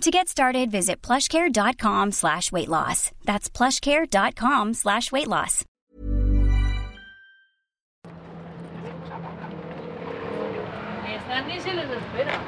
To 0.00 0.10
get 0.10 0.28
started, 0.28 0.70
visit 0.70 1.00
plushcare.com 1.02 2.12
slash 2.12 2.52
weight 2.52 2.68
loss. 2.68 3.10
That's 3.24 3.48
plushcare.com 3.48 4.74
slash 4.74 5.10
weight 5.12 5.28
loss. 5.28 5.64
Están 11.06 11.46
ni 11.48 11.60
se 11.60 11.72
les 11.72 11.90
espera. 11.90 12.40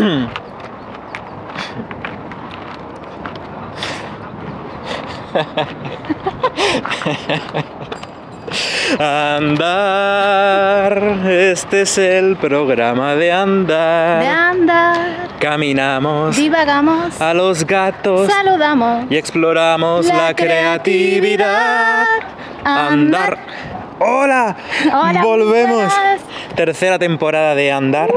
Andar, 8.98 10.98
este 11.28 11.82
es 11.82 11.98
el 11.98 12.36
programa 12.36 13.14
de 13.14 13.30
andar. 13.30 14.22
De 14.22 14.28
andar, 14.28 15.28
Caminamos 15.38 16.36
divagamos, 16.36 17.20
a 17.20 17.34
los 17.34 17.66
gatos 17.66 18.32
saludamos. 18.32 19.04
y 19.10 19.16
exploramos 19.16 20.06
la, 20.06 20.32
creatividad. 20.34 22.06
Andar. 22.64 23.38
Hola, 23.98 24.56
Hola, 24.94 25.22
volvemos. 25.22 25.92
Tercera 26.56 26.98
temporada 26.98 27.54
de 27.54 27.70
Andar. 27.70 28.10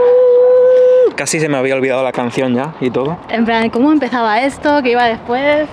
Casi 1.15 1.39
se 1.39 1.47
me 1.49 1.57
había 1.57 1.75
olvidado 1.75 2.03
la 2.03 2.11
canción 2.11 2.55
ya 2.55 2.73
y 2.81 2.89
todo. 2.89 3.17
En 3.29 3.45
plan, 3.45 3.69
¿cómo 3.69 3.91
empezaba 3.91 4.41
esto? 4.41 4.81
¿Qué 4.81 4.91
iba 4.91 5.05
después? 5.05 5.67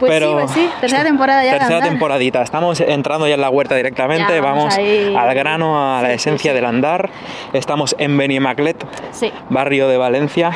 Pues 0.00 0.10
Pero 0.12 0.30
sí, 0.30 0.34
pues 0.40 0.50
sí, 0.52 0.70
tercera 0.80 1.04
temporada 1.04 1.44
ya. 1.44 1.58
Tercera 1.58 1.82
temporadita. 1.82 2.40
Estamos 2.42 2.80
entrando 2.80 3.28
ya 3.28 3.34
en 3.34 3.40
la 3.42 3.50
huerta 3.50 3.74
directamente. 3.76 4.32
Ya, 4.34 4.40
vamos 4.40 4.74
al 4.74 5.34
grano, 5.34 5.98
a 5.98 6.00
la 6.02 6.08
Sí, 6.08 6.14
esencia 6.14 6.52
sí. 6.52 6.54
del 6.54 6.64
andar. 6.64 7.10
Estamos 7.52 7.94
en 7.98 8.16
Benimaclet, 8.16 8.82
barrio 9.50 9.88
de 9.88 9.98
Valencia. 9.98 10.52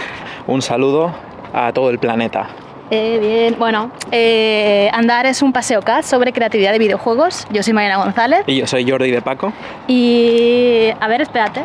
Un 0.47 0.63
saludo 0.63 1.13
a 1.53 1.73
todo 1.75 1.91
el 1.91 1.99
planeta. 1.99 2.49
Eh, 2.91 3.19
bien, 3.21 3.57
bueno, 3.59 3.91
eh, 4.13 4.91
Andar 4.93 5.25
es 5.27 5.41
un 5.43 5.53
paseo 5.53 5.81
CAD 5.83 6.03
sobre 6.05 6.33
creatividad 6.33 6.73
de 6.73 6.79
videojuegos. 6.79 7.47
Yo 7.51 7.63
soy 7.63 7.73
Mariana 7.73 7.97
González 7.97 8.45
Y 8.47 8.57
yo 8.57 8.67
soy 8.67 8.89
Jordi 8.89 9.11
de 9.11 9.23
Paco. 9.23 9.53
y... 9.89 10.89
A 11.01 11.09
ver, 11.09 11.23
espérate. 11.23 11.63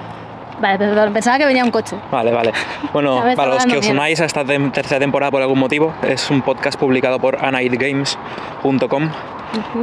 Vale, 0.59 0.77
perdón, 0.77 1.13
pensaba 1.13 1.37
que 1.37 1.45
venía 1.45 1.63
un 1.63 1.71
coche. 1.71 1.95
Vale, 2.11 2.31
vale. 2.31 2.51
Bueno, 2.91 3.23
para 3.35 3.53
los 3.53 3.65
que 3.65 3.77
os 3.77 3.87
unáis 3.87 4.19
a 4.21 4.25
esta 4.25 4.43
tem- 4.43 4.71
tercera 4.71 4.99
temporada 4.99 5.31
por 5.31 5.41
algún 5.41 5.59
motivo, 5.59 5.93
es 6.03 6.29
un 6.29 6.41
podcast 6.41 6.77
publicado 6.79 7.19
por 7.19 7.43
anightgames.com. 7.43 9.09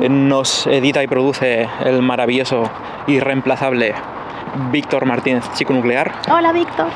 Eh, 0.00 0.08
Nos 0.08 0.66
edita 0.66 1.02
y 1.02 1.06
produce 1.06 1.68
el 1.84 2.02
maravilloso 2.02 2.70
y 3.06 3.18
reemplazable 3.20 3.94
Víctor 4.70 5.06
Martínez 5.06 5.44
Chico 5.54 5.72
Nuclear. 5.72 6.12
Hola, 6.30 6.52
Víctor. 6.52 6.86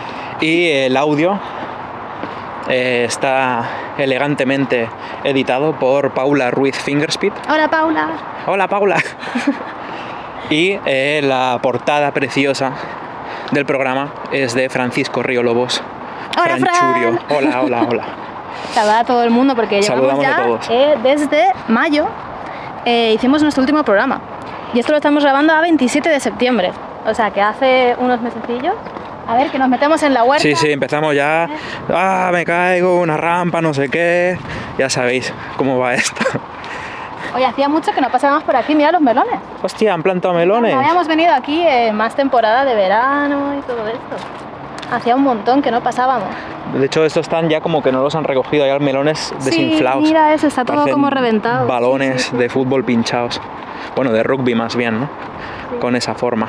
Y 0.41 0.69
el 0.71 0.97
audio 0.97 1.39
eh, 2.69 3.05
está 3.09 3.69
elegantemente 3.99 4.89
editado 5.25 5.73
por 5.79 6.13
Paula 6.13 6.51
Ruiz 6.51 6.79
Fingerspeed. 6.79 7.33
Hola, 7.53 7.69
Paula. 7.69 8.09
Hola 8.47 8.69
Paula. 8.69 8.97
y 10.51 10.79
eh, 10.87 11.21
la 11.23 11.59
portada 11.63 12.11
preciosa 12.13 12.73
del 13.51 13.65
programa 13.67 14.13
es 14.33 14.55
de 14.55 14.69
Francisco 14.69 15.23
Río 15.23 15.43
Lobos. 15.43 15.83
Hola, 16.39 16.57
Fran. 16.59 17.19
Hola, 17.29 17.63
hola, 17.63 17.87
hola. 17.89 18.05
A 19.01 19.05
todo 19.05 19.23
el 19.25 19.31
mundo 19.31 19.55
porque 19.57 19.81
llevamos 19.81 19.87
Saludamos 20.11 20.25
a 20.25 20.29
ya 20.29 20.45
todos. 20.45 20.71
eh, 20.71 20.95
desde 21.03 21.45
mayo 21.69 22.07
eh, 22.85 23.13
hicimos 23.15 23.43
nuestro 23.43 23.63
último 23.63 23.83
programa 23.85 24.21
y 24.73 24.79
esto 24.79 24.93
lo 24.93 24.99
estamos 24.99 25.23
grabando 25.25 25.53
a 25.53 25.61
27 25.61 26.09
de 26.09 26.21
septiembre, 26.21 26.71
o 27.05 27.13
sea 27.15 27.31
que 27.31 27.41
hace 27.41 27.97
unos 27.99 28.21
mesecillos. 28.21 28.75
A 29.27 29.37
ver, 29.37 29.51
que 29.51 29.59
nos 29.61 29.69
metemos 29.69 30.03
en 30.03 30.13
la 30.13 30.25
huerta. 30.25 30.43
Sí, 30.43 30.57
sí, 30.57 30.73
empezamos 30.73 31.15
ya. 31.15 31.49
Ah, 31.89 32.31
me 32.33 32.45
caigo, 32.45 33.01
una 33.01 33.17
rampa, 33.17 33.61
no 33.61 33.73
sé 33.73 33.89
qué. 33.89 34.37
Ya 34.77 34.91
sabéis 34.91 35.33
cómo 35.57 35.79
va 35.79 35.95
esto. 35.95 36.25
Oye, 37.35 37.45
hacía 37.47 37.69
mucho 37.69 37.93
que 37.93 38.01
no 38.01 38.09
pasábamos 38.11 38.45
por 38.45 38.57
aquí, 38.57 38.75
mira 38.75 38.93
los 38.93 39.01
melones. 39.01 39.37
Hostia, 39.63 39.95
han 39.95 40.03
plantado 40.03 40.35
melones. 40.35 40.73
No 40.75 40.81
habíamos 40.81 41.07
venido 41.07 41.33
aquí 41.33 41.63
en 41.67 41.95
más 41.97 42.15
temporada 42.15 42.65
de 42.65 42.75
verano 42.75 43.55
y 43.59 43.63
todo 43.63 43.87
esto. 43.87 44.17
Hacía 44.93 45.15
un 45.15 45.23
montón 45.23 45.63
que 45.63 45.71
no 45.71 45.81
pasábamos. 45.81 46.29
De 46.75 46.87
hecho, 46.87 47.05
estos 47.05 47.23
están 47.27 47.49
ya 47.49 47.61
como 47.61 47.83
que 47.83 47.93
no 47.93 48.03
los 48.03 48.15
han 48.15 48.25
recogido, 48.25 48.67
ya 48.67 48.75
los 48.75 48.83
melones 48.83 49.33
desinflados. 49.45 50.03
Sí, 50.03 50.09
mira 50.09 50.33
eso, 50.35 50.47
está 50.47 50.65
todo 50.65 50.77
Parecen 50.79 50.93
como 50.95 51.11
reventado. 51.11 51.67
Balones 51.67 52.23
Sí, 52.23 52.29
sí, 52.29 52.31
sí. 52.33 52.37
de 52.37 52.49
fútbol 52.49 52.85
pinchados. 52.85 53.41
Bueno, 53.95 54.13
de 54.13 54.23
rugby 54.23 54.55
más 54.55 54.77
bien, 54.77 55.01
¿no? 55.01 55.09
Con 55.81 55.97
esa 55.97 56.15
forma. 56.15 56.49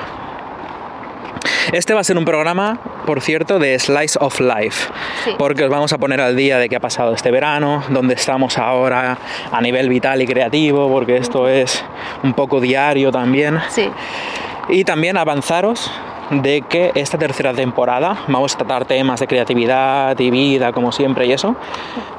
Este 1.72 1.94
va 1.94 2.02
a 2.02 2.04
ser 2.04 2.18
un 2.18 2.26
programa, 2.26 2.80
por 3.06 3.22
cierto, 3.22 3.60
de 3.60 3.78
Slice 3.80 4.18
of 4.22 4.40
Life, 4.40 4.92
Sí. 5.24 5.32
porque 5.38 5.64
os 5.64 5.70
vamos 5.70 5.94
a 5.94 5.98
poner 5.98 6.20
al 6.22 6.36
día 6.36 6.58
de 6.58 6.68
qué 6.70 6.76
ha 6.76 6.80
pasado 6.80 7.14
este 7.14 7.32
verano, 7.32 7.84
dónde 7.90 8.14
estamos 8.16 8.58
ahora 8.58 9.18
a 9.52 9.62
nivel 9.62 9.90
vital 9.90 10.22
y 10.22 10.28
creativo, 10.28 10.90
porque 10.92 11.18
esto 11.18 11.48
es 11.48 11.84
un 12.24 12.34
poco 12.34 12.60
diario 12.60 13.12
también. 13.12 13.60
Sí, 13.70 13.90
Y 14.70 14.84
también 14.86 15.18
avanzaros 15.18 15.92
de 16.30 16.62
que 16.62 16.92
esta 16.96 17.18
tercera 17.18 17.54
temporada 17.54 18.20
vamos 18.28 18.54
a 18.56 18.58
tratar 18.60 18.86
temas 18.86 19.20
de 19.20 19.28
creatividad 19.28 20.18
y 20.20 20.30
vida, 20.30 20.72
como 20.72 20.92
siempre, 20.92 21.26
y 21.26 21.34
eso, 21.34 21.56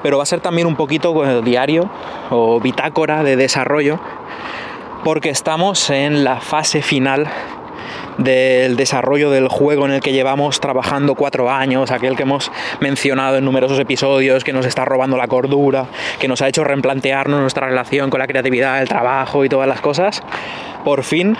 pero 0.02 0.18
va 0.18 0.24
a 0.24 0.26
ser 0.26 0.40
también 0.40 0.66
un 0.66 0.76
poquito 0.76 1.40
diario 1.42 1.88
o 2.30 2.60
bitácora 2.60 3.22
de 3.22 3.36
desarrollo, 3.36 4.00
porque 5.04 5.30
estamos 5.30 5.88
en 5.90 6.24
la 6.24 6.40
fase 6.40 6.82
final 6.82 7.26
del 8.18 8.76
desarrollo 8.76 9.30
del 9.30 9.48
juego 9.48 9.86
en 9.86 9.92
el 9.92 10.00
que 10.00 10.12
llevamos 10.12 10.60
trabajando 10.60 11.14
cuatro 11.14 11.50
años, 11.50 11.90
aquel 11.90 12.16
que 12.16 12.22
hemos 12.22 12.50
mencionado 12.80 13.36
en 13.36 13.44
numerosos 13.44 13.78
episodios, 13.78 14.44
que 14.44 14.52
nos 14.52 14.66
está 14.66 14.84
robando 14.84 15.16
la 15.16 15.28
cordura, 15.28 15.86
que 16.18 16.28
nos 16.28 16.42
ha 16.42 16.48
hecho 16.48 16.64
replantearnos 16.64 17.40
nuestra 17.40 17.66
relación 17.66 18.10
con 18.10 18.20
la 18.20 18.26
creatividad, 18.26 18.80
el 18.80 18.88
trabajo 18.88 19.44
y 19.44 19.48
todas 19.48 19.68
las 19.68 19.80
cosas. 19.80 20.22
Por 20.84 21.04
fin, 21.04 21.36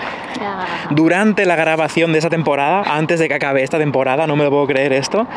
durante 0.89 1.45
la 1.45 1.55
grabación 1.55 2.13
de 2.13 2.19
esa 2.19 2.29
temporada, 2.29 2.83
antes 2.87 3.19
de 3.19 3.27
que 3.27 3.33
acabe 3.33 3.63
esta 3.63 3.77
temporada, 3.77 4.25
no 4.27 4.35
me 4.35 4.43
lo 4.43 4.49
puedo 4.49 4.67
creer 4.67 4.93
esto, 4.93 5.27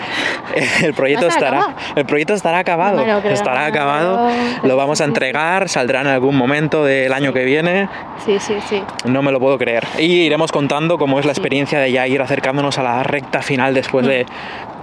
el 0.83 0.95
proyecto 0.95 1.27
¿Va 1.27 1.33
a 1.33 1.35
estar 1.35 1.55
estará, 1.55 1.59
acabado? 1.63 1.77
el 1.97 2.07
proyecto 2.07 2.35
estará 2.35 2.59
acabado, 2.59 3.07
No 3.07 3.21
creo, 3.21 3.33
estará 3.33 3.61
no 3.63 3.67
acabado, 3.67 4.29
creo. 4.29 4.69
lo 4.69 4.77
vamos 4.77 5.01
a 5.01 5.05
entregar, 5.05 5.69
saldrá 5.69 6.03
en 6.03 6.07
algún 6.09 6.37
momento 6.37 6.85
del 6.85 7.13
año 7.13 7.33
que 7.33 7.45
viene, 7.45 7.89
Sí, 8.25 8.39
sí, 8.39 8.55
sí. 8.69 8.83
no 9.05 9.23
me 9.23 9.33
lo 9.33 9.41
puedo 9.41 9.59
creer. 9.59 9.85
Y 9.99 10.23
iremos 10.23 10.53
contando 10.53 10.99
cómo 10.99 11.19
es 11.19 11.27
la 11.27 11.33
experiencia 11.33 11.79
de 11.79 11.91
ya 11.93 12.07
ir 12.07 12.21
acercándonos 12.23 12.79
a 12.79 12.83
la 12.83 13.03
recta 13.03 13.43
final 13.43 13.75
después 13.75 14.07
de 14.07 14.27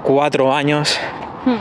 cuatro 0.04 0.54
años 0.54 1.00
Hmm. 1.46 1.58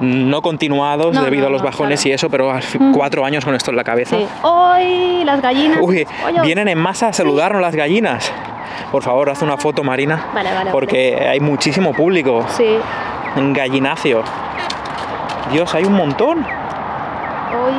No 0.00 0.42
continuados 0.42 1.14
No, 1.14 1.22
debido 1.24 1.42
no, 1.42 1.48
a 1.48 1.50
los 1.50 1.62
bajones 1.62 2.00
claro. 2.00 2.10
y 2.10 2.12
eso, 2.14 2.28
pero 2.30 2.52
Mm. 2.78 2.92
cuatro 2.92 3.24
años 3.24 3.44
con 3.44 3.54
esto 3.54 3.70
en 3.70 3.76
la 3.76 3.84
cabeza. 3.84 4.16
Sí. 4.16 4.26
Hoy 4.42 5.24
las 5.24 5.40
gallinas. 5.42 5.78
Uy, 5.82 6.06
Oye, 6.26 6.40
vienen 6.42 6.68
en 6.68 6.78
masa 6.78 7.08
a 7.08 7.12
saludarnos 7.12 7.60
las 7.62 7.74
gallinas. 7.74 8.32
Por 8.92 9.02
favor, 9.02 9.28
haz 9.30 9.42
una 9.42 9.56
foto, 9.56 9.82
Marina. 9.82 10.26
Vale, 10.34 10.52
vale, 10.54 10.70
Porque 10.70 11.16
hay 11.28 11.40
muchísimo 11.40 11.92
público 11.92 12.46
Sí. 12.56 12.76
en 13.36 13.52
gallinacio. 13.52 14.22
Dios, 15.52 15.74
hay 15.74 15.84
un 15.84 15.94
montón. 15.94 16.46
Hoy. 17.54 17.72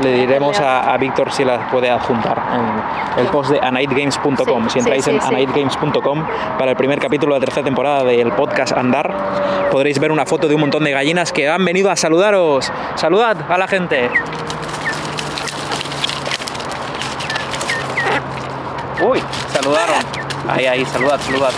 Le 0.00 0.12
diremos 0.12 0.60
a, 0.60 0.92
a 0.92 0.96
Víctor 0.96 1.32
si 1.32 1.44
las 1.44 1.70
puede 1.70 1.90
adjuntar 1.90 2.40
en 2.52 3.24
el 3.24 3.30
post 3.30 3.50
de 3.50 3.60
anightgames.com. 3.60 4.64
Sí, 4.64 4.70
si 4.70 4.78
entráis 4.78 5.04
sí, 5.04 5.10
en 5.10 5.20
sí, 5.20 5.26
sí. 5.28 5.34
anightgames.com 5.34 6.24
para 6.58 6.70
el 6.72 6.76
primer 6.76 6.98
capítulo 7.00 7.34
de 7.34 7.40
la 7.40 7.44
tercera 7.46 7.64
temporada 7.64 8.04
del 8.04 8.32
podcast 8.32 8.72
Andar, 8.72 9.12
podréis 9.70 9.98
ver 9.98 10.12
una 10.12 10.26
foto 10.26 10.46
de 10.46 10.54
un 10.54 10.60
montón 10.60 10.84
de 10.84 10.92
gallinas 10.92 11.32
que 11.32 11.48
han 11.48 11.64
venido 11.64 11.90
a 11.90 11.96
saludaros. 11.96 12.70
Saludad 12.94 13.36
a 13.50 13.58
la 13.58 13.66
gente. 13.66 14.10
Uy, 19.00 19.22
saludaron. 19.52 19.96
Ahí, 20.48 20.66
ahí, 20.66 20.84
saludad, 20.84 21.20
saludad. 21.20 21.50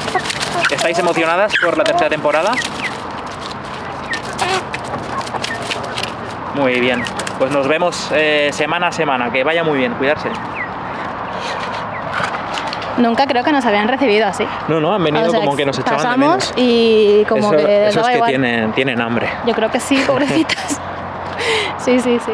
¿Estáis 0.71 0.99
emocionadas 0.99 1.53
por 1.63 1.77
la 1.77 1.85
tercera 1.85 2.09
temporada? 2.09 2.53
Muy 6.55 6.81
bien. 6.81 7.03
Pues 7.41 7.51
nos 7.53 7.67
vemos 7.67 8.11
eh, 8.15 8.51
semana 8.53 8.89
a 8.89 8.93
semana. 8.93 9.33
Que 9.33 9.43
vaya 9.43 9.65
muy 9.65 9.79
bien, 9.79 9.95
cuidarse. 9.95 10.29
Nunca 12.99 13.27
creo 13.27 13.43
que 13.43 13.51
nos 13.51 13.65
habían 13.65 13.89
recibido 13.89 14.27
así. 14.27 14.45
No, 14.69 14.79
no, 14.79 14.93
han 14.93 15.03
venido 15.03 15.27
O 15.27 15.31
sea, 15.31 15.41
como 15.41 15.57
que 15.57 15.65
nos 15.65 15.79
echaban 15.79 16.03
de 16.03 16.17
menos. 16.19 16.53
y 16.57 17.25
como 17.31 17.55
eso 17.55 17.67
que 17.67 17.89
eso 17.89 18.01
es 18.01 18.07
que 18.09 18.15
igual. 18.17 18.29
tienen, 18.29 18.73
tienen 18.73 19.01
hambre. 19.01 19.27
Yo 19.47 19.55
creo 19.55 19.71
que 19.71 19.81
sí, 19.81 19.97
pobrecitas. 20.07 20.79
sí, 21.79 21.99
sí, 22.01 22.21
sí. 22.23 22.33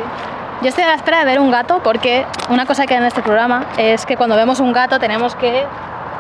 Yo 0.63 0.71
estoy 0.71 0.83
a 0.83 0.89
la 0.89 0.95
espera 0.95 1.21
de 1.21 1.25
ver 1.25 1.39
un 1.39 1.53
gato 1.53 1.81
porque 1.85 2.27
una 2.49 2.67
cosa 2.67 2.85
que 2.85 2.95
hay 2.95 2.99
en 2.99 3.07
este 3.07 3.23
programa 3.23 3.67
es 3.77 4.07
que 4.07 4.17
cuando 4.17 4.35
vemos 4.35 4.59
un 4.59 4.73
gato 4.73 4.99
tenemos 4.99 5.37
que 5.37 5.65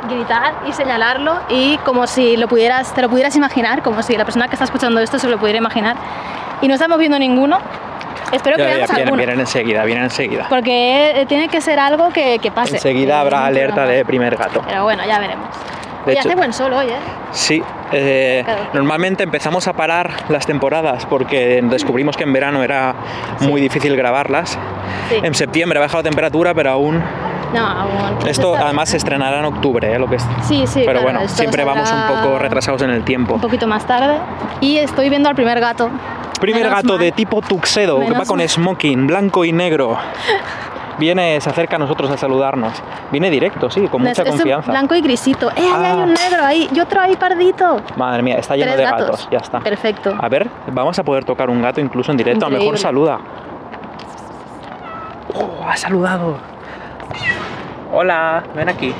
gritar 0.08 0.54
y 0.68 0.72
señalarlo 0.72 1.40
y 1.48 1.78
como 1.78 2.06
si 2.06 2.36
lo 2.36 2.46
pudieras, 2.46 2.94
te 2.94 3.02
lo 3.02 3.08
pudieras 3.08 3.34
imaginar, 3.34 3.82
como 3.82 4.04
si 4.04 4.16
la 4.16 4.24
persona 4.24 4.46
que 4.46 4.54
está 4.54 4.64
escuchando 4.64 5.00
esto 5.00 5.18
se 5.18 5.28
lo 5.28 5.38
pudiera 5.38 5.58
imaginar. 5.58 5.96
Y 6.62 6.68
no 6.68 6.74
estamos 6.74 6.98
viendo 6.98 7.18
ninguno. 7.18 7.58
Espero 8.32 8.56
que 8.56 8.62
Ya, 8.62 8.68
ya, 8.70 8.74
veamos 8.76 8.96
vienen, 8.96 9.16
vienen 9.16 9.40
enseguida, 9.40 9.84
vienen 9.84 10.04
enseguida. 10.04 10.46
Porque 10.48 11.20
eh, 11.20 11.26
tiene 11.26 11.48
que 11.48 11.60
ser 11.60 11.78
algo 11.78 12.10
que, 12.10 12.38
que 12.40 12.50
pase. 12.50 12.76
Enseguida 12.76 13.14
en 13.14 13.20
habrá 13.20 13.46
alerta 13.46 13.86
de 13.86 14.04
primer 14.04 14.36
gato. 14.36 14.62
Pero 14.66 14.82
bueno, 14.84 15.02
ya 15.06 15.18
veremos. 15.18 15.48
De 16.04 16.12
Oye, 16.12 16.20
hecho- 16.20 16.28
hace 16.28 16.36
buen 16.36 16.52
sol 16.52 16.72
hoy, 16.72 16.86
¿eh? 16.86 16.96
Sí, 17.32 17.62
eh, 17.92 18.42
Claro. 18.44 18.62
normalmente 18.74 19.24
empezamos 19.24 19.66
a 19.66 19.72
parar 19.72 20.10
las 20.28 20.46
temporadas 20.46 21.04
porque 21.06 21.60
descubrimos 21.64 22.16
que 22.16 22.22
en 22.22 22.32
verano 22.32 22.62
era 22.62 22.94
muy 23.40 23.60
difícil 23.60 23.96
grabarlas. 23.96 24.56
Sí. 25.08 25.16
En 25.22 25.34
septiembre 25.34 25.78
ha 25.78 25.82
bajado 25.82 26.04
la 26.04 26.08
temperatura, 26.10 26.54
pero 26.54 26.70
aún 26.70 27.02
No, 27.54 27.60
aún. 27.66 28.26
esto 28.28 28.54
además 28.56 28.88
se 28.88 28.96
estrenará 28.96 29.38
en 29.38 29.44
octubre, 29.46 29.92
¿eh? 29.94 29.98
lo 29.98 30.08
que 30.08 30.16
es. 30.16 30.26
Sí, 30.42 30.66
sí. 30.66 30.82
pero 30.84 31.00
claro, 31.00 31.18
bueno, 31.18 31.28
siempre 31.28 31.64
vamos 31.64 31.90
un 31.90 32.16
poco 32.22 32.38
retrasados 32.38 32.82
en 32.82 32.90
el 32.90 33.04
tiempo. 33.04 33.34
Un 33.34 33.40
poquito 33.40 33.66
más 33.66 33.86
tarde. 33.86 34.18
Y 34.60 34.78
estoy 34.78 35.08
viendo 35.08 35.28
al 35.28 35.34
primer 35.34 35.60
gato. 35.60 35.88
Primer 36.40 36.64
Menos 36.64 36.76
gato 36.76 36.94
mal. 36.94 36.98
de 36.98 37.12
tipo 37.12 37.40
tuxedo, 37.40 37.98
que 38.00 38.12
va 38.12 38.24
con 38.26 38.38
mal. 38.38 38.48
smoking, 38.48 39.06
blanco 39.06 39.44
y 39.44 39.52
negro. 39.52 39.96
Viene, 40.98 41.38
se 41.42 41.50
acerca 41.50 41.76
a 41.76 41.78
nosotros 41.78 42.10
a 42.10 42.16
saludarnos. 42.16 42.72
Viene 43.12 43.30
directo, 43.30 43.68
sí, 43.70 43.86
con 43.88 44.00
mucha 44.02 44.12
Es- 44.22 44.28
es 44.28 44.32
un 44.32 44.38
confianza. 44.38 44.70
blanco 44.70 44.94
y 44.94 45.02
grisito. 45.02 45.50
¡Eh, 45.50 45.54
ahí 45.56 45.84
hay 45.84 45.92
Ah. 45.92 45.96
un 45.96 46.14
negro 46.14 46.42
ahí! 46.42 46.68
Y 46.74 46.80
otro 46.80 47.00
ahí 47.02 47.16
pardito. 47.16 47.82
Madre 47.96 48.22
mía, 48.22 48.36
está 48.38 48.56
lleno 48.56 48.72
Tres 48.72 48.78
de 48.78 48.84
gatos. 48.84 49.06
gatos. 49.06 49.28
Ya 49.30 49.38
está. 49.38 49.60
Perfecto. 49.60 50.14
A 50.18 50.28
ver, 50.30 50.48
vamos 50.72 50.98
a 50.98 51.02
poder 51.04 51.24
tocar 51.24 51.50
un 51.50 51.60
gato 51.62 51.80
incluso 51.82 52.10
en 52.12 52.16
directo. 52.16 52.46
A 52.46 52.50
lo 52.50 52.58
mejor 52.58 52.78
saluda. 52.78 53.18
Oh, 55.34 55.66
ha 55.68 55.76
saludado. 55.76 56.38
Hola, 57.92 58.42
ven 58.54 58.68
aquí. 58.68 58.94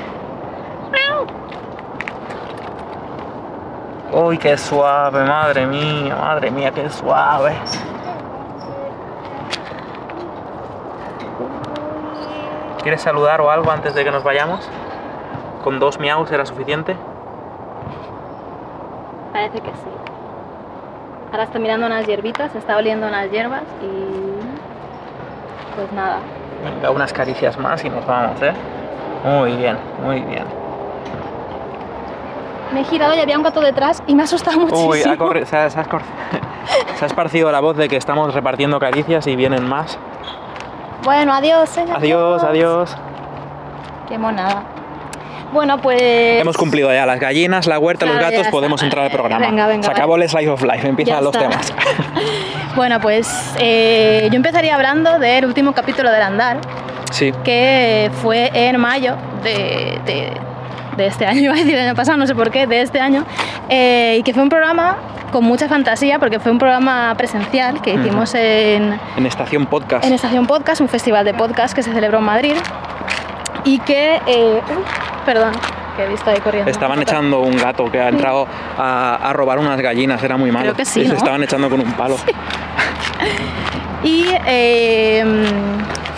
Uy, 4.13 4.39
qué 4.39 4.57
suave, 4.57 5.25
madre 5.25 5.67
mía, 5.67 6.17
madre 6.17 6.51
mía, 6.51 6.71
qué 6.71 6.89
suave. 6.89 7.55
¿Quieres 12.83 13.03
saludar 13.03 13.41
o 13.41 13.51
algo 13.51 13.71
antes 13.71 13.95
de 13.95 14.05
que 14.05 14.11
nos 14.11 14.23
vayamos? 14.23 14.67
¿Con 15.65 15.81
dos 15.81 15.99
miaus 15.99 16.31
era 16.31 16.47
suficiente? 16.47 16.97
Parece 19.33 19.61
que 19.61 19.71
sí. 19.71 19.91
Ahora 21.33 21.43
está 21.43 21.59
mirando 21.59 21.87
unas 21.87 22.07
hierbitas, 22.07 22.55
está 22.55 22.77
oliendo 22.77 23.09
unas 23.09 23.31
hierbas 23.31 23.65
y. 23.83 24.39
Pues 25.75 25.93
nada. 25.93 26.21
Venga, 26.75 26.91
unas 26.91 27.13
caricias 27.13 27.59
más 27.59 27.85
y 27.85 27.91
nos 27.91 28.05
vamos, 28.07 28.41
¿eh? 28.43 28.53
Muy 29.25 29.57
bien, 29.57 29.77
muy 30.05 30.21
bien. 30.21 30.45
Me 32.73 32.81
he 32.81 32.85
girado 32.85 33.15
y 33.15 33.21
había 33.21 33.37
un 33.37 33.43
gato 33.45 33.61
detrás 33.61 34.03
y 34.07 34.15
me 34.15 34.23
ha 34.23 34.25
asustado 34.25 34.59
muchísimo. 34.59 34.89
Uy, 34.91 35.03
ha 35.03 35.17
corri- 35.17 35.45
se, 35.45 35.57
ha, 35.57 35.71
se 35.71 35.79
ha 35.79 35.85
escor- 35.85 36.03
se 36.97 37.05
ha 37.05 37.07
esparcido 37.07 37.51
la 37.53 37.61
voz 37.61 37.77
de 37.77 37.89
que 37.89 37.97
estamos 37.97 38.35
repartiendo 38.35 38.79
caricias 38.81 39.27
y 39.27 39.37
vienen 39.37 39.67
más. 39.69 39.99
Bueno, 41.05 41.33
adiós. 41.33 41.69
señor. 41.69 41.97
Adiós, 41.97 42.43
adiós. 42.43 42.97
Qué 44.09 44.19
monada. 44.19 44.63
Bueno, 45.53 45.79
pues. 45.79 46.03
Hemos 46.03 46.57
cumplido 46.57 46.93
ya 46.93 47.07
las 47.07 47.21
gallinas, 47.21 47.67
la 47.69 47.79
huerta, 47.79 48.05
Claro, 48.05 48.15
los 48.15 48.25
ya 48.25 48.31
gatos, 48.31 48.47
está. 48.47 48.51
podemos 48.51 48.83
entrar 48.83 49.05
al 49.05 49.11
programa. 49.13 49.47
Venga, 49.47 49.67
venga, 49.69 49.85
Se 49.85 49.91
acabó 49.93 50.17
el 50.17 50.29
Slice 50.29 50.51
of 50.51 50.63
Life, 50.63 50.89
empiezan 50.89 51.15
Ya 51.17 51.21
los 51.21 51.35
está. 51.35 51.49
temas. 51.49 51.73
Bueno, 52.77 53.01
pues 53.01 53.29
eh, 53.59 54.29
yo 54.31 54.37
empezaría 54.37 54.75
hablando 54.75 55.19
del 55.19 55.45
último 55.47 55.73
capítulo 55.73 56.11
del 56.11 56.23
Andar, 56.23 56.59
Sí, 57.11 57.33
que 57.45 58.11
fue 58.23 58.51
en 58.53 58.79
mayo 58.81 59.17
de, 59.43 59.99
de- 60.05 60.33
de 60.97 61.07
este 61.07 61.27
año, 61.27 61.41
iba 61.45 61.55
a 61.55 61.57
decir 61.57 61.75
el 61.75 61.87
año 61.87 61.95
pasado, 61.95 62.17
no 62.19 62.27
sé 62.27 62.35
por 62.35 62.51
qué, 62.51 62.67
de 62.67 62.81
este 62.83 63.01
año, 63.01 63.25
eh, 63.69 64.17
y 64.19 64.23
que 64.23 64.33
fue 64.35 64.43
un 64.43 64.49
programa 64.49 64.97
con 65.33 65.45
mucha 65.45 65.69
fantasía, 65.69 66.19
porque 66.19 66.39
fue 66.41 66.53
un 66.53 66.59
programa 66.59 67.15
presencial 67.17 67.81
que 67.83 67.95
hicimos 67.95 68.35
en, 68.35 68.99
en 69.17 69.27
Estación 69.27 69.67
Podcast. 69.67 70.05
en 70.05 70.13
Estación 70.15 70.47
Podcast, 70.47 70.81
un 70.81 70.89
festival 70.89 71.25
de 71.25 71.35
podcast 71.35 71.75
que 71.75 71.83
se 71.83 71.93
celebró 71.93 72.19
en 72.19 72.25
Madrid, 72.25 72.55
y 73.65 73.79
que, 73.81 74.21
eh, 74.27 74.61
perdón, 75.27 75.53
que 75.97 76.05
he 76.05 76.09
visto 76.09 76.31
ahí 76.31 76.41
corriendo. 76.41 76.71
Estaban 76.71 77.01
echando 77.03 77.41
un 77.41 77.57
gato 77.57 77.91
que 77.91 78.01
ha 78.01 78.09
entrado 78.09 78.47
a, 78.79 79.17
a 79.17 79.33
robar 79.33 79.59
unas 79.59 79.81
gallinas, 79.81 80.23
era 80.23 80.37
muy 80.37 80.53
malo. 80.53 80.67
Creo 80.67 80.77
que 80.77 80.85
sí, 80.85 81.01
y 81.01 81.05
se 81.05 81.13
¿no? 81.13 81.17
estaban 81.19 81.43
echando 81.43 81.69
con 81.71 81.81
un 81.81 81.93
palo. 81.93 82.17
Y 84.05 84.27
eh, 84.47 85.25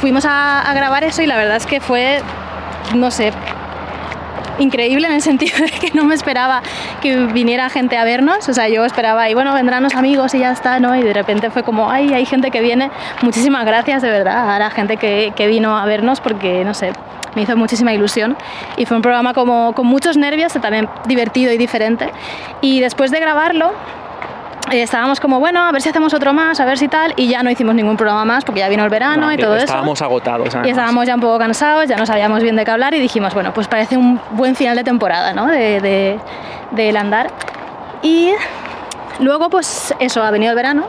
fuimos 0.00 0.26
a, 0.26 0.69
a 0.69 0.75
grabar 0.75 1.04
eso 1.04 1.22
y 1.22 1.26
la 1.26 1.36
verdad 1.36 1.56
es 1.56 1.64
que 1.64 1.80
fue, 1.80 2.20
no 2.94 3.10
sé, 3.10 3.32
increíble 4.58 5.06
en 5.06 5.14
el 5.14 5.22
sentido 5.22 5.58
de 5.64 5.70
que 5.70 5.90
no 5.94 6.05
me 6.05 6.14
esperaba 6.14 6.62
que 7.00 7.16
viniera 7.26 7.69
gente 7.69 7.96
a 7.96 8.05
vernos. 8.05 8.49
O 8.49 8.55
sea, 8.55 8.69
yo 8.69 8.84
esperaba, 8.84 9.28
y 9.28 9.34
bueno, 9.34 9.55
vendrán 9.55 9.82
los 9.82 9.94
amigos 9.94 10.34
y 10.34 10.40
ya 10.40 10.52
está, 10.52 10.81
¿no? 10.81 10.96
Y 10.96 11.02
de 11.02 11.12
repente 11.12 11.50
fue 11.50 11.62
como, 11.62 11.90
ay, 11.90 12.12
hay 12.14 12.26
gente 12.26 12.50
que 12.50 12.60
viene. 12.60 12.90
Muchísimas 13.22 13.64
gracias, 13.64 14.02
de 14.02 14.10
verdad, 14.10 14.55
a 14.55 14.58
la 14.58 14.70
gente 14.70 14.96
que, 14.96 15.32
que 15.37 15.46
vino 15.46 15.76
a 15.76 15.87
vernos 15.87 16.20
porque, 16.20 16.64
no 16.64 16.75
sé, 16.75 16.93
me 17.34 17.43
hizo 17.43 17.56
muchísima 17.56 17.93
ilusión. 17.93 18.37
Y 18.76 18.87
fue 18.87 18.96
un 18.96 19.02
programa 19.02 19.34
como 19.34 19.72
con 19.75 19.87
muchos 19.87 20.16
nervios, 20.16 20.52
también 20.55 20.88
divertido 21.06 21.52
y 21.52 21.58
diferente. 21.58 22.10
Y 22.60 22.81
después 22.81 23.10
de 23.10 23.20
grabarlo, 23.20 23.72
eh, 24.70 24.82
estábamos 24.82 25.20
como, 25.20 25.38
bueno, 25.41 25.62
a 25.65 25.73
ver 25.73 25.82
si 25.82 25.88
hacemos 25.88 26.12
otro 26.15 26.32
más, 26.32 26.61
a 26.61 26.65
ver 26.65 26.79
si 26.79 26.88
tal, 26.88 27.12
y 27.17 27.29
ya 27.29 27.43
no 27.43 27.50
hicimos 27.50 27.75
ningún 27.75 27.97
programa 27.97 28.25
más 28.25 28.44
porque 28.44 28.61
ya 28.61 28.69
vino 28.69 28.85
el 28.85 28.91
verano 28.91 29.26
No, 29.26 29.32
y 29.32 29.37
todo 29.37 29.56
estábamos 29.56 29.99
eso. 29.99 30.05
agotados. 30.05 30.56
Y 30.65 30.69
estábamos 30.70 31.06
ya 31.06 31.15
un 31.15 31.20
poco 31.20 31.38
cansados, 31.38 31.87
ya 31.88 31.97
no 31.97 32.06
sabíamos 32.06 32.43
bien 32.43 32.56
de 32.56 32.65
qué 32.65 32.70
hablar 32.70 32.94
y 32.94 33.00
dijimos, 33.00 33.35
bueno, 33.35 33.53
pues 33.53 33.69
parece 33.69 33.97
un 33.97 34.20
buen 34.32 34.55
final 34.56 34.76
de 34.76 34.85
temporada, 34.85 35.32
¿no? 35.32 35.47
De, 35.47 35.81
de- 35.81 36.19
del 36.73 36.97
andar. 36.97 37.29
Y 38.03 38.32
luego, 39.20 39.49
pues 39.50 39.94
eso, 39.99 40.23
ha 40.23 40.31
venido 40.31 40.50
el 40.50 40.56
verano. 40.56 40.87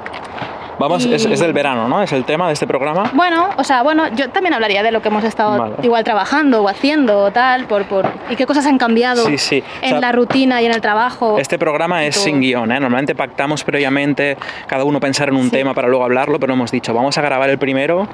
Vamos, 0.79 1.05
es, 1.05 1.25
y- 1.25 1.33
es 1.33 1.39
del 1.39 1.53
verano, 1.53 1.87
¿no? 1.87 2.01
Es 2.01 2.11
el 2.13 2.23
tema 2.25 2.47
de 2.47 2.53
este 2.53 2.65
programa. 2.65 3.11
Bueno, 3.13 3.49
o 3.57 3.63
sea, 3.63 3.83
bueno, 3.83 4.07
yo 4.15 4.29
también 4.29 4.53
hablaría 4.53 4.81
de 4.81 4.91
lo 4.91 5.01
que 5.01 5.09
hemos 5.09 5.23
estado 5.23 5.57
Vale. 5.57 5.75
igual 5.83 6.03
trabajando 6.03 6.63
o 6.63 6.69
haciendo 6.69 7.19
o 7.19 7.31
tal, 7.31 7.65
por, 7.65 7.85
por, 7.85 8.09
y 8.29 8.35
qué 8.35 8.45
cosas 8.45 8.65
han 8.65 8.77
cambiado 8.77 9.25
Sí, 9.25 9.37
sí. 9.37 9.61
O 9.81 9.83
en 9.83 9.89
sea, 9.91 9.99
la 9.99 10.11
rutina 10.11 10.61
y 10.61 10.65
en 10.65 10.73
el 10.73 10.81
trabajo. 10.81 11.37
Este 11.37 11.59
programa 11.59 12.05
es 12.05 12.15
todo. 12.15 12.23
sin 12.23 12.39
guion, 12.41 12.71
¿eh? 12.71 12.79
Normalmente 12.79 13.13
pactamos 13.13 13.63
previamente 13.63 14.37
cada 14.67 14.83
uno 14.85 14.99
pensar 14.99 15.29
en 15.29 15.35
un 15.35 15.45
Sí. 15.45 15.51
tema 15.51 15.73
para 15.73 15.87
luego 15.89 16.03
hablarlo, 16.05 16.39
pero 16.39 16.53
hemos 16.53 16.71
dicho, 16.71 16.93
vamos 16.93 17.17
a 17.17 17.21
grabar 17.21 17.49
el 17.49 17.57
primero 17.57 18.07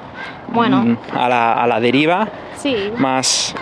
Bueno. 0.48 0.82
mm, 0.82 0.96
a, 1.16 1.28
la, 1.28 1.52
a 1.52 1.66
la 1.66 1.78
deriva, 1.80 2.28
Sí. 2.56 2.74
más 2.98 3.54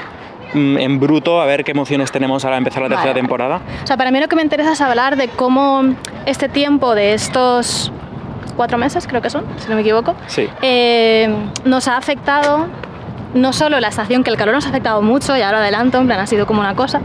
mm, 0.54 0.78
en 0.78 1.00
bruto, 1.00 1.40
a 1.42 1.46
ver 1.46 1.62
qué 1.64 1.72
emociones 1.72 2.10
tenemos 2.10 2.44
ahora 2.44 2.56
empezar 2.56 2.82
la 2.82 2.88
tercera 2.88 3.10
Vale. 3.10 3.20
temporada. 3.20 3.60
O 3.82 3.86
sea, 3.86 3.96
para 3.96 4.10
mí 4.10 4.18
lo 4.20 4.28
que 4.28 4.36
me 4.36 4.42
interesa 4.42 4.72
es 4.72 4.80
hablar 4.80 5.16
de 5.16 5.28
cómo 5.28 5.82
este 6.26 6.48
tiempo 6.48 6.94
de 6.94 7.12
estos 7.14 7.92
cuatro 8.54 8.78
meses, 8.78 9.06
creo 9.06 9.20
que 9.22 9.30
son, 9.30 9.44
si 9.58 9.68
no 9.68 9.74
me 9.74 9.80
equivoco, 9.82 10.14
Sí. 10.26 10.48
eh, 10.62 11.34
nos 11.64 11.88
ha 11.88 11.96
afectado 11.96 12.66
no 13.34 13.52
solo 13.52 13.80
la 13.80 13.88
estación, 13.88 14.22
que 14.22 14.30
el 14.30 14.36
calor 14.36 14.54
nos 14.54 14.64
ha 14.66 14.68
afectado 14.68 15.02
mucho, 15.02 15.36
y 15.36 15.42
ahora 15.42 15.58
adelanto, 15.58 15.98
en 15.98 16.06
plan 16.06 16.20
ha 16.20 16.26
sido 16.26 16.46
como 16.46 16.60
una 16.60 16.74
cosa, 16.76 17.00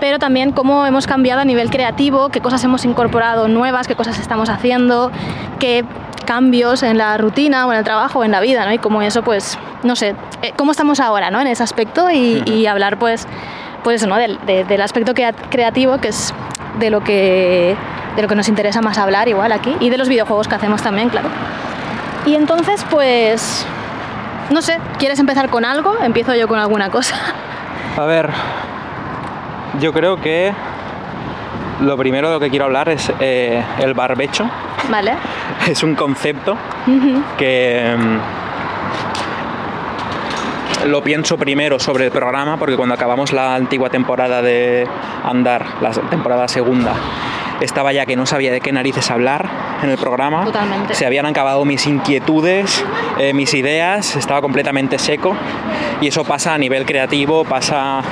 pero 0.00 0.18
también 0.18 0.52
cómo 0.52 0.84
hemos 0.86 1.06
cambiado 1.06 1.40
a 1.40 1.44
nivel 1.44 1.70
creativo, 1.70 2.28
qué 2.28 2.40
cosas 2.40 2.62
hemos 2.64 2.84
incorporado 2.84 3.48
nuevas, 3.48 3.86
qué 3.88 3.94
cosas 3.94 4.18
estamos 4.18 4.48
haciendo, 4.50 5.10
qué 5.58 5.84
cambios 6.26 6.82
en 6.82 6.98
la 6.98 7.16
rutina 7.18 7.66
o 7.66 7.72
en 7.72 7.78
el 7.78 7.84
trabajo 7.84 8.18
o 8.20 8.24
en 8.24 8.32
la 8.32 8.40
vida, 8.40 8.64
¿no? 8.66 8.72
Y 8.72 8.78
cómo 8.78 9.00
eso, 9.02 9.22
pues, 9.22 9.58
no 9.82 9.96
sé, 9.96 10.14
eh, 10.42 10.52
cómo 10.56 10.72
estamos 10.72 11.00
ahora, 11.00 11.30
¿no? 11.30 11.40
En 11.40 11.46
ese 11.46 11.62
aspecto 11.62 12.10
y, 12.10 12.42
y 12.46 12.66
hablar, 12.66 12.98
pues, 12.98 13.26
pues 13.82 14.06
¿no? 14.06 14.16
Del, 14.16 14.38
de- 14.46 14.64
del 14.64 14.82
aspecto 14.82 15.14
crea- 15.14 15.32
creativo, 15.32 15.98
que 15.98 16.08
es 16.08 16.32
de 16.78 16.90
lo 16.90 17.02
que, 17.02 17.76
de 18.16 18.22
lo 18.22 18.28
que 18.28 18.34
nos 18.34 18.48
interesa 18.48 18.80
más 18.80 18.98
hablar 18.98 19.28
igual 19.28 19.52
aquí, 19.52 19.76
y 19.80 19.90
de 19.90 19.98
los 19.98 20.08
videojuegos 20.08 20.48
que 20.48 20.54
hacemos 20.54 20.82
también, 20.82 21.08
claro. 21.08 21.28
Y 22.26 22.34
entonces, 22.34 22.84
pues, 22.90 23.66
no 24.50 24.62
sé, 24.62 24.78
¿quieres 24.98 25.18
empezar 25.18 25.48
con 25.48 25.64
algo? 25.64 25.96
Empiezo 26.02 26.34
yo 26.34 26.48
con 26.48 26.58
alguna 26.58 26.90
cosa. 26.90 27.16
A 27.96 28.04
ver, 28.04 28.30
yo 29.80 29.92
creo 29.92 30.20
que 30.20 30.52
lo 31.80 31.96
primero 31.96 32.28
de 32.28 32.34
lo 32.34 32.40
que 32.40 32.50
quiero 32.50 32.66
hablar 32.66 32.88
es 32.88 33.12
eh, 33.20 33.62
el 33.80 33.94
barbecho. 33.94 34.48
¿Vale? 34.90 35.14
Es 35.68 35.82
un 35.82 35.94
concepto 35.94 36.56
que 37.38 37.94
mm, 37.96 38.18
lo 40.86 41.02
pienso 41.02 41.36
primero 41.38 41.78
sobre 41.78 42.06
el 42.06 42.10
programa 42.10 42.58
porque 42.58 42.76
cuando 42.76 42.94
acabamos 42.94 43.32
la 43.32 43.54
antigua 43.54 43.90
temporada 43.90 44.42
de 44.42 44.86
Andar, 45.24 45.64
la 45.80 45.90
temporada 45.90 46.48
segunda, 46.48 46.94
estaba 47.60 47.92
ya 47.92 48.06
que 48.06 48.16
no 48.16 48.26
sabía 48.26 48.52
de 48.52 48.60
qué 48.60 48.72
narices 48.72 49.10
hablar 49.10 49.48
en 49.82 49.90
el 49.90 49.98
programa. 49.98 50.44
Totalmente. 50.44 50.94
Se 50.94 51.06
habían 51.06 51.26
acabado 51.26 51.64
mis 51.64 51.86
inquietudes, 51.86 52.84
eh, 53.18 53.32
mis 53.32 53.54
ideas, 53.54 54.16
estaba 54.16 54.40
completamente 54.40 54.98
seco. 54.98 55.36
Y 56.00 56.08
eso 56.08 56.24
pasa 56.24 56.54
a 56.54 56.58
nivel 56.58 56.84
creativo, 56.84 57.44
pasa 57.44 58.02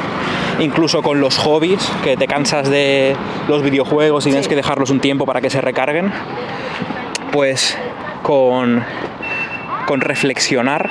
incluso 0.61 1.03
con 1.03 1.21
los 1.21 1.39
hobbies, 1.39 1.91
que 2.05 2.17
te 2.17 2.27
cansas 2.27 2.69
de 2.69 3.17
los 3.49 3.63
videojuegos 3.63 4.27
y 4.27 4.31
tienes 4.31 4.49
que 4.49 4.57
dejarlos 4.57 4.91
un 4.91 5.01
tiempo 5.01 5.27
para 5.27 5.41
que 5.41 5.51
se 5.51 5.61
recarguen. 5.61 6.13
Pues 7.33 7.77
con, 8.23 8.85
con 9.91 10.01
reflexionar 10.01 10.89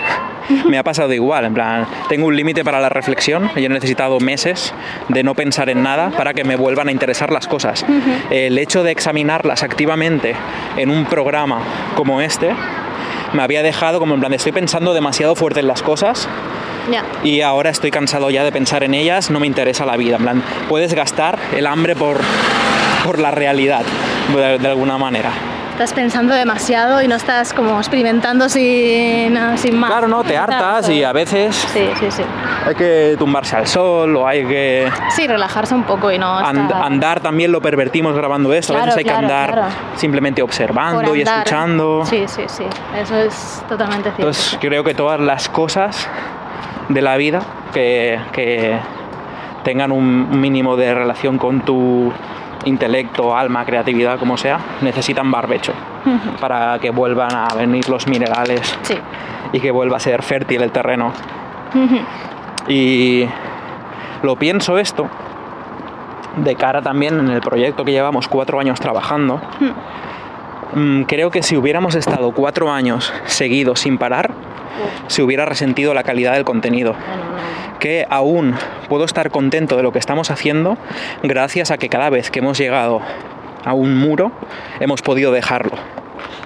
me 0.67 0.77
ha 0.77 0.83
pasado 0.83 1.13
igual. 1.13 1.45
En 1.45 1.53
plan, 1.53 1.87
tengo 2.09 2.27
un 2.27 2.35
límite 2.35 2.65
para 2.65 2.81
la 2.81 2.89
reflexión. 2.89 3.49
Yo 3.55 3.61
he 3.61 3.69
necesitado 3.69 4.19
meses 4.19 4.73
de 5.07 5.23
no 5.23 5.35
pensar 5.35 5.69
en 5.69 5.81
nada 5.81 6.09
para 6.09 6.33
que 6.33 6.43
me 6.43 6.57
vuelvan 6.57 6.89
a 6.89 6.91
interesar 6.91 7.31
las 7.31 7.47
cosas. 7.47 7.85
El 8.29 8.57
hecho 8.57 8.83
de 8.83 8.91
examinarlas 8.91 9.63
activamente 9.63 10.35
en 10.75 10.89
un 10.89 11.05
programa 11.05 11.61
como 11.95 12.19
este 12.19 12.53
me 13.31 13.41
había 13.41 13.63
dejado 13.63 13.99
como 13.99 14.15
en 14.15 14.19
plan, 14.19 14.33
estoy 14.33 14.51
pensando 14.51 14.93
demasiado 14.93 15.33
fuerte 15.33 15.61
en 15.61 15.67
las 15.67 15.81
cosas 15.81 16.27
y 17.23 17.39
ahora 17.39 17.69
estoy 17.69 17.91
cansado 17.91 18.29
ya 18.31 18.43
de 18.43 18.51
pensar 18.51 18.83
en 18.83 18.95
ellas, 18.95 19.31
no 19.31 19.39
me 19.39 19.47
interesa 19.47 19.85
la 19.85 19.95
vida. 19.95 20.17
En 20.17 20.23
plan, 20.23 20.43
puedes 20.67 20.93
gastar 20.93 21.39
el 21.55 21.67
hambre 21.67 21.95
por, 21.95 22.19
por 23.05 23.17
la 23.17 23.31
realidad, 23.31 23.83
de, 24.35 24.57
de 24.57 24.67
alguna 24.67 24.97
manera. 24.97 25.31
Estás 25.79 25.93
pensando 25.93 26.33
demasiado 26.33 27.01
y 27.01 27.07
no 27.07 27.15
estás 27.15 27.53
como 27.53 27.77
experimentando 27.77 28.49
sin, 28.49 29.39
sin 29.55 29.79
más. 29.79 29.89
Claro, 29.89 30.09
no, 30.09 30.25
te 30.25 30.35
hartas 30.37 30.89
y 30.89 31.05
a 31.05 31.13
veces 31.13 31.55
Sí, 31.55 31.87
sí, 31.97 32.11
sí. 32.11 32.21
hay 32.67 32.75
que 32.75 33.15
tumbarse 33.17 33.55
al 33.55 33.65
sol 33.65 34.13
o 34.17 34.27
hay 34.27 34.43
que... 34.45 34.91
Sí, 35.11 35.25
relajarse 35.25 35.73
un 35.73 35.83
poco 35.83 36.11
y 36.11 36.17
no 36.17 36.37
And- 36.37 36.69
andar 36.73 37.21
también 37.21 37.53
lo 37.53 37.61
pervertimos 37.61 38.13
grabando 38.13 38.53
esto. 38.53 38.73
a 38.75 38.81
veces 38.81 38.97
hay 38.97 39.03
claro, 39.05 39.19
que 39.19 39.25
andar 39.25 39.51
claro. 39.53 39.67
simplemente 39.95 40.41
observando 40.41 41.15
y 41.15 41.21
escuchando. 41.21 42.03
Sí, 42.05 42.25
sí, 42.27 42.43
sí. 42.47 42.65
Eso 43.01 43.15
es 43.15 43.63
totalmente 43.69 44.09
cierto. 44.09 44.21
Entonces 44.23 44.57
creo 44.59 44.83
que 44.83 44.93
todas 44.93 45.21
las 45.21 45.47
cosas 45.47 46.09
de 46.89 47.01
la 47.01 47.15
vida 47.15 47.39
que, 47.73 48.19
que 48.33 48.77
tengan 49.63 49.93
un 49.93 50.41
mínimo 50.41 50.75
de 50.75 50.93
relación 50.93 51.37
con 51.37 51.61
tu 51.61 52.11
intelecto, 52.65 53.35
alma, 53.35 53.65
creatividad, 53.65 54.19
como 54.19 54.37
sea, 54.37 54.59
necesitan 54.81 55.31
barbecho 55.31 55.73
para 56.39 56.77
que 56.79 56.89
vuelvan 56.89 57.33
a 57.35 57.47
venir 57.55 57.87
los 57.89 58.07
minerales 58.07 58.77
Sí. 58.83 58.95
y 59.53 59.59
que 59.59 59.71
vuelva 59.71 59.97
a 59.97 59.99
ser 59.99 60.21
fértil 60.23 60.61
el 60.61 60.71
terreno. 60.71 61.11
Y 62.67 63.25
lo 64.21 64.35
pienso 64.35 64.77
esto 64.77 65.07
de 66.37 66.55
cara 66.55 66.81
también 66.81 67.19
en 67.19 67.29
el 67.29 67.41
proyecto 67.41 67.83
que 67.83 67.91
llevamos 67.91 68.27
cuatro 68.27 68.59
años 68.59 68.79
trabajando. 68.79 69.41
Creo 71.07 71.31
que 71.31 71.41
si 71.41 71.57
hubiéramos 71.57 71.95
estado 71.95 72.31
cuatro 72.31 72.71
años 72.71 73.11
seguidos 73.25 73.79
sin 73.79 73.97
parar, 73.97 74.31
se 75.07 75.23
hubiera 75.23 75.45
resentido 75.45 75.93
la 75.93 76.03
calidad 76.03 76.33
del 76.33 76.45
contenido. 76.45 76.95
Que 77.79 78.05
aún 78.09 78.55
puedo 78.87 79.05
estar 79.05 79.31
contento 79.31 79.77
de 79.77 79.83
lo 79.83 79.91
que 79.91 79.99
estamos 79.99 80.29
haciendo 80.29 80.77
gracias 81.23 81.71
a 81.71 81.77
que 81.77 81.89
cada 81.89 82.09
vez 82.09 82.29
que 82.29 82.39
hemos 82.39 82.57
llegado 82.57 83.01
a 83.65 83.73
un 83.73 83.97
muro 83.97 84.31
hemos 84.79 85.01
podido 85.01 85.31
dejarlo. 85.31 85.71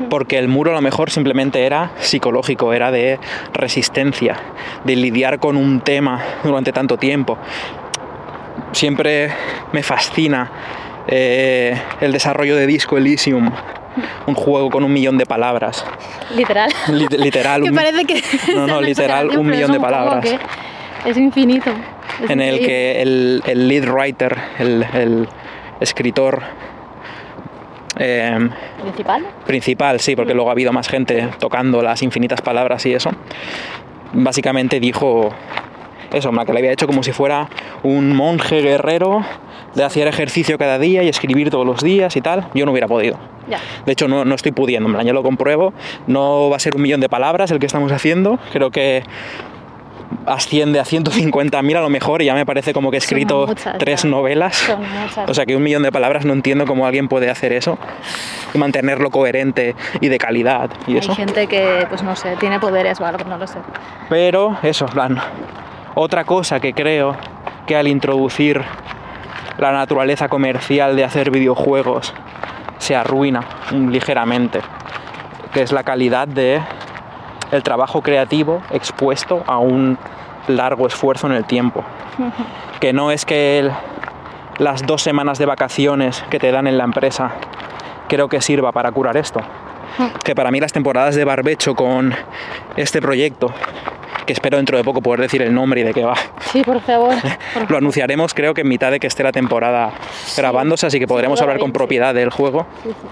Porque 0.09 0.37
el 0.37 0.47
muro 0.47 0.71
a 0.71 0.75
lo 0.75 0.81
mejor 0.81 1.09
simplemente 1.11 1.65
era 1.65 1.91
psicológico, 1.99 2.71
era 2.71 2.91
de 2.91 3.19
resistencia, 3.53 4.37
de 4.85 4.95
lidiar 4.95 5.39
con 5.39 5.57
un 5.57 5.81
tema 5.81 6.23
durante 6.43 6.71
tanto 6.71 6.97
tiempo. 6.97 7.37
Siempre 8.71 9.31
me 9.71 9.83
fascina 9.83 10.49
eh, 11.07 11.77
el 11.99 12.11
desarrollo 12.11 12.55
de 12.55 12.65
Disco 12.65 12.97
Elysium, 12.97 13.51
un 14.27 14.35
juego 14.35 14.69
con 14.69 14.83
un 14.83 14.91
millón 14.93 15.17
de 15.17 15.25
palabras. 15.25 15.85
Literal. 16.35 16.69
Li- 16.89 17.07
literal, 17.17 17.61
que 17.63 17.69
un- 17.69 17.75
parece 17.75 18.05
que. 18.05 18.21
No, 18.55 18.67
no, 18.67 18.81
literal, 18.81 19.37
un 19.37 19.47
millón 19.47 19.71
de 19.71 19.79
palabras. 19.79 20.25
Es 21.05 21.17
infinito. 21.17 21.71
Es 22.23 22.29
en 22.29 22.39
el 22.41 22.59
que 22.59 23.01
el, 23.01 23.43
el 23.45 23.67
lead 23.67 23.89
writer, 23.89 24.37
el, 24.59 24.85
el 24.93 25.27
escritor 25.81 26.41
eh, 27.99 28.49
¿Principal? 28.81 29.25
principal, 29.45 29.99
sí, 29.99 30.15
porque 30.15 30.33
luego 30.33 30.49
ha 30.49 30.53
habido 30.53 30.71
más 30.73 30.87
gente 30.87 31.29
tocando 31.39 31.81
las 31.81 32.01
infinitas 32.01 32.41
palabras 32.41 32.85
y 32.85 32.93
eso, 32.93 33.11
básicamente 34.13 34.79
dijo 34.79 35.29
eso, 36.11 36.31
que 36.31 36.53
le 36.53 36.59
había 36.59 36.71
hecho 36.71 36.87
como 36.87 37.03
si 37.03 37.11
fuera 37.11 37.49
un 37.83 38.15
monje 38.15 38.61
guerrero 38.61 39.23
de 39.75 39.83
hacer 39.83 40.07
ejercicio 40.07 40.57
cada 40.57 40.77
día 40.79 41.03
y 41.03 41.09
escribir 41.09 41.49
todos 41.49 41.65
los 41.65 41.81
días 41.81 42.15
y 42.15 42.21
tal. 42.21 42.47
Yo 42.53 42.65
no 42.65 42.71
hubiera 42.71 42.87
podido. 42.87 43.17
Ya. 43.47 43.59
De 43.85 43.91
hecho, 43.91 44.07
no, 44.07 44.23
no 44.25 44.35
estoy 44.35 44.51
pudiendo, 44.51 44.87
en 44.87 44.93
plan, 44.95 45.05
yo 45.05 45.13
lo 45.13 45.23
compruebo. 45.23 45.73
No 46.07 46.49
va 46.49 46.55
a 46.57 46.59
ser 46.59 46.75
un 46.75 46.81
millón 46.81 47.01
de 47.01 47.09
palabras 47.09 47.51
el 47.51 47.59
que 47.59 47.65
estamos 47.65 47.91
haciendo. 47.91 48.39
Creo 48.51 48.71
que 48.71 49.03
asciende 50.25 50.79
a 50.79 50.83
150.000 50.83 51.75
a 51.77 51.81
lo 51.81 51.89
mejor 51.89 52.21
y 52.21 52.25
ya 52.25 52.35
me 52.35 52.45
parece 52.45 52.71
como 52.73 52.91
que 52.91 52.97
he 52.97 52.99
escrito 52.99 53.47
muchas, 53.47 53.77
tres 53.77 54.03
ya. 54.03 54.09
novelas. 54.09 54.71
O 55.27 55.33
sea 55.33 55.45
que 55.45 55.55
un 55.55 55.63
millón 55.63 55.83
de 55.83 55.91
palabras 55.91 56.23
no 56.23 56.33
entiendo 56.33 56.65
cómo 56.65 56.85
alguien 56.85 57.07
puede 57.07 57.29
hacer 57.29 57.51
eso 57.51 57.77
y 58.53 58.57
mantenerlo 58.57 59.09
coherente 59.09 59.75
y 60.01 60.07
de 60.09 60.17
calidad 60.17 60.69
y 60.87 60.91
Hay 60.93 60.97
eso. 60.99 61.15
gente 61.15 61.47
que, 61.47 61.85
pues 61.89 62.03
no 62.03 62.15
sé, 62.15 62.35
tiene 62.39 62.59
poderes 62.59 63.01
o 63.01 63.05
algo, 63.05 63.23
no 63.25 63.37
lo 63.37 63.47
sé. 63.47 63.57
Pero 64.09 64.57
eso, 64.63 64.85
en 64.85 64.91
plan, 64.91 65.19
otra 65.95 66.23
cosa 66.25 66.59
que 66.59 66.73
creo 66.73 67.15
que 67.65 67.75
al 67.75 67.87
introducir 67.87 68.61
la 69.57 69.71
naturaleza 69.71 70.27
comercial 70.29 70.95
de 70.95 71.03
hacer 71.03 71.31
videojuegos 71.31 72.13
se 72.79 72.95
arruina 72.95 73.41
ligeramente, 73.71 74.61
que 75.53 75.61
es 75.61 75.71
la 75.71 75.83
calidad 75.83 76.27
de 76.27 76.61
el 77.51 77.63
trabajo 77.63 78.01
creativo 78.01 78.61
expuesto 78.71 79.43
a 79.47 79.57
un 79.59 79.97
largo 80.47 80.87
esfuerzo 80.87 81.27
en 81.27 81.33
el 81.33 81.45
tiempo. 81.45 81.83
Que 82.79 82.91
no 82.91 83.11
es 83.11 83.23
que 83.25 83.59
el- 83.59 83.71
las 84.59 84.85
dos 84.85 85.01
semanas 85.01 85.37
de 85.39 85.45
vacaciones 85.45 86.23
que 86.29 86.37
te 86.37 86.51
dan 86.51 86.67
en 86.67 86.77
la 86.77 86.83
empresa 86.83 87.31
creo 88.09 88.27
que 88.27 88.41
sirva 88.41 88.71
para 88.73 88.91
curar 88.91 89.15
esto. 89.15 89.39
Que 90.23 90.35
para 90.35 90.51
mí 90.51 90.59
las 90.59 90.73
temporadas 90.73 91.15
de 91.15 91.23
barbecho 91.25 91.75
con 91.75 92.13
este 92.77 93.01
proyecto, 93.01 93.53
que 94.25 94.33
espero 94.33 94.57
dentro 94.57 94.77
de 94.77 94.83
poco 94.83 95.01
poder 95.01 95.21
decir 95.21 95.41
el 95.41 95.53
nombre 95.53 95.81
y 95.81 95.83
de 95.83 95.93
qué 95.93 96.03
va, 96.03 96.15
Sí, 96.51 96.63
por 96.63 96.79
favor. 96.81 97.13
por 97.53 97.69
lo 97.71 97.77
anunciaremos 97.77 98.33
creo 98.33 98.53
que 98.53 98.61
en 98.61 98.69
mitad 98.69 98.91
de 98.91 98.99
que 98.99 99.07
esté 99.07 99.23
la 99.23 99.31
temporada 99.31 99.91
grabándose, 100.37 100.87
así 100.87 100.99
que 100.99 101.07
podremos 101.07 101.41
hablar 101.41 101.59
con 101.59 101.71
propiedad 101.71 102.13
del 102.13 102.29
juego. 102.29 102.65
Sí, 102.83 102.89
sí. 102.89 103.07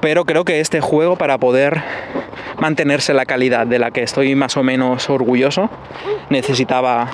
Pero 0.00 0.24
creo 0.24 0.44
que 0.44 0.60
este 0.60 0.80
juego, 0.80 1.16
para 1.16 1.36
poder 1.38 1.82
mantenerse 2.58 3.12
la 3.12 3.26
calidad 3.26 3.66
de 3.66 3.78
la 3.78 3.90
que 3.90 4.02
estoy 4.02 4.34
más 4.34 4.56
o 4.56 4.62
menos 4.62 5.10
orgulloso, 5.10 5.68
necesitaba 6.30 7.08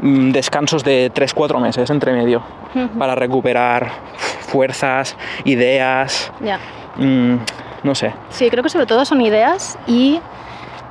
mm, 0.00 0.30
descansos 0.30 0.84
de 0.84 1.10
3-4 1.12 1.60
meses 1.60 1.90
entre 1.90 2.12
medio 2.12 2.42
para 2.98 3.14
recuperar 3.14 3.90
fuerzas, 4.40 5.16
ideas, 5.44 6.32
mm, 6.96 7.34
no 7.82 7.94
sé. 7.94 8.14
Sí, 8.30 8.50
creo 8.50 8.62
que 8.62 8.68
sobre 8.70 8.86
todo 8.86 9.04
son 9.04 9.20
ideas 9.20 9.78
y 9.86 10.20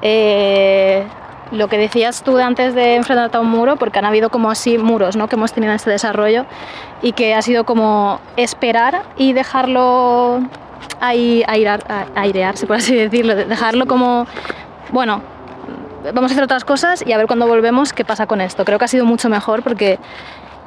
eh, 0.01 1.05
lo 1.51 1.67
que 1.67 1.77
decías 1.77 2.23
tú 2.23 2.35
de 2.35 2.43
antes 2.43 2.75
de 2.75 2.95
enfrentarte 2.95 3.37
a 3.37 3.39
un 3.39 3.49
muro, 3.49 3.75
porque 3.77 3.99
han 3.99 4.05
habido 4.05 4.29
como 4.29 4.51
así 4.51 4.77
muros 4.77 5.15
¿no? 5.15 5.27
que 5.27 5.35
hemos 5.35 5.53
tenido 5.53 5.71
en 5.71 5.75
este 5.77 5.89
desarrollo 5.89 6.45
y 7.01 7.13
que 7.13 7.33
ha 7.35 7.41
sido 7.41 7.63
como 7.65 8.19
esperar 8.35 9.03
y 9.17 9.33
dejarlo 9.33 10.41
ahí, 10.99 11.43
airearse, 11.47 12.67
por 12.67 12.77
así 12.77 12.95
decirlo, 12.95 13.35
de- 13.35 13.45
dejarlo 13.45 13.85
como, 13.85 14.27
bueno, 14.91 15.21
vamos 16.13 16.31
a 16.31 16.33
hacer 16.33 16.43
otras 16.43 16.63
cosas 16.65 17.03
y 17.05 17.11
a 17.13 17.17
ver 17.17 17.27
cuando 17.27 17.47
volvemos 17.47 17.93
qué 17.93 18.03
pasa 18.05 18.27
con 18.27 18.41
esto. 18.41 18.65
Creo 18.65 18.77
que 18.79 18.85
ha 18.85 18.89
sido 18.89 19.05
mucho 19.05 19.29
mejor 19.29 19.63
porque 19.63 19.99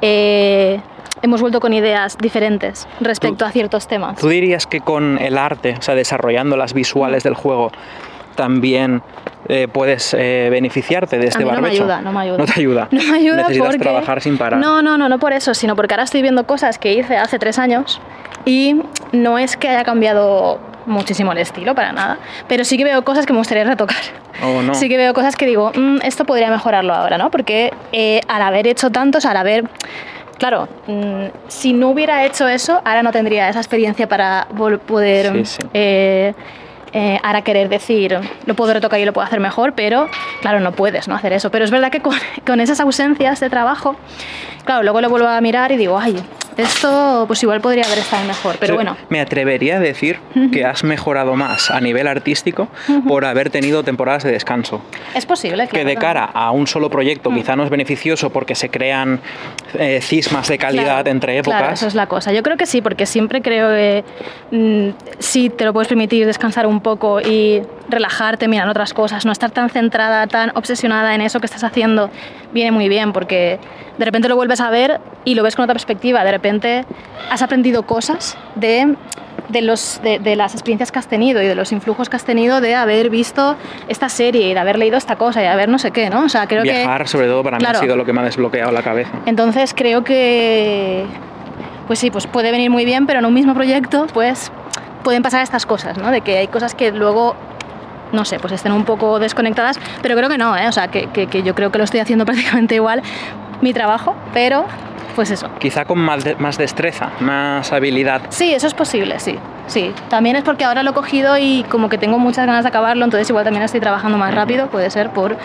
eh, 0.01 0.79
hemos 1.21 1.41
vuelto 1.41 1.59
con 1.59 1.73
ideas 1.73 2.17
diferentes 2.17 2.87
respecto 2.99 3.45
a 3.45 3.51
ciertos 3.51 3.87
temas. 3.87 4.17
¿Tú 4.17 4.27
dirías 4.29 4.65
que 4.67 4.81
con 4.81 5.17
el 5.19 5.37
arte, 5.37 5.75
o 5.77 5.81
sea, 5.81 5.95
desarrollando 5.95 6.57
las 6.57 6.73
visuales 6.73 7.23
del 7.23 7.33
juego, 7.35 7.71
también 8.35 9.01
eh, 9.49 9.67
puedes 9.71 10.13
eh, 10.17 10.47
beneficiarte 10.49 11.17
de 11.17 11.27
este 11.27 11.39
a 11.43 11.45
mí 11.45 11.45
no 11.45 11.51
me 11.57 11.61
barbecho? 11.61 11.83
ayuda, 11.83 12.01
no 12.01 12.11
me 12.13 12.21
ayuda. 12.21 12.37
No 12.37 12.45
te 12.45 12.53
ayuda. 12.59 12.87
No 12.91 13.03
me 13.03 13.17
ayuda 13.17 13.35
Necesitas 13.37 13.67
porque... 13.67 13.79
trabajar 13.79 14.21
sin 14.21 14.37
parar. 14.37 14.59
No, 14.59 14.81
no, 14.81 14.97
no, 14.97 15.09
no 15.09 15.19
por 15.19 15.33
eso, 15.33 15.53
sino 15.53 15.75
porque 15.75 15.93
ahora 15.93 16.03
estoy 16.03 16.21
viendo 16.21 16.45
cosas 16.47 16.77
que 16.79 16.93
hice 16.93 17.17
hace 17.17 17.39
tres 17.39 17.59
años 17.59 17.99
y 18.45 18.81
no 19.11 19.37
es 19.37 19.57
que 19.57 19.67
haya 19.69 19.83
cambiado 19.83 20.59
muchísimo 20.87 21.31
el 21.33 21.37
estilo, 21.37 21.75
para 21.75 21.91
nada, 21.91 22.17
pero 22.47 22.63
sí 22.63 22.75
que 22.77 22.83
veo 22.83 23.03
cosas 23.03 23.25
que 23.27 23.33
me 23.33 23.39
gustaría 23.39 23.63
retocar. 23.65 23.97
Oh, 24.43 24.61
no. 24.63 24.73
Sí 24.73 24.89
que 24.89 24.97
veo 24.97 25.13
cosas 25.13 25.35
que 25.35 25.45
digo, 25.45 25.71
"Mm, 25.75 25.97
esto 26.03 26.25
podría 26.25 26.49
mejorarlo 26.49 26.93
ahora, 26.95 27.17
¿no? 27.19 27.29
Porque 27.29 27.71
eh, 27.91 28.21
al 28.27 28.41
haber 28.41 28.65
hecho 28.67 28.89
tantos, 28.89 29.25
al 29.25 29.37
haber... 29.37 29.65
Claro, 30.41 30.67
mm, 30.87 31.25
si 31.49 31.71
no 31.71 31.89
hubiera 31.89 32.25
hecho 32.25 32.47
eso, 32.47 32.81
ahora 32.83 33.03
no 33.03 33.11
tendría 33.11 33.47
esa 33.47 33.59
experiencia 33.59 34.09
para 34.09 34.47
poder... 34.87 35.31
Sí, 35.33 35.45
sí. 35.45 35.59
eh, 35.71 36.33
eh, 36.93 37.19
ahora 37.23 37.41
querer 37.43 37.69
decir, 37.69 38.17
lo 38.45 38.53
puedo 38.55 38.73
retocar 38.73 38.99
y 38.99 39.05
lo 39.05 39.13
puedo 39.13 39.25
hacer 39.25 39.39
mejor, 39.39 39.73
pero 39.73 40.07
claro, 40.41 40.59
no 40.59 40.71
puedes 40.73 41.07
no 41.07 41.15
hacer 41.15 41.33
eso. 41.33 41.49
Pero 41.51 41.65
es 41.65 41.71
verdad 41.71 41.91
que 41.91 42.01
con, 42.01 42.15
con 42.45 42.59
esas 42.59 42.79
ausencias 42.79 43.39
de 43.39 43.49
trabajo, 43.49 43.95
claro, 44.65 44.83
luego 44.83 45.01
lo 45.01 45.09
vuelvo 45.09 45.27
a 45.27 45.39
mirar 45.41 45.71
y 45.71 45.77
digo, 45.77 45.97
ay, 45.97 46.21
esto 46.57 47.23
pues 47.27 47.41
igual 47.43 47.61
podría 47.61 47.85
haber 47.85 47.99
estado 47.99 48.25
mejor, 48.25 48.57
pero 48.59 48.73
Sí, 48.73 48.75
bueno. 48.75 48.97
Me 49.09 49.21
atrevería 49.21 49.77
a 49.77 49.79
decir 49.79 50.19
que 50.51 50.65
has 50.65 50.83
mejorado 50.83 51.35
más 51.35 51.71
a 51.71 51.79
nivel 51.79 52.07
artístico 52.07 52.67
por 53.07 53.23
haber 53.25 53.49
tenido 53.49 53.83
temporadas 53.83 54.23
de 54.23 54.31
descanso. 54.33 54.81
Es 55.15 55.25
posible, 55.25 55.63
Que 55.63 55.69
claro, 55.71 55.87
de 55.87 55.95
claro. 55.95 56.19
cara 56.19 56.31
a 56.33 56.51
un 56.51 56.67
solo 56.67 56.89
proyecto 56.89 57.29
quizá 57.31 57.55
no 57.55 57.63
es 57.63 57.69
beneficioso 57.69 58.31
porque 58.31 58.55
se 58.55 58.69
crean 58.69 59.21
eh, 59.79 59.99
cismas 60.01 60.49
de 60.49 60.57
calidad 60.57 60.81
Claro, 61.03 61.09
entre 61.09 61.37
épocas. 61.37 61.57
Claro, 61.59 61.73
eso 61.73 61.87
es 61.87 61.95
la 61.95 62.07
cosa. 62.07 62.33
Yo 62.33 62.43
creo 62.43 62.57
que 62.57 62.65
sí, 62.65 62.81
porque 62.81 63.05
siempre 63.05 63.41
creo 63.41 63.69
que 63.69 64.03
mm, 64.51 64.89
sí 65.19 65.49
te 65.49 65.63
lo 65.63 65.71
puedes 65.73 65.87
permitir 65.87 66.25
descansar 66.25 66.67
un 66.67 66.80
poco 66.81 67.21
y 67.21 67.61
relajarte, 67.89 68.47
mirar 68.47 68.67
otras 68.69 68.93
cosas, 68.93 69.25
no 69.25 69.31
estar 69.31 69.51
tan 69.51 69.69
centrada, 69.69 70.27
tan 70.27 70.51
obsesionada 70.55 71.15
en 71.15 71.21
eso 71.21 71.39
que 71.39 71.45
estás 71.45 71.63
haciendo, 71.63 72.09
viene 72.53 72.71
muy 72.71 72.89
bien, 72.89 73.13
porque 73.13 73.59
de 73.97 74.05
repente 74.05 74.27
lo 74.27 74.35
vuelves 74.35 74.61
a 74.61 74.69
ver 74.69 74.99
y 75.25 75.35
lo 75.35 75.43
ves 75.43 75.55
con 75.55 75.63
otra 75.63 75.73
perspectiva. 75.73 76.23
De 76.23 76.31
repente 76.31 76.85
has 77.29 77.41
aprendido 77.41 77.83
cosas 77.83 78.37
de, 78.55 78.95
de, 79.49 79.61
los, 79.61 79.99
de, 80.03 80.19
de 80.19 80.35
las 80.35 80.53
experiencias 80.53 80.91
que 80.91 80.99
has 80.99 81.07
tenido 81.07 81.41
y 81.41 81.47
de 81.47 81.55
los 81.55 81.71
influjos 81.71 82.09
que 82.09 82.15
has 82.15 82.25
tenido 82.25 82.61
de 82.61 82.75
haber 82.75 83.09
visto 83.09 83.55
esta 83.87 84.09
serie 84.09 84.49
y 84.49 84.53
de 84.53 84.59
haber 84.59 84.77
leído 84.79 84.97
esta 84.97 85.15
cosa 85.17 85.39
y 85.41 85.43
de 85.43 85.49
haber 85.49 85.69
no 85.69 85.77
sé 85.79 85.91
qué, 85.91 86.09
¿no? 86.09 86.23
O 86.25 86.29
sea, 86.29 86.47
creo 86.47 86.63
que... 86.63 86.71
Viajar, 86.71 87.07
sobre 87.07 87.27
todo, 87.27 87.43
para 87.43 87.57
mí 87.57 87.63
Claro. 87.63 87.79
ha 87.79 87.81
sido 87.81 87.95
lo 87.95 88.05
que 88.05 88.13
me 88.13 88.21
ha 88.21 88.23
desbloqueado 88.23 88.71
la 88.71 88.81
cabeza. 88.83 89.11
Entonces 89.25 89.73
creo 89.75 90.03
que, 90.03 91.05
pues 91.87 91.99
sí, 91.99 92.09
pues 92.09 92.25
puede 92.27 92.51
venir 92.51 92.69
muy 92.71 92.85
bien, 92.85 93.05
pero 93.05 93.19
en 93.19 93.25
un 93.25 93.33
mismo 93.33 93.53
proyecto, 93.53 94.07
pues 94.13 94.51
pueden 95.03 95.21
pasar 95.23 95.41
estas 95.41 95.65
cosas, 95.65 95.97
¿no? 95.97 96.11
De 96.11 96.21
que 96.21 96.37
hay 96.37 96.47
cosas 96.47 96.75
que 96.75 96.91
luego, 96.91 97.35
no 98.11 98.25
sé, 98.25 98.39
pues 98.39 98.53
estén 98.53 98.71
un 98.71 98.85
poco 98.85 99.19
desconectadas, 99.19 99.79
pero 100.01 100.15
creo 100.15 100.29
que 100.29 100.37
no, 100.37 100.55
¿eh? 100.57 100.67
O 100.67 100.71
sea, 100.71 100.87
que, 100.89 101.07
que- 101.07 101.27
que 101.27 101.43
yo 101.43 101.55
creo 101.55 101.71
que 101.71 101.77
lo 101.77 101.83
estoy 101.83 101.99
haciendo 101.99 102.25
prácticamente 102.27 102.75
igual 102.75 103.01
mi 103.61 103.73
trabajo, 103.73 104.15
pero 104.33 104.65
pues 105.15 105.29
eso. 105.29 105.49
Quizá 105.59 105.83
con 105.85 105.99
más, 105.99 106.23
de- 106.23 106.35
más 106.37 106.57
destreza, 106.57 107.09
más 107.19 107.71
habilidad. 107.73 108.21
Sí, 108.29 108.53
eso 108.53 108.65
es 108.67 108.73
posible, 108.73 109.19
sí. 109.19 109.37
Sí, 109.67 109.93
también 110.09 110.35
es 110.35 110.43
porque 110.43 110.65
ahora 110.65 110.83
lo 110.83 110.91
he 110.91 110.93
cogido 110.93 111.37
y 111.37 111.63
como 111.69 111.87
que 111.87 111.97
tengo 111.97 112.17
muchas 112.17 112.45
ganas 112.45 112.63
de 112.63 112.69
acabarlo, 112.69 113.05
entonces 113.05 113.29
igual 113.29 113.43
también 113.45 113.63
estoy 113.63 113.79
trabajando 113.79 114.17
más 114.17 114.33
rápido, 114.33 114.67
puede 114.67 114.89
ser 114.89 115.11
por 115.11 115.37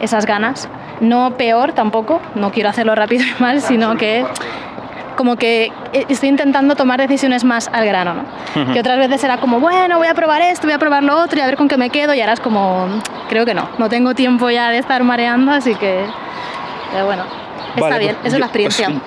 esas 0.00 0.26
ganas. 0.26 0.68
No 1.00 1.32
peor 1.36 1.72
tampoco, 1.72 2.20
no 2.36 2.52
quiero 2.52 2.68
hacerlo 2.68 2.94
rápido 2.94 3.24
y 3.38 3.42
mal, 3.42 3.60
sino 3.60 3.96
que 3.96 4.24
como 5.22 5.36
que 5.36 5.70
eh, 5.92 6.04
estoy 6.08 6.30
intentando 6.30 6.74
tomar 6.74 6.98
decisiones 7.00 7.44
más 7.44 7.68
al 7.72 7.86
grano, 7.86 8.14
¿no? 8.56 8.72
Que 8.72 8.80
otras 8.80 8.98
veces 8.98 9.22
era 9.22 9.36
como, 9.36 9.60
bueno, 9.60 9.98
voy 9.98 10.08
a 10.08 10.14
probar 10.14 10.42
esto, 10.42 10.66
voy 10.66 10.74
a 10.74 10.78
probar 10.80 11.04
lo 11.04 11.16
otro 11.22 11.38
y 11.38 11.42
a 11.42 11.46
ver 11.46 11.56
con 11.56 11.68
qué 11.68 11.76
me 11.76 11.90
quedo 11.90 12.12
y 12.12 12.20
ahora 12.20 12.32
es 12.32 12.40
como, 12.40 12.88
creo 13.28 13.46
que 13.46 13.54
no, 13.54 13.68
no 13.78 13.88
tengo 13.88 14.14
tiempo 14.16 14.50
ya 14.50 14.70
de 14.70 14.78
estar 14.78 15.04
mareando, 15.04 15.52
así 15.52 15.76
que, 15.76 16.04
pero 16.92 17.06
bueno, 17.06 17.22
está 17.76 17.80
Vale, 17.88 17.98
bien, 18.00 18.16
pues 18.16 18.26
eso 18.34 18.36
es 18.36 18.40
la 18.40 18.48
pues, 18.48 18.64
experiencia. 18.66 19.00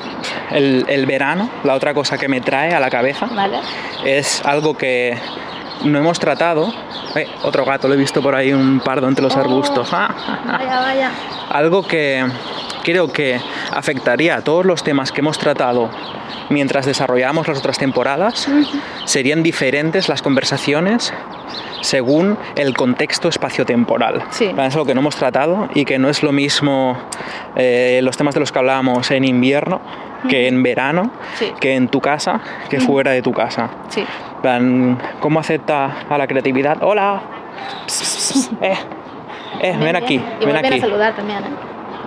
el, 0.52 0.86
el 0.88 1.06
verano, 1.06 1.50
la 1.66 1.74
otra 1.74 1.94
cosa 1.94 2.18
que 2.18 2.30
me 2.30 2.40
trae 2.40 2.74
a 2.74 2.80
la 2.80 2.90
cabeza, 2.90 3.26
¿Vale? 3.30 3.58
es 4.06 4.42
algo 4.46 4.78
que 4.78 5.18
no 5.84 6.00
hemos 6.00 6.18
tratado. 6.18 6.74
Eh, 7.16 7.28
otro 7.44 7.66
gato, 7.66 7.90
lo 7.90 7.94
he 7.94 7.98
visto 7.98 8.22
por 8.22 8.36
ahí 8.36 8.54
un 8.54 8.80
pardo 8.80 9.08
entre 9.10 9.22
los 9.22 9.36
Oh. 9.36 9.40
arbustos. 9.42 9.92
Vaya, 9.92 10.80
vaya. 10.80 11.12
Algo 11.56 11.84
que 11.88 12.26
creo 12.84 13.08
que 13.14 13.40
afectaría 13.74 14.36
a 14.36 14.42
todos 14.42 14.66
los 14.66 14.84
temas 14.84 15.14
que 15.14 15.22
hemos 15.22 15.38
tratado 15.40 15.90
mientras 16.50 16.86
desarrollamos 16.86 17.48
las 17.48 17.60
otras 17.60 17.78
temporadas. 17.78 18.50
Serían 19.06 19.42
diferentes 19.42 20.10
las 20.10 20.22
conversaciones 20.22 21.14
según 21.80 22.38
el 22.58 22.76
contexto 22.76 23.30
espaciotemporal. 23.30 24.24
Sí. 24.32 24.46
Es 24.58 24.74
algo 24.76 24.86
que 24.86 24.94
no 24.94 25.00
hemos 25.00 25.16
tratado 25.16 25.70
y 25.74 25.86
que 25.86 25.98
no 25.98 26.10
es 26.10 26.24
lo 26.24 26.34
mismo 26.34 26.98
eh, 27.56 28.02
los 28.04 28.18
temas 28.18 28.34
de 28.34 28.42
los 28.42 28.52
que 28.52 28.60
hablábamos 28.60 29.10
en 29.12 29.24
invierno 29.24 29.80
que 30.28 30.50
en 30.50 30.62
verano, 30.62 31.10
Sí. 31.36 31.54
que 31.62 31.76
en 31.76 31.88
tu 31.88 32.02
casa, 32.02 32.42
que 32.70 32.82
fuera 32.82 33.12
de 33.12 33.22
tu 33.22 33.32
casa. 33.32 33.70
Sí. 33.88 34.04
¿Cómo 35.22 35.40
acepta 35.40 36.00
a 36.10 36.18
la 36.18 36.28
creatividad? 36.28 36.84
¡Hola! 36.84 37.22
Pss, 37.86 38.00
pss, 38.02 38.34
pss, 38.34 38.52
Eh, 38.62 38.76
eh, 39.70 39.78
ven 39.80 39.96
aquí, 39.96 40.16
Y 40.40 40.46
ven 40.46 40.56
aquí. 40.58 40.78
a 40.78 40.82
saludar 40.82 41.16
también, 41.16 41.40
¿eh? 41.40 41.50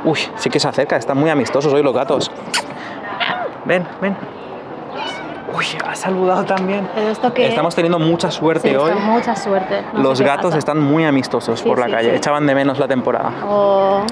Uy, 0.05 0.19
sí 0.37 0.49
que 0.51 0.61
se 0.61 0.69
acerca, 0.69 0.97
están 0.97 1.19
muy 1.19 1.29
amistosos 1.31 1.73
hoy 1.73 1.83
los 1.83 1.95
gatos. 1.95 2.31
Ven, 3.65 3.87
ven. 4.01 4.17
Uy, 5.57 5.65
ha 5.85 5.95
saludado 5.95 6.45
también. 6.45 6.89
Pero 6.95 7.09
esto 7.09 7.33
que- 7.35 7.49
Estamos 7.49 7.75
teniendo 7.75 7.99
mucha 7.99 8.31
suerte 8.31 8.71
Sí, 8.71 8.77
hoy. 8.77 8.93
mucha 8.95 9.35
suerte. 9.35 9.83
no 9.95 10.03
los 10.03 10.21
gatos 10.21 10.47
pasa. 10.47 10.59
están 10.59 10.79
muy 10.79 11.05
amistosos 11.05 11.61
Sí, 11.61 11.69
por 11.69 11.79
la 11.79 11.87
sí, 11.87 11.93
calle, 11.93 12.15
echaban 12.17 12.47
de 12.47 12.55
menos 12.55 12.79
la 12.79 12.87
temporada. 12.87 13.33
O- 13.49 14.03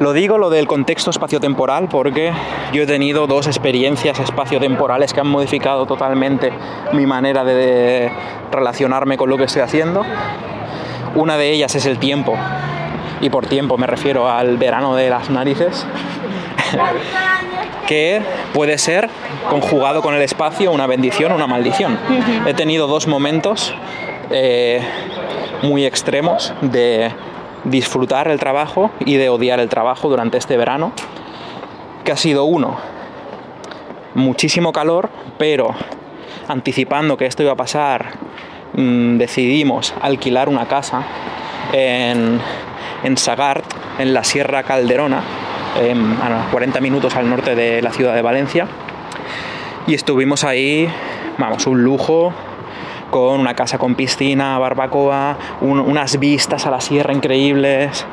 Lo 0.00 0.14
digo 0.14 0.38
lo 0.38 0.48
del 0.48 0.66
contexto 0.66 1.10
espaciotemporal 1.10 1.88
porque 1.88 2.32
yo 2.72 2.82
he 2.84 2.86
tenido 2.86 3.26
dos 3.26 3.46
experiencias 3.46 4.18
espaciotemporales 4.18 5.12
que 5.12 5.20
han 5.20 5.26
modificado 5.26 5.84
totalmente 5.84 6.50
mi 6.94 7.04
manera 7.04 7.44
de 7.44 8.10
relacionarme 8.50 9.18
con 9.18 9.28
lo 9.28 9.36
que 9.36 9.44
estoy 9.44 9.60
haciendo. 9.60 10.02
Una 11.14 11.36
de 11.36 11.50
ellas 11.50 11.74
es 11.74 11.86
el 11.86 11.98
tiempo, 11.98 12.36
y 13.20 13.30
por 13.30 13.46
tiempo 13.46 13.76
me 13.76 13.86
refiero 13.86 14.30
al 14.30 14.56
verano 14.56 14.94
de 14.94 15.10
las 15.10 15.30
narices, 15.30 15.86
que 17.86 18.22
puede 18.54 18.78
ser 18.78 19.08
conjugado 19.48 20.02
con 20.02 20.14
el 20.14 20.22
espacio 20.22 20.70
una 20.70 20.86
bendición 20.86 21.32
o 21.32 21.34
una 21.34 21.46
maldición. 21.46 21.98
He 22.46 22.54
tenido 22.54 22.86
dos 22.86 23.06
momentos 23.08 23.74
eh, 24.30 24.80
muy 25.62 25.84
extremos 25.84 26.54
de 26.62 27.10
disfrutar 27.64 28.28
el 28.28 28.38
trabajo 28.38 28.90
y 29.00 29.16
de 29.16 29.28
odiar 29.28 29.60
el 29.60 29.68
trabajo 29.68 30.08
durante 30.08 30.38
este 30.38 30.56
verano, 30.56 30.92
que 32.04 32.12
ha 32.12 32.16
sido 32.16 32.44
uno, 32.44 32.78
muchísimo 34.14 34.72
calor, 34.72 35.10
pero 35.38 35.74
anticipando 36.48 37.16
que 37.16 37.26
esto 37.26 37.42
iba 37.42 37.52
a 37.52 37.56
pasar, 37.56 38.12
mm, 38.80 39.18
decidimos 39.18 39.94
alquilar 40.00 40.48
una 40.48 40.66
casa 40.66 41.04
en, 41.72 42.40
en 43.02 43.16
Sagart, 43.16 43.64
en 43.98 44.12
la 44.14 44.24
Sierra 44.24 44.62
Calderona, 44.62 45.22
em, 45.80 46.20
a 46.20 46.26
unos 46.26 46.46
40 46.50 46.80
minutos 46.80 47.14
al 47.16 47.28
norte 47.28 47.54
de 47.54 47.82
la 47.82 47.92
ciudad 47.92 48.14
de 48.14 48.22
Valencia. 48.22 48.66
Y 49.86 49.94
estuvimos 49.94 50.44
ahí, 50.44 50.88
vamos, 51.38 51.66
un 51.66 51.82
lujo, 51.82 52.32
con 53.10 53.40
una 53.40 53.54
casa 53.54 53.78
con 53.78 53.94
piscina, 53.94 54.58
barbacoa, 54.58 55.36
un- 55.60 55.80
unas 55.80 56.18
vistas 56.18 56.66
a 56.66 56.70
la 56.70 56.80
sierra 56.80 57.12
increíbles, 57.12 58.06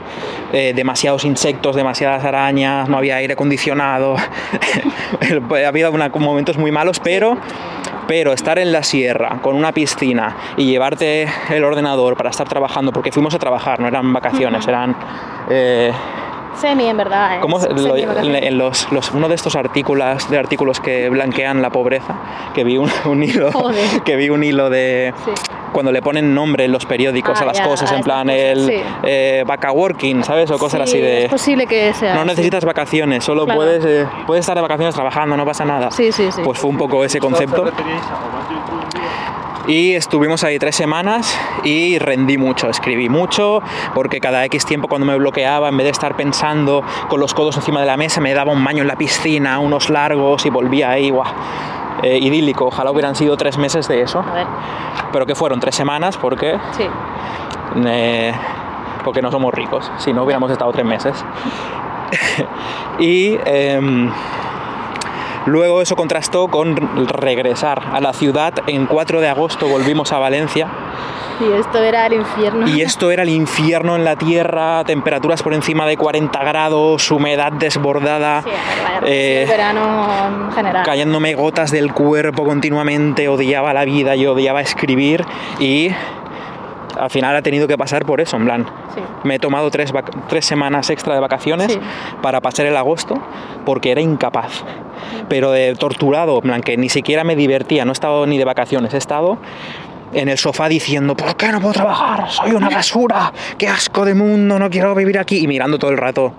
eh, 0.53 0.73
demasiados 0.75 1.23
insectos, 1.25 1.75
demasiadas 1.75 2.23
arañas, 2.25 2.89
no 2.89 2.97
había 2.97 3.17
aire 3.17 3.33
acondicionado. 3.33 4.15
ha 5.63 5.67
habido 5.67 5.91
una- 5.91 6.09
momentos 6.09 6.57
muy 6.57 6.71
malos, 6.71 6.99
pero, 6.99 7.37
pero 8.07 8.33
estar 8.33 8.57
en 8.59 8.71
la 8.71 8.83
sierra 8.83 9.39
con 9.41 9.55
una 9.55 9.71
piscina 9.71 10.35
y 10.57 10.65
llevarte 10.65 11.27
el 11.49 11.63
ordenador 11.63 12.15
para 12.17 12.29
estar 12.29 12.47
trabajando, 12.47 12.91
porque 12.91 13.11
fuimos 13.11 13.33
a 13.35 13.39
trabajar, 13.39 13.79
no 13.79 13.87
eran 13.87 14.11
vacaciones, 14.13 14.67
eran... 14.67 14.95
eh, 15.49 15.91
Semi, 16.59 16.85
en 16.87 16.97
verdad. 16.97 17.37
¿eh? 17.37 17.39
¿Cómo 17.41 17.59
lo- 17.59 17.95
en 17.97 18.57
los, 18.57 18.91
los- 18.91 19.11
uno 19.11 19.27
de 19.29 19.35
estos 19.35 19.55
artículos 19.55 20.29
de 20.29 20.37
artículos 20.37 20.79
que 20.79 21.09
blanquean 21.09 21.61
la 21.61 21.69
pobreza 21.69 22.15
que 22.53 22.63
vi 22.63 22.77
un, 22.77 22.89
un 23.05 23.23
hilo 23.23 23.51
Joder. 23.51 24.01
que 24.05 24.15
vi 24.15 24.29
un 24.29 24.43
hilo 24.43 24.69
de 24.69 25.13
Sí. 25.25 25.31
cuando 25.71 25.91
le 25.91 26.01
ponen 26.01 26.33
nombre 26.33 26.65
en 26.65 26.71
los 26.71 26.85
periódicos 26.85 27.37
Ah, 27.39 27.43
a 27.43 27.45
las 27.47 27.57
ya, 27.57 27.63
cosas 27.65 27.91
a 27.91 27.95
en 27.95 28.01
plan 28.01 28.29
el 28.29 28.65
sí. 28.67 28.81
eh, 29.03 29.43
vaca 29.45 29.71
working 29.71 30.23
sabes 30.23 30.49
o 30.51 30.57
cosas 30.57 30.89
Sí, 30.89 30.97
así 30.97 31.01
de 31.01 31.25
Es 31.25 31.29
posible 31.31 31.67
que 31.67 31.93
sea. 31.93 32.15
no 32.15 32.21
sí. 32.21 32.27
necesitas 32.27 32.65
vacaciones 32.65 33.23
solo 33.23 33.45
Claro. 33.45 33.59
puedes 33.59 33.85
eh, 33.85 34.07
puedes 34.25 34.41
estar 34.41 34.55
de 34.55 34.61
vacaciones 34.61 34.95
trabajando 34.95 35.37
no 35.37 35.45
pasa 35.45 35.65
nada 35.65 35.91
Sí, 35.91 36.11
sí, 36.11 36.31
sí. 36.31 36.41
pues 36.43 36.57
fue 36.59 36.69
un 36.69 36.77
poco 36.77 37.03
ese 37.03 37.19
concepto 37.19 37.65
y 39.65 39.93
estuvimos 39.93 40.43
ahí 40.43 40.59
tres 40.59 40.75
semanas 40.75 41.37
y 41.63 41.97
rendí 41.99 42.37
mucho, 42.37 42.69
escribí 42.69 43.09
mucho, 43.09 43.61
porque 43.93 44.19
cada 44.19 44.45
X 44.45 44.65
tiempo 44.65 44.87
cuando 44.87 45.05
me 45.05 45.17
bloqueaba, 45.17 45.69
en 45.69 45.77
vez 45.77 45.85
de 45.85 45.91
estar 45.91 46.15
pensando 46.15 46.83
con 47.09 47.19
los 47.19 47.33
codos 47.33 47.57
encima 47.57 47.79
de 47.79 47.85
la 47.85 47.97
mesa, 47.97 48.21
me 48.21 48.33
daba 48.33 48.51
un 48.51 48.63
baño 48.63 48.83
en 48.83 48.87
la 48.87 48.95
piscina, 48.95 49.59
unos 49.59 49.89
largos 49.89 50.45
y 50.45 50.49
volvía 50.49 50.91
ahí, 50.91 51.09
guau, 51.09 51.27
eh, 52.03 52.17
idílico. 52.17 52.65
Ojalá 52.67 52.91
hubieran 52.91 53.15
sido 53.15 53.35
tres 53.35 53.57
meses 53.57 53.87
de 53.87 54.01
eso, 54.01 54.19
A 54.19 54.33
ver, 54.33 54.47
pero 55.11 55.25
que 55.25 55.35
fueron 55.35 55.59
tres 55.59 55.75
semanas 55.75 56.17
porque, 56.17 56.57
sí. 56.71 56.85
eh, 57.85 58.33
porque 59.03 59.21
no 59.21 59.31
somos 59.31 59.53
ricos, 59.53 59.91
si 59.97 60.13
no 60.13 60.23
hubiéramos 60.23 60.51
estado 60.51 60.71
tres 60.71 60.85
meses. 60.85 61.25
y 62.99 63.37
em, 63.45 64.09
luego 65.47 65.81
eso 65.81 65.95
contrastó 65.95 66.47
con 66.49 66.75
regresar 67.07 67.81
a 67.91 67.99
la 67.99 68.13
ciudad. 68.13 68.53
En 68.67 68.85
4 68.85 69.19
de 69.21 69.29
agosto 69.29 69.67
volvimos 69.67 70.11
a 70.11 70.19
Valencia. 70.19 70.67
Y 71.39 71.51
esto 71.59 71.83
era 71.83 72.07
el 72.07 72.13
infierno. 72.13 72.67
Y 72.67 72.81
esto 72.81 73.11
era 73.11 73.21
el 73.21 73.29
infierno 73.29 73.95
en 73.95 74.03
la 74.03 74.15
tierra, 74.15 74.83
temperaturas 74.85 75.43
por 75.43 75.53
encima 75.53 75.85
de 75.85 75.95
40 75.95 76.43
grados, 76.43 77.11
humedad 77.11 77.51
desbordada, 77.51 78.41
Sí, 78.41 78.49
eh, 79.05 79.45
verano 79.47 80.07
en 80.47 80.51
general. 80.51 80.83
cayéndome 80.83 81.35
gotas 81.35 81.71
del 81.71 81.93
cuerpo 81.93 82.43
continuamente, 82.43 83.27
odiaba 83.27 83.71
la 83.73 83.85
vida 83.85 84.15
y 84.15 84.25
odiaba 84.25 84.61
escribir 84.61 85.25
y 85.59 85.91
al 86.99 87.09
final 87.09 87.35
ha 87.35 87.41
tenido 87.41 87.67
que 87.67 87.77
pasar 87.77 88.05
por 88.05 88.21
eso, 88.21 88.37
en 88.37 88.45
plan. 88.45 88.65
Sí. 88.95 89.01
Me 89.23 89.35
he 89.35 89.39
tomado 89.39 89.69
tres, 89.71 89.93
tres 90.27 90.45
semanas 90.45 90.89
extra 90.89 91.13
de 91.13 91.19
vacaciones 91.19 91.71
Sí. 91.73 91.79
para 92.21 92.41
pasar 92.41 92.65
el 92.65 92.77
agosto 92.77 93.15
porque 93.65 93.91
era 93.91 94.01
incapaz. 94.01 94.63
Pero 95.29 95.51
de 95.51 95.75
torturado, 95.75 96.37
en 96.37 96.41
plan, 96.41 96.61
que 96.61 96.75
ni 96.77 96.89
siquiera 96.89 97.23
me 97.23 97.35
divertía, 97.35 97.85
no 97.85 97.91
he 97.91 97.93
estado 97.93 98.25
ni 98.25 98.37
de 98.37 98.45
vacaciones, 98.45 98.93
he 98.93 98.97
estado 98.97 99.37
en 100.13 100.29
el 100.29 100.37
sofá 100.37 100.67
diciendo, 100.69 101.15
¿por 101.15 101.35
qué 101.35 101.49
no 101.49 101.59
puedo 101.59 101.73
trabajar? 101.73 102.29
Soy 102.29 102.51
una 102.51 102.69
basura, 102.69 103.31
qué 103.57 103.67
asco 103.67 104.05
de 104.05 104.13
mundo, 104.13 104.57
no 104.59 104.69
quiero 104.69 104.93
vivir 104.95 105.19
aquí. 105.19 105.39
Y 105.39 105.47
mirando 105.47 105.77
todo 105.77 105.91
el 105.91 105.97
rato 105.97 106.33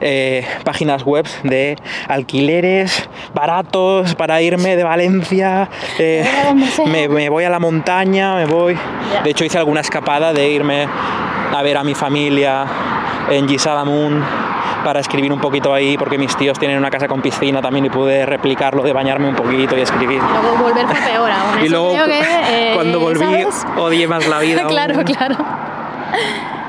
eh, 0.00 0.46
páginas 0.64 1.04
web 1.04 1.26
de 1.44 1.76
alquileres 2.08 3.08
baratos 3.34 4.14
para 4.14 4.40
irme 4.42 4.76
de 4.76 4.84
Valencia. 4.84 5.68
eh, 5.98 6.24
me, 6.86 7.08
me 7.08 7.28
voy 7.28 7.44
a 7.44 7.50
la 7.50 7.58
montaña, 7.58 8.36
me 8.36 8.46
voy. 8.46 8.76
De 9.24 9.30
hecho, 9.30 9.44
hice 9.44 9.58
alguna 9.58 9.80
escapada 9.80 10.32
de 10.32 10.48
irme 10.48 10.86
a 11.54 11.62
ver 11.62 11.76
a 11.76 11.84
mi 11.84 11.94
familia 11.94 12.64
en 13.30 13.48
Gisadamun 13.48 14.22
para 14.84 15.00
escribir 15.00 15.32
un 15.32 15.40
poquito 15.40 15.72
ahí, 15.74 15.96
porque 15.96 16.18
mis 16.18 16.34
tíos 16.36 16.58
tienen 16.58 16.78
una 16.78 16.90
casa 16.90 17.06
con 17.06 17.20
piscina 17.20 17.60
también 17.60 17.86
y 17.86 17.90
pude 17.90 18.24
replicarlo 18.26 18.82
de 18.82 18.92
bañarme 18.92 19.28
un 19.28 19.36
poquito 19.36 19.76
y 19.76 19.80
escribir. 19.80 20.20
Luego 20.20 20.56
volver 20.62 20.86
fue 20.86 21.10
peor 21.10 21.30
aún. 21.30 21.64
Y 21.64 21.68
luego, 21.68 21.92
que, 22.06 22.20
eh, 22.20 22.72
cuando 22.74 22.99
volví, 23.00 23.18
¿sabes? 23.24 23.66
odié 23.76 24.06
más 24.08 24.26
la 24.26 24.38
vida. 24.38 24.62
claro, 24.68 24.94
aún. 24.96 25.04
claro. 25.04 25.36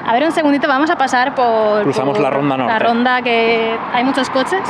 A 0.08 0.14
ver, 0.14 0.24
un 0.26 0.32
segundito, 0.32 0.68
vamos 0.68 0.90
a 0.90 0.96
pasar 0.98 1.36
por. 1.36 1.84
Cruzamos 1.84 2.14
por 2.16 2.24
la 2.24 2.30
ronda 2.32 2.58
norte. 2.58 2.74
La 2.74 2.80
ronda 2.80 3.22
que 3.22 3.78
hay 3.94 4.04
muchos 4.04 4.30
coches. 4.30 4.62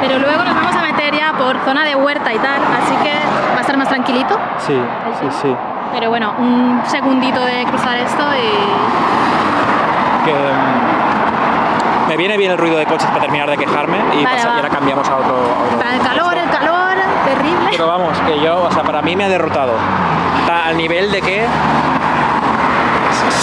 Pero 0.00 0.18
luego 0.20 0.44
nos 0.44 0.54
vamos 0.54 0.76
a 0.76 0.82
meter 0.82 1.12
ya 1.14 1.32
por 1.32 1.58
zona 1.64 1.84
de 1.84 1.96
huerta 1.96 2.32
y 2.32 2.38
tal, 2.38 2.60
así 2.82 2.94
que 3.02 3.12
va 3.52 3.58
a 3.58 3.60
estar 3.60 3.76
más 3.76 3.88
tranquilito. 3.88 4.38
Sí, 4.58 4.80
sí, 5.20 5.26
sí. 5.42 5.56
Pero 5.92 6.08
bueno, 6.10 6.34
un 6.38 6.80
segundito 6.86 7.40
de 7.44 7.64
cruzar 7.64 7.96
esto 7.98 8.22
y. 8.36 10.24
Que, 10.24 10.32
mm, 10.34 12.08
me 12.08 12.16
viene 12.16 12.36
bien 12.36 12.52
el 12.52 12.58
ruido 12.58 12.78
de 12.78 12.86
coches 12.86 13.06
para 13.08 13.20
terminar 13.22 13.50
de 13.50 13.56
quejarme 13.58 13.98
y, 13.98 14.24
Vale, 14.24 14.36
pasa- 14.36 14.48
y 14.48 14.56
ahora 14.56 14.68
cambiamos 14.68 15.08
a 15.08 15.16
otro. 15.16 15.34
a 15.34 15.66
otro- 15.66 15.78
Para 15.78 15.94
el 15.94 16.00
calor, 16.00 16.34
el 16.38 16.50
calor, 16.50 16.96
terrible. 17.26 17.68
Pero 17.72 17.86
vamos, 17.86 18.18
que 18.20 18.40
yo, 18.40 18.62
o 18.64 18.70
sea, 18.70 18.82
para 18.84 19.02
mí 19.02 19.16
me 19.16 19.24
ha 19.24 19.28
derrotado. 19.28 19.72
Ta- 20.48 20.64
Al 20.66 20.76
nivel 20.78 21.12
de 21.12 21.20
que 21.20 21.44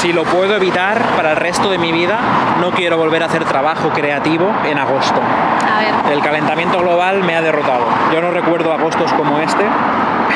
si 0.01 0.11
lo 0.13 0.23
puedo 0.23 0.55
evitar 0.55 1.01
para 1.15 1.31
el 1.31 1.37
resto 1.37 1.69
de 1.69 1.77
mi 1.77 1.91
vida, 1.91 2.17
no 2.59 2.71
quiero 2.71 2.97
volver 2.97 3.21
a 3.23 3.27
hacer 3.27 3.43
trabajo 3.45 3.89
creativo 3.89 4.51
en 4.65 4.77
agosto. 4.79 5.19
A 5.21 5.79
ver, 5.79 6.13
El 6.13 6.21
calentamiento 6.21 6.79
global 6.79 7.23
me 7.23 7.35
ha 7.35 7.41
derrotado. 7.41 7.85
Yo 8.13 8.21
no 8.21 8.31
recuerdo 8.31 8.73
agostos 8.73 9.11
como 9.13 9.39
este, 9.39 9.65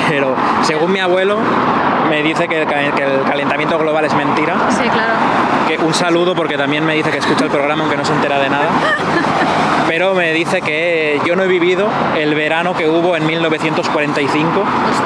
pero 0.10 0.36
según 0.64 0.92
mi 0.92 1.00
abuelo 1.00 1.38
me 2.10 2.22
dice 2.24 2.48
que 2.48 2.62
el, 2.62 2.68
ca- 2.68 2.92
que 2.96 3.04
el 3.04 3.22
calentamiento 3.24 3.78
global 3.78 4.06
es 4.06 4.14
mentira. 4.16 4.56
sí, 4.70 4.84
claro. 4.90 5.14
Que 5.68 5.78
un 5.78 5.94
saludo 5.94 6.34
porque 6.36 6.58
también 6.58 6.84
me 6.86 6.96
dice 6.96 7.12
que 7.12 7.20
escucha 7.20 7.44
el 7.46 7.52
programa 7.52 7.84
aunque 7.84 7.96
no 7.98 8.04
se 8.04 8.12
entera 8.14 8.40
de 8.40 8.50
nada. 8.50 8.66
Pero 9.88 10.14
me 10.14 10.34
dice 10.34 10.62
que 10.62 11.20
yo 11.26 11.36
no 11.36 11.44
he 11.44 11.48
vivido 11.48 11.88
el 12.16 12.36
verano 12.36 12.76
que 12.76 12.88
hubo 12.88 13.16
en 13.16 13.26
1945, 13.26 14.64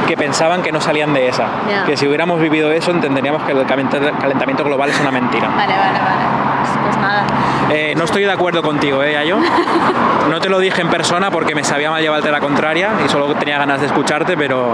que 0.08 0.18
pensaban 0.18 0.62
que 0.62 0.72
no 0.74 0.82
salían 0.82 1.14
de 1.14 1.30
esa. 1.30 1.46
Que 1.86 1.96
si 1.96 2.06
hubiéramos 2.08 2.40
vivido 2.42 2.72
eso 2.72 2.92
entenderíamos 2.92 3.44
que 3.44 3.54
el 3.54 3.66
calent- 3.66 4.18
calentamiento 4.20 4.64
global 4.66 4.90
es 4.90 5.00
una 5.00 5.12
mentira. 5.12 5.48
Vale, 5.50 5.74
vale, 5.74 6.00
vale. 6.00 6.53
Pues, 6.64 6.78
pues 6.86 6.98
nada. 6.98 7.24
Eh, 7.70 7.94
no 7.98 8.06
estoy 8.06 8.24
de 8.24 8.32
acuerdo 8.32 8.62
contigo, 8.62 9.04
¿eh, 9.04 9.18
Ayo? 9.18 9.38
No 10.30 10.40
te 10.40 10.50
lo 10.50 10.60
dije 10.60 10.82
en 10.82 10.90
persona 10.90 11.30
porque 11.30 11.54
me 11.56 11.64
sabía 11.64 11.90
mal 11.92 12.02
llevarte 12.02 12.32
la 12.32 12.40
contraria 12.40 12.92
y 13.06 13.10
solo 13.10 13.34
tenía 13.36 13.58
ganas 13.58 13.80
de 13.82 13.88
escucharte, 13.88 14.36
pero 14.38 14.74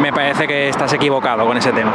me 0.00 0.12
parece 0.12 0.46
que 0.46 0.68
estás 0.68 0.92
equivocado 0.92 1.46
con 1.46 1.56
ese 1.56 1.72
tema. 1.72 1.90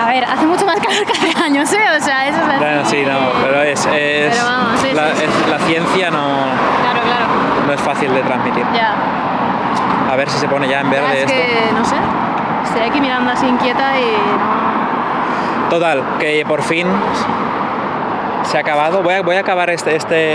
A 0.00 0.06
ver, 0.12 0.24
hace 0.24 0.46
mucho 0.46 0.64
más 0.66 0.76
calor 0.80 1.04
que 1.04 1.12
hace 1.12 1.42
años, 1.42 1.72
¿eh? 1.72 1.78
O 1.96 2.00
sea, 2.02 2.26
eso 2.28 2.38
es 2.38 2.48
así. 2.48 2.58
Bueno, 2.58 2.84
sí, 2.84 3.02
no, 3.04 3.18
pero 3.42 3.62
es, 3.62 3.80
es- 3.86 4.34
Pero 4.36 4.44
vamos, 4.44 4.80
sí, 4.80 4.92
la, 4.92 5.06
sí, 5.10 5.16
sí. 5.16 5.24
es- 5.24 5.50
la 5.50 5.58
ciencia 5.60 6.10
no, 6.10 6.18
Claro, 6.82 7.00
claro. 7.04 7.26
no 7.66 7.72
es 7.72 7.80
fácil 7.80 8.12
de 8.14 8.22
transmitir. 8.22 8.64
Ya. 8.74 8.94
A 10.10 10.16
ver 10.16 10.28
si 10.28 10.38
se 10.38 10.48
pone 10.48 10.68
ya 10.68 10.80
en 10.80 10.90
verde 10.90 11.12
es 11.12 11.18
esto. 11.24 11.32
que, 11.32 11.72
no 11.78 11.84
sé. 11.84 11.96
Estoy 12.64 12.82
aquí 12.88 13.00
mirando 13.00 13.30
así 13.32 13.46
inquieta 13.46 13.98
y 13.98 14.04
no. 14.04 14.69
Total, 15.70 16.02
que 16.18 16.44
por 16.46 16.62
fin 16.62 16.86
se 18.44 18.56
ha 18.56 18.60
acabado. 18.60 19.02
Voy 19.02 19.14
a, 19.14 19.22
voy 19.22 19.36
a 19.36 19.40
acabar 19.40 19.70
este, 19.70 19.94
este, 19.94 20.34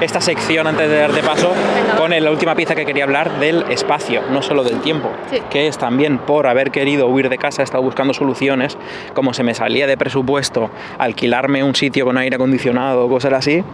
esta 0.00 0.20
sección 0.20 0.66
antes 0.66 0.88
de 0.90 0.98
darte 0.98 1.22
paso 1.22 1.52
con 1.96 2.12
el- 2.12 2.24
la 2.24 2.30
última 2.30 2.54
pieza 2.54 2.74
que 2.74 2.84
quería 2.84 3.04
hablar 3.04 3.38
del 3.40 3.64
espacio, 3.70 4.20
no 4.30 4.42
solo 4.42 4.62
del 4.62 4.80
tiempo, 4.80 5.08
Sí. 5.30 5.40
que 5.50 5.66
es 5.68 5.78
también 5.78 6.18
por 6.18 6.46
haber 6.46 6.70
querido 6.70 7.06
huir 7.08 7.28
de 7.30 7.38
casa, 7.38 7.62
he 7.62 7.64
estado 7.64 7.82
buscando 7.82 8.12
soluciones, 8.12 8.76
como 9.14 9.32
se 9.32 9.42
me 9.42 9.54
salía 9.54 9.86
de 9.86 9.96
presupuesto 9.96 10.70
alquilarme 10.98 11.64
un 11.64 11.74
sitio 11.74 12.04
con 12.04 12.18
aire 12.18 12.36
acondicionado 12.36 13.06
o 13.06 13.08
cosas 13.08 13.32
así. 13.32 13.64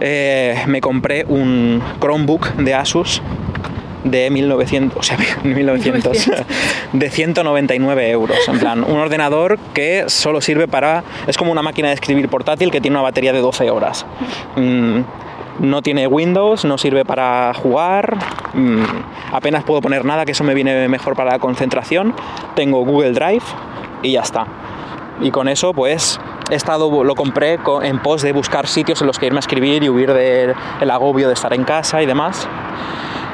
eh, 0.00 0.62
me 0.66 0.82
compré 0.82 1.24
un 1.26 1.82
Chromebook 2.00 2.48
de 2.56 2.74
Asus 2.74 3.22
de 4.06 4.30
1900, 4.30 4.98
o 4.98 5.02
sea, 5.02 5.18
1900, 5.44 6.16
de 6.92 7.10
199 7.10 8.10
euros. 8.10 8.36
En 8.48 8.58
plan, 8.58 8.84
un 8.84 8.98
ordenador 8.98 9.58
que 9.74 10.04
solo 10.08 10.40
sirve 10.40 10.68
para. 10.68 11.02
Es 11.26 11.36
como 11.36 11.52
una 11.52 11.62
máquina 11.62 11.88
de 11.88 11.94
escribir 11.94 12.28
portátil 12.28 12.70
que 12.70 12.80
tiene 12.80 12.96
una 12.96 13.02
batería 13.02 13.32
de 13.32 13.40
12 13.40 13.70
horas. 13.70 14.06
Mm, 14.56 15.00
no 15.58 15.82
tiene 15.82 16.06
Windows, 16.06 16.64
no 16.64 16.76
sirve 16.78 17.04
para 17.04 17.52
jugar, 17.54 18.16
mm, 18.54 18.82
apenas 19.32 19.64
puedo 19.64 19.80
poner 19.80 20.04
nada, 20.04 20.24
que 20.24 20.32
eso 20.32 20.44
me 20.44 20.54
viene 20.54 20.86
mejor 20.88 21.14
para 21.16 21.30
la 21.32 21.38
concentración. 21.38 22.14
Tengo 22.54 22.84
Google 22.84 23.12
Drive 23.12 23.42
y 24.02 24.12
ya 24.12 24.20
está. 24.20 24.46
Y 25.22 25.30
con 25.30 25.48
eso, 25.48 25.72
pues, 25.72 26.20
he 26.50 26.54
estado, 26.54 27.02
lo 27.02 27.14
compré 27.14 27.56
co- 27.56 27.82
en 27.82 28.00
pos 28.00 28.20
de 28.20 28.32
buscar 28.32 28.66
sitios 28.66 29.00
en 29.00 29.06
los 29.06 29.18
que 29.18 29.26
irme 29.26 29.38
a 29.38 29.40
escribir 29.40 29.82
y 29.82 29.88
huir 29.88 30.12
del 30.12 30.54
el 30.80 30.90
agobio 30.90 31.26
de 31.28 31.32
estar 31.34 31.54
en 31.54 31.64
casa 31.64 32.02
y 32.02 32.06
demás. 32.06 32.46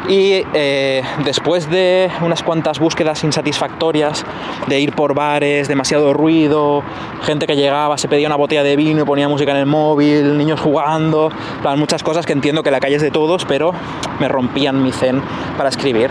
Y 0.08 0.44
eh, 0.52 1.02
después 1.24 1.70
de 1.70 2.10
unas 2.22 2.42
cuantas 2.42 2.80
búsquedas 2.80 3.22
insatisfactorias, 3.22 4.24
de 4.66 4.80
ir 4.80 4.92
por 4.92 5.14
bares, 5.14 5.68
demasiado 5.68 6.12
ruido, 6.12 6.82
gente 7.22 7.46
que 7.46 7.54
llegaba, 7.54 7.96
se 7.98 8.08
pedía 8.08 8.26
una 8.26 8.36
botella 8.36 8.64
de 8.64 8.74
vino 8.74 9.02
y 9.02 9.04
ponía 9.04 9.28
música 9.28 9.52
en 9.52 9.58
el 9.58 9.66
móvil, 9.66 10.36
niños 10.36 10.60
jugando, 10.60 11.30
plan, 11.62 11.78
muchas 11.78 12.02
cosas 12.02 12.26
que 12.26 12.32
entiendo 12.32 12.62
que 12.62 12.70
la 12.70 12.80
calle 12.80 12.96
es 12.96 13.02
de 13.02 13.12
todos, 13.12 13.44
pero 13.44 13.72
me 14.18 14.28
rompían 14.28 14.82
mi 14.82 14.90
zen 14.90 15.22
para 15.56 15.68
escribir. 15.68 16.10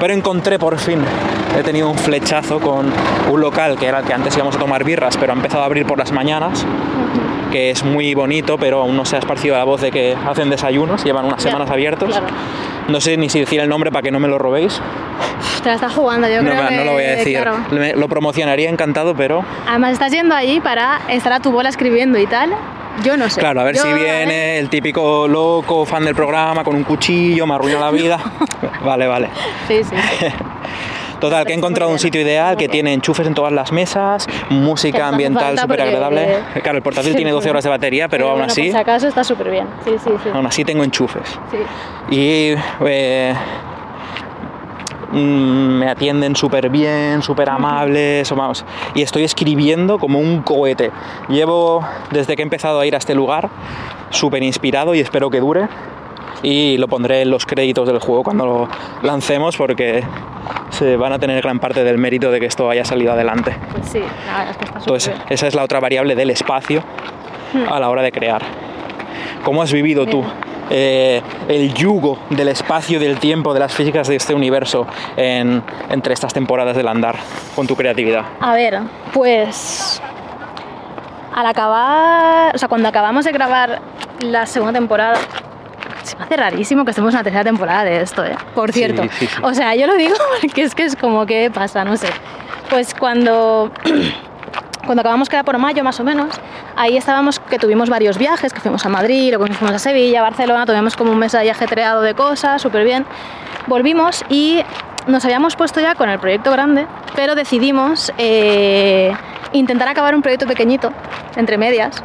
Pero 0.00 0.14
encontré 0.14 0.58
por 0.58 0.78
fin, 0.78 1.00
he 1.58 1.62
tenido 1.62 1.90
un 1.90 1.98
flechazo 1.98 2.60
con 2.60 2.86
un 3.30 3.40
local 3.40 3.76
que 3.76 3.86
era 3.86 3.98
el 3.98 4.04
que 4.04 4.14
antes 4.14 4.34
íbamos 4.36 4.56
a 4.56 4.58
tomar 4.58 4.84
birras, 4.84 5.16
pero 5.16 5.32
ha 5.32 5.36
empezado 5.36 5.64
a 5.64 5.66
abrir 5.66 5.86
por 5.86 5.98
las 5.98 6.12
mañanas, 6.12 6.64
que 7.50 7.70
es 7.70 7.82
muy 7.84 8.14
bonito, 8.14 8.58
pero 8.58 8.80
aún 8.82 8.96
no 8.96 9.04
se 9.04 9.16
ha 9.16 9.18
esparcido 9.18 9.56
la 9.56 9.64
voz 9.64 9.80
de 9.80 9.90
que 9.90 10.16
hacen 10.26 10.50
desayunos, 10.50 11.04
llevan 11.04 11.24
unas 11.26 11.42
semanas 11.42 11.70
abiertos. 11.70 12.10
claro. 12.10 12.26
No 12.88 13.00
sé 13.02 13.16
ni 13.18 13.28
si 13.28 13.40
decir 13.40 13.60
el 13.60 13.68
nombre 13.68 13.90
para 13.90 14.02
que 14.02 14.10
no 14.10 14.18
me 14.18 14.28
lo 14.28 14.38
robéis. 14.38 14.80
Te 15.62 15.68
la 15.68 15.74
estás 15.74 15.92
jugando, 15.92 16.26
yo 16.28 16.40
No, 16.42 16.50
creo 16.50 16.62
me- 16.62 16.68
que. 16.70 16.76
no 16.76 16.84
lo 16.84 16.92
voy 16.92 17.04
a 17.04 17.10
decir. 17.16 17.34
claro. 17.40 17.58
Me- 17.70 17.94
Lo 17.94 18.08
promocionaría 18.08 18.70
encantado, 18.70 19.14
pero 19.14 19.44
Además, 19.68 19.92
estás 19.92 20.10
yendo 20.12 20.34
allí 20.34 20.60
para 20.60 21.00
estar 21.10 21.32
a 21.34 21.40
tu 21.40 21.50
bola 21.52 21.68
escribiendo 21.68 22.18
y 22.18 22.26
tal. 22.26 22.50
Yo 23.04 23.16
no 23.18 23.28
sé. 23.28 23.40
claro, 23.40 23.60
a 23.60 23.64
ver 23.64 23.76
Yo, 23.76 23.82
si 23.82 23.88
eh, 23.88 23.94
viene 23.94 24.58
el 24.58 24.68
típico 24.70 25.28
loco 25.28 25.84
fan 25.84 26.04
del 26.04 26.14
programa 26.14 26.64
con 26.64 26.74
un 26.74 26.82
cuchillo, 26.84 27.46
me 27.46 27.54
arruina 27.54 27.78
la 27.78 27.90
vida. 27.92 28.18
vale, 28.84 29.06
vale. 29.06 29.28
Sí, 29.68 29.84
sí. 29.84 29.94
sí. 30.18 30.26
Total, 31.20 31.44
que 31.44 31.52
he 31.52 31.56
encontrado 31.56 31.90
un 31.90 31.98
sitio 31.98 32.20
ideal 32.20 32.56
que 32.56 32.68
tiene 32.68 32.92
enchufes 32.92 33.26
en 33.26 33.34
todas 33.34 33.52
las 33.52 33.72
mesas, 33.72 34.26
música 34.50 35.08
ambiental 35.08 35.58
súper 35.58 35.82
agradable. 35.82 36.38
Claro, 36.62 36.78
el 36.78 36.82
portátil 36.82 37.16
tiene 37.16 37.30
12 37.32 37.50
horas 37.50 37.64
de 37.64 37.70
batería, 37.70 38.08
pero, 38.08 38.28
aún 38.28 38.38
bueno, 38.38 38.52
así, 38.52 38.62
Por 38.62 38.70
si 38.70 38.76
acaso 38.76 39.08
está 39.08 39.24
súper 39.24 39.50
bien. 39.50 39.66
Sí, 39.84 39.92
sí, 40.02 40.10
sí. 40.22 40.30
aún 40.32 40.46
así 40.46 40.64
tengo 40.64 40.84
enchufes. 40.84 41.28
sí. 41.50 41.58
Y 42.10 42.54
eh, 42.86 43.34
mm, 45.12 45.16
me 45.16 45.88
atienden 45.90 46.36
súper 46.36 46.70
bien, 46.70 47.22
súper 47.22 47.50
amables, 47.50 48.30
vamos, 48.30 48.64
y 48.94 49.02
estoy 49.02 49.24
escribiendo 49.24 49.98
como 49.98 50.18
un 50.18 50.42
cohete. 50.42 50.90
Llevo, 51.28 51.86
desde 52.10 52.36
que 52.36 52.42
he 52.42 52.44
empezado 52.44 52.80
a 52.80 52.86
ir 52.86 52.94
a 52.94 52.98
este 52.98 53.14
lugar, 53.14 53.50
súper 54.10 54.42
inspirado 54.42 54.94
y 54.94 55.00
espero 55.00 55.30
que 55.30 55.40
dure. 55.40 55.68
Y 56.42 56.76
lo 56.78 56.86
pondré 56.86 57.22
en 57.22 57.30
los 57.30 57.44
créditos 57.44 57.88
del 57.88 57.98
juego 57.98 58.22
cuando 58.22 58.46
lo 58.46 58.68
lancemos 59.02 59.56
porque 59.56 60.04
se 60.70 60.96
van 60.96 61.12
a 61.12 61.18
tener 61.18 61.42
gran 61.42 61.58
parte 61.58 61.84
del 61.84 61.98
mérito 61.98 62.30
de 62.30 62.40
que 62.40 62.46
esto 62.46 62.68
haya 62.70 62.84
salido 62.84 63.12
adelante. 63.12 63.56
Pues 63.72 63.88
sí, 63.88 64.00
la 64.26 64.38
verdad 64.38 64.50
es 64.50 64.56
que 64.56 64.64
está 64.64 64.78
Entonces, 64.78 65.14
bien. 65.14 65.26
esa 65.30 65.46
es 65.46 65.54
la 65.54 65.62
otra 65.64 65.80
variable 65.80 66.14
del 66.14 66.30
espacio 66.30 66.82
a 67.70 67.78
la 67.80 67.88
hora 67.90 68.02
de 68.02 68.12
crear. 68.12 68.42
¿Cómo 69.44 69.62
has 69.62 69.72
vivido 69.72 70.06
tú 70.06 70.22
eh, 70.70 71.22
el 71.48 71.72
yugo 71.72 72.18
del 72.30 72.48
espacio 72.48 73.00
del 73.00 73.18
tiempo, 73.18 73.54
de 73.54 73.60
las 73.60 73.72
físicas 73.74 74.06
de 74.08 74.16
este 74.16 74.34
universo 74.34 74.86
en- 75.16 75.62
entre 75.90 76.12
estas 76.12 76.34
temporadas 76.34 76.76
del 76.76 76.88
andar 76.88 77.16
con 77.56 77.66
tu 77.66 77.74
creatividad? 77.74 78.24
A 78.40 78.52
ver, 78.54 78.80
pues 79.14 80.02
al 81.34 81.46
acabar, 81.46 82.54
o 82.54 82.58
sea, 82.58 82.68
cuando 82.68 82.88
acabamos 82.88 83.24
de 83.24 83.32
grabar 83.32 83.80
la 84.20 84.44
segunda 84.46 84.72
temporada, 84.78 85.16
se 86.08 86.16
me 86.16 86.24
hace 86.24 86.36
rarísimo 86.36 86.84
que 86.84 86.90
estemos 86.90 87.12
en 87.14 87.18
la 87.18 87.24
tercera 87.24 87.44
temporada 87.44 87.84
de 87.84 88.00
esto, 88.00 88.24
¿eh? 88.24 88.36
Por 88.54 88.72
cierto. 88.72 89.02
sí, 89.02 89.26
sí. 89.26 89.28
O 89.42 89.54
sea, 89.54 89.74
yo 89.74 89.86
lo 89.86 89.94
digo 89.94 90.14
porque 90.40 90.62
es 90.62 90.74
que 90.74 90.84
es 90.84 90.96
como 90.96 91.26
que 91.26 91.50
pasa, 91.50 91.84
no 91.84 91.96
sé. 91.96 92.08
Pues 92.70 92.94
cuando 92.94 93.70
cuando 94.86 95.02
acabamos 95.02 95.28
que 95.28 95.36
era 95.36 95.44
por 95.44 95.58
mayo 95.58 95.84
más 95.84 96.00
o 96.00 96.04
menos, 96.04 96.40
ahí 96.74 96.96
estábamos 96.96 97.40
que 97.40 97.58
tuvimos 97.58 97.90
varios 97.90 98.16
viajes, 98.16 98.54
que 98.54 98.60
fuimos 98.60 98.86
a 98.86 98.88
Madrid, 98.88 99.28
luego 99.28 99.46
fuimos 99.52 99.74
a 99.74 99.78
Sevilla, 99.78 100.22
Barcelona, 100.22 100.64
tuvimos 100.64 100.96
como 100.96 101.12
un 101.12 101.18
mes 101.18 101.34
ahí 101.34 101.50
ajetreado 101.50 102.00
de 102.00 102.14
cosas, 102.14 102.62
súper 102.62 102.84
bien. 102.84 103.04
Volvimos 103.66 104.24
y 104.30 104.62
nos 105.06 105.24
habíamos 105.26 105.56
puesto 105.56 105.80
ya 105.80 105.94
con 105.94 106.08
el 106.08 106.18
proyecto 106.18 106.50
grande, 106.50 106.86
pero 107.14 107.34
decidimos 107.34 108.12
eh, 108.16 109.12
intentar 109.52 109.88
acabar 109.88 110.14
un 110.14 110.22
proyecto 110.22 110.46
pequeñito, 110.46 110.90
entre 111.36 111.58
medias, 111.58 112.02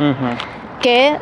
que 0.82 1.18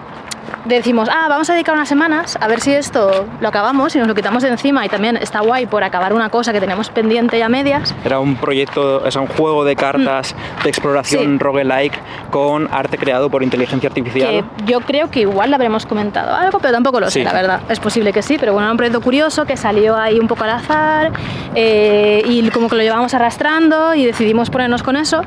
decimos, 0.65 1.09
ah, 1.11 1.27
vamos 1.29 1.49
a 1.49 1.53
dedicar 1.53 1.73
unas 1.75 1.89
semanas 1.89 2.37
a 2.39 2.47
ver 2.47 2.61
si 2.61 2.71
esto 2.73 3.25
lo 3.39 3.47
acabamos 3.47 3.95
y 3.95 3.99
nos 3.99 4.07
lo 4.07 4.15
quitamos 4.15 4.43
de 4.43 4.49
encima 4.49 4.85
y 4.85 4.89
también 4.89 5.17
está 5.17 5.39
guay 5.41 5.65
por 5.65 5.83
acabar 5.83 6.13
una 6.13 6.29
cosa 6.29 6.53
que 6.53 6.59
tenemos 6.59 6.89
pendiente 6.89 7.37
ya 7.39 7.47
a 7.47 7.49
medias. 7.49 7.95
Era 8.05 8.19
un 8.19 8.35
proyecto, 8.35 9.05
es 9.05 9.15
un 9.15 9.27
juego 9.27 9.63
de 9.65 9.75
cartas 9.75 10.35
de 10.63 10.69
exploración 10.69 11.35
Mm. 11.35 11.37
Sí. 11.37 11.43
roguelike 11.43 11.99
con 12.29 12.67
arte 12.71 12.97
creado 12.97 13.29
por 13.29 13.43
inteligencia 13.43 13.87
artificial. 13.89 14.29
que 14.57 14.65
yo 14.65 14.79
creo 14.81 15.09
que 15.09 15.21
igual 15.21 15.49
le 15.49 15.55
habremos 15.55 15.85
comentado 15.85 16.33
algo, 16.35 16.59
pero 16.59 16.73
tampoco 16.73 16.99
lo 16.99 17.09
sé, 17.09 17.23
la 17.23 17.33
verdad. 17.33 17.61
Es 17.69 17.79
posible 17.79 18.13
que 18.13 18.21
sí, 18.21 18.37
pero 18.39 18.53
bueno, 18.53 18.67
era 18.67 18.71
un 18.71 18.77
proyecto 18.77 19.01
curioso 19.01 19.45
que 19.45 19.57
salió 19.57 19.97
ahí 19.97 20.19
un 20.19 20.27
poco 20.27 20.43
al 20.43 20.51
azar 20.51 21.11
eh, 21.55 22.21
y 22.25 22.47
como 22.49 22.69
que 22.69 22.75
lo 22.75 22.81
llevamos 22.83 23.13
arrastrando 23.13 23.93
y 23.95 24.05
decidimos 24.05 24.49
ponernos 24.49 24.83
con 24.83 24.95
eso 24.95 25.21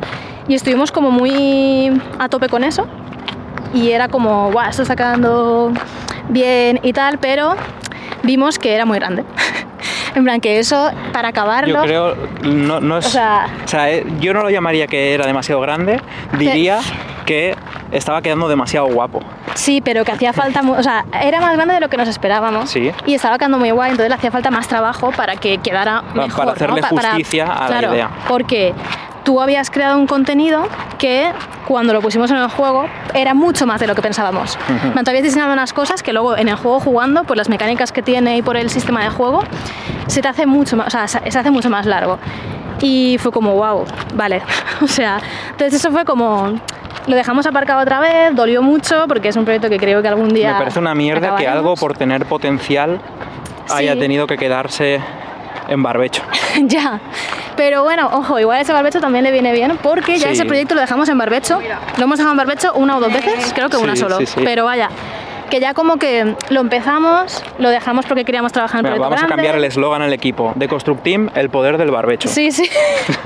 y 0.48 0.54
estuvimos 0.54 0.92
como 0.92 1.10
muy 1.10 1.90
a 2.18 2.28
tope 2.28 2.48
con 2.48 2.64
eso 2.64 2.86
y 3.74 3.90
era 3.90 4.08
como, 4.08 4.50
guau, 4.52 4.70
esto 4.70 4.82
está 4.82 4.96
quedando 4.96 5.72
bien 6.30 6.80
y 6.82 6.92
tal, 6.94 7.18
pero 7.18 7.54
vimos 8.22 8.58
que 8.58 8.74
era 8.74 8.86
muy 8.86 8.98
grande. 8.98 9.24
en 10.14 10.24
plan, 10.24 10.40
que 10.40 10.58
eso 10.58 10.90
para 11.12 11.28
acabarlo... 11.28 11.74
Yo 11.74 11.82
creo, 11.82 12.14
no, 12.42 12.80
no 12.80 12.98
es, 12.98 13.06
O 13.06 13.10
sea- 13.10 13.48
o 13.64 13.68
sea, 13.68 13.90
eh, 13.90 14.06
yo 14.20 14.32
no 14.32 14.42
lo 14.42 14.50
llamaría 14.50 14.86
que 14.86 15.12
era 15.12 15.26
demasiado 15.26 15.60
grande, 15.60 16.00
diría 16.38 16.78
que 17.26 17.56
estaba 17.90 18.22
quedando 18.22 18.48
demasiado 18.48 18.86
guapo. 18.86 19.20
Sí, 19.54 19.80
pero 19.84 20.04
que 20.04 20.12
hacía 20.12 20.32
falta, 20.32 20.60
o 20.62 20.82
sea, 20.82 21.04
era 21.22 21.40
más 21.40 21.54
grande 21.54 21.74
de 21.74 21.80
lo 21.80 21.88
que 21.88 21.96
nos 21.96 22.08
esperábamos. 22.08 22.70
Sí. 22.70 22.90
Y 23.06 23.14
estaba 23.14 23.38
quedando 23.38 23.58
muy 23.58 23.70
guay, 23.70 23.90
entonces 23.92 24.08
le 24.10 24.14
hacía 24.14 24.30
falta 24.30 24.50
más 24.50 24.68
trabajo 24.68 25.10
para 25.12 25.36
que 25.36 25.58
quedara 25.58 26.02
para 26.14 26.26
mejor. 26.26 26.44
¿no? 26.46 26.52
hacerle 26.52 26.80
para- 26.82 27.08
justicia 27.10 27.44
a 27.46 27.60
la 27.62 27.66
claro, 27.66 27.94
idea. 27.94 28.10
Porque 28.28 28.74
tú 29.24 29.40
habías 29.40 29.70
creado 29.70 29.98
un 29.98 30.06
contenido 30.06 30.68
que 30.98 31.30
cuando 31.66 31.92
lo 31.92 32.00
pusimos 32.00 32.30
en 32.30 32.36
el 32.36 32.48
juego 32.48 32.86
era 33.14 33.34
mucho 33.34 33.66
más 33.66 33.80
de 33.80 33.86
lo 33.86 33.94
que 33.94 34.02
pensábamos. 34.02 34.56
Ujú. 34.68 35.02
Tú 35.02 35.10
habías 35.10 35.24
diseñado 35.24 35.52
unas 35.52 35.72
cosas 35.72 36.02
que 36.02 36.12
luego 36.12 36.36
en 36.36 36.48
el 36.48 36.56
juego 36.56 36.78
jugando, 36.80 37.24
por 37.24 37.36
las 37.36 37.48
mecánicas 37.48 37.90
que 37.90 38.02
tiene 38.02 38.36
y 38.36 38.42
por 38.42 38.56
el 38.56 38.70
sistema 38.70 39.02
de 39.02 39.10
juego, 39.10 39.42
se 40.06 40.20
te 40.22 40.28
hace 40.28 40.46
mucho 40.46 40.76
más, 40.76 40.88
o 40.88 40.90
sea, 40.90 41.08
se 41.08 41.38
hace 41.38 41.50
mucho 41.50 41.70
más 41.70 41.86
largo. 41.86 42.18
Y 42.80 43.16
fue 43.18 43.32
como, 43.32 43.54
wow, 43.54 43.84
vale. 44.14 44.42
o 44.82 44.86
sea, 44.86 45.20
entonces 45.50 45.74
eso 45.80 45.90
fue 45.90 46.04
como... 46.04 46.60
Lo 47.06 47.16
dejamos 47.16 47.46
aparcado 47.46 47.82
otra 47.82 48.00
vez, 48.00 48.34
dolió 48.34 48.62
mucho 48.62 49.04
porque 49.08 49.28
es 49.28 49.36
un 49.36 49.44
proyecto 49.44 49.68
que 49.68 49.76
creo 49.78 50.00
que 50.00 50.08
algún 50.08 50.30
día... 50.30 50.52
Me 50.54 50.58
parece 50.58 50.78
una 50.78 50.94
mierda 50.94 51.20
que 51.20 51.26
acabaremos. 51.26 51.56
algo 51.56 51.74
por 51.76 51.96
tener 51.96 52.24
potencial 52.24 52.98
haya 53.70 53.92
Sí. 53.92 53.98
tenido 53.98 54.26
que 54.26 54.38
quedarse 54.38 55.00
en 55.68 55.82
barbecho. 55.82 56.22
ya. 56.62 57.00
Pero 57.56 57.84
bueno, 57.84 58.08
ojo, 58.12 58.38
igual 58.40 58.60
ese 58.60 58.72
barbecho 58.72 59.00
también 59.00 59.24
le 59.24 59.30
viene 59.30 59.52
bien 59.52 59.78
porque 59.82 60.18
ya 60.18 60.28
Sí. 60.28 60.32
ese 60.34 60.44
proyecto 60.44 60.74
lo 60.74 60.80
dejamos 60.80 61.08
en 61.08 61.18
barbecho. 61.18 61.60
Lo 61.98 62.04
hemos 62.04 62.18
dejado 62.18 62.32
en 62.32 62.38
barbecho 62.38 62.72
una 62.74 62.96
o 62.96 63.00
dos 63.00 63.12
veces, 63.12 63.52
creo 63.54 63.68
que 63.68 63.76
una 63.76 63.94
solo. 63.96 64.18
sí, 64.18 64.26
sí. 64.26 64.40
Pero 64.44 64.64
vaya, 64.64 64.88
que 65.50 65.60
ya 65.60 65.72
como 65.74 65.96
que 65.98 66.34
lo 66.50 66.60
empezamos, 66.60 67.42
lo 67.58 67.68
dejamos 67.70 68.06
porque 68.06 68.24
queríamos 68.24 68.50
trabajar 68.52 68.80
en 68.80 68.86
el 68.86 68.92
Mira, 68.94 69.06
proyecto 69.06 69.20
vamos 69.22 69.32
a 69.32 69.36
cambiar 69.36 69.54
el 69.56 69.64
eslogan 69.64 70.02
al 70.02 70.12
equipo. 70.12 70.52
De 70.56 70.66
Constructeam, 70.68 71.30
el 71.36 71.48
poder 71.50 71.78
del 71.78 71.90
barbecho. 71.92 72.28
Sí, 72.28 72.50
sí. 72.50 72.68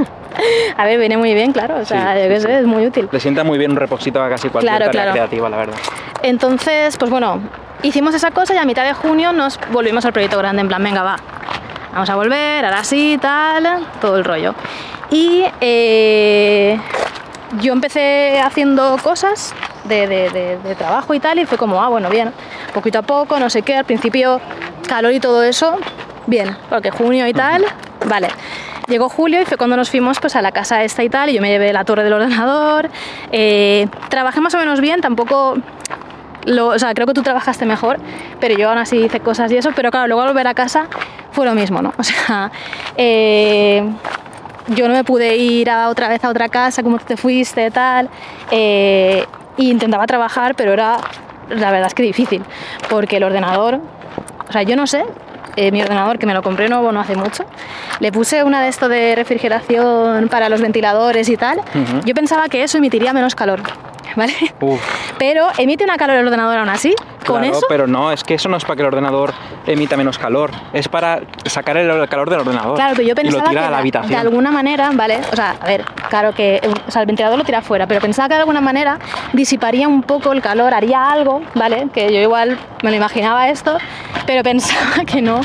a 0.77 0.85
ver, 0.85 0.99
viene 0.99 1.17
muy 1.17 1.33
bien, 1.35 1.53
claro. 1.53 1.77
O 1.77 1.85
sea, 1.87 2.15
Sí, 2.15 2.23
yo 2.23 2.29
qué 2.29 2.37
sí, 2.41 2.47
sé, 2.47 2.59
es 2.59 2.67
muy 2.67 2.87
útil. 2.87 3.09
Le 3.11 3.21
sienta 3.21 3.45
muy 3.45 3.57
bien 3.59 3.71
un 3.71 3.77
reposito 3.79 4.23
a 4.23 4.29
casi 4.29 4.49
cualquier 4.51 4.77
Claro, 4.77 4.87
tarea 4.91 5.03
claro. 5.05 5.13
creativa, 5.13 5.49
la 5.49 5.57
verdad. 5.57 5.77
Entonces, 6.23 6.97
pues 6.99 7.11
bueno, 7.11 7.41
hicimos 7.83 8.15
esa 8.15 8.31
cosa 8.31 8.55
y 8.55 8.59
a 8.59 8.65
mitad 8.65 8.85
de 8.85 8.93
junio 8.93 9.33
nos 9.33 9.59
volvimos 9.73 10.05
al 10.05 10.13
proyecto 10.13 10.37
grande, 10.39 10.61
en 10.61 10.69
plan, 10.69 10.83
venga, 10.83 11.03
va, 11.03 11.17
vamos 11.99 12.11
a 12.11 12.15
volver, 12.15 12.65
ahora 12.65 12.85
sí, 12.85 13.19
tal, 13.21 13.85
todo 14.01 14.19
el 14.19 14.25
rollo. 14.25 14.55
Y 15.11 15.43
eh, 15.61 16.79
yo 17.61 17.73
empecé 17.73 18.41
haciendo 18.41 18.97
cosas 19.03 19.53
de, 19.83 20.07
de- 20.07 20.31
de- 20.31 20.59
de 20.59 20.75
trabajo 20.77 21.13
y 21.13 21.19
tal, 21.19 21.41
y 21.41 21.45
fue 21.45 21.59
como, 21.59 21.83
ah, 21.83 21.89
bueno, 21.89 22.09
bien, 22.09 22.33
poquito 22.73 23.01
a 23.01 23.03
poco, 23.03 23.41
no 23.41 23.51
sé 23.51 23.63
qué, 23.63 23.75
al 23.75 23.85
principio 23.85 24.41
calor 24.87 25.13
y 25.13 25.19
todo 25.19 25.43
eso, 25.43 25.77
bien, 26.29 26.57
porque 26.71 26.93
junio 26.93 27.27
y 27.27 27.33
tal, 27.33 27.65
vale. 28.07 28.29
Llegó 28.87 29.09
julio 29.09 29.43
y 29.43 29.45
fue 29.45 29.57
cuando 29.59 29.77
nos 29.77 29.91
fuimos 29.91 30.21
pues, 30.21 30.37
a 30.37 30.41
la 30.41 30.53
casa 30.53 30.85
esta 30.85 31.03
y 31.03 31.09
tal, 31.11 31.31
y 31.31 31.35
yo 31.35 31.43
me 31.43 31.49
llevé 31.49 31.73
la 31.73 31.85
torre 31.85 32.05
del 32.05 32.13
ordenador. 32.13 32.91
eh, 33.33 33.89
trabajé 34.09 34.41
más 34.41 34.55
o 34.55 34.59
menos 34.59 34.81
bien, 34.81 35.01
tampoco 35.01 35.57
lo- 36.49 36.69
o 36.69 36.79
sea, 36.79 36.93
creo 36.95 37.07
que 37.07 37.15
tú 37.15 37.23
trabajaste 37.23 37.65
mejor, 37.67 37.99
pero 38.41 38.57
yo 38.57 38.69
aún 38.69 38.79
así 38.79 38.97
hice 39.05 39.21
cosas 39.21 39.51
y 39.53 39.57
eso, 39.57 39.71
pero 39.75 39.91
claro, 39.91 40.07
luego 40.09 40.23
al 40.23 40.29
volver 40.29 40.47
a 40.47 40.55
casa 40.55 40.87
fue 41.33 41.45
lo 41.47 41.55
mismo, 41.55 41.83
¿no? 41.83 41.93
O 41.99 42.03
sea, 42.03 42.51
eh, 42.97 43.83
yo 44.69 44.87
no 44.89 44.95
me 44.95 45.05
pude 45.05 45.37
ir 45.37 45.71
a 45.71 45.89
otra 45.89 46.09
vez 46.09 46.25
a 46.25 46.29
otra 46.29 46.49
casa 46.49 46.83
como 46.83 46.99
te 46.99 47.17
fuiste, 47.17 47.71
tal, 47.71 48.09
eh, 48.51 49.25
y 49.57 49.71
intentaba 49.71 50.07
trabajar, 50.07 50.55
pero 50.55 50.73
era, 50.73 50.99
la 51.49 51.71
verdad 51.71 51.87
es 51.89 51.95
que 51.95 52.03
difícil, 52.03 52.43
porque 52.91 53.17
el 53.17 53.25
ordenador, 53.25 53.81
o 54.49 54.53
sea, 54.53 54.63
yo 54.63 54.77
no 54.77 54.87
sé, 54.87 55.05
eh, 55.57 55.73
mi 55.73 55.83
ordenador 55.83 56.19
que 56.19 56.27
me 56.27 56.35
lo 56.35 56.43
compré 56.43 56.69
nuevo 56.69 56.93
no 56.93 57.01
hace 57.01 57.17
mucho, 57.17 57.45
le 58.01 58.13
puse 58.13 58.45
una 58.45 58.63
de 58.63 58.69
esto 58.69 58.89
de 58.89 59.15
refrigeración 59.17 60.29
para 60.29 60.49
los 60.49 60.61
ventiladores 60.61 61.29
y 61.29 61.37
tal, 61.37 61.59
Ujú. 61.59 62.01
yo 62.05 62.15
pensaba 62.15 62.49
que 62.49 62.63
eso 62.63 62.79
emitiría 62.79 63.13
menos 63.13 63.35
calor, 63.35 63.61
¿vale? 64.17 64.33
Uf, 64.61 64.81
Pero 65.19 65.49
emite 65.59 65.85
una 65.85 65.97
calor 65.97 66.17
el 66.17 66.27
ordenador 66.27 66.59
aún 66.59 66.69
así. 66.69 66.95
Con 67.27 67.41
claro, 67.41 67.57
eso, 67.59 67.67
pero 67.69 67.87
no, 67.87 68.11
es 68.11 68.25
que 68.25 68.35
eso 68.35 68.49
no 68.49 68.57
es 68.57 68.65
para 68.65 68.77
que 68.77 68.83
el 68.83 68.87
ordenador 68.89 69.35
emita 69.67 69.97
menos 69.99 70.19
calor, 70.19 70.51
es 70.73 70.89
para 70.89 71.21
sacar 71.45 71.77
el, 71.77 72.09
calor 72.09 72.31
del 72.31 72.41
ordenador. 72.41 72.75
claro, 72.77 72.95
pero 72.97 73.03
yo 73.07 73.13
y 73.13 73.17
lo 73.17 73.23
pensaba 73.23 73.49
tira 73.51 73.61
que 73.61 73.67
a 73.67 73.71
la 73.71 73.77
de- 73.77 73.81
habitación. 73.81 74.11
de 74.13 74.17
alguna 74.17 74.51
manera, 74.51 74.91
¿vale? 74.95 75.19
O 75.31 75.37
sea, 75.37 75.57
a 75.61 75.67
ver, 75.67 75.85
claro 76.09 76.33
que 76.33 76.57
eh, 76.57 76.71
o 76.87 76.91
sea, 76.91 77.03
el 77.03 77.07
ventilador 77.07 77.37
lo 77.37 77.45
tira 77.45 77.61
fuera, 77.61 77.87
pero 77.87 78.01
pensaba 78.01 78.29
que 78.29 78.35
de 78.35 78.41
alguna 78.41 78.63
manera 78.63 78.99
disiparía 79.35 79.89
un 79.89 80.03
poco 80.03 80.33
el 80.33 80.41
calor, 80.41 80.73
haría 80.73 81.11
algo, 81.11 81.43
¿vale? 81.55 81.89
Que 81.93 82.13
yo 82.15 82.21
igual 82.21 82.59
me 82.83 82.91
lo 82.91 82.97
imaginaba 82.97 83.49
esto, 83.51 83.77
pero 84.27 84.43
pensaba 84.49 85.05
que 85.05 85.21
no 85.21 85.41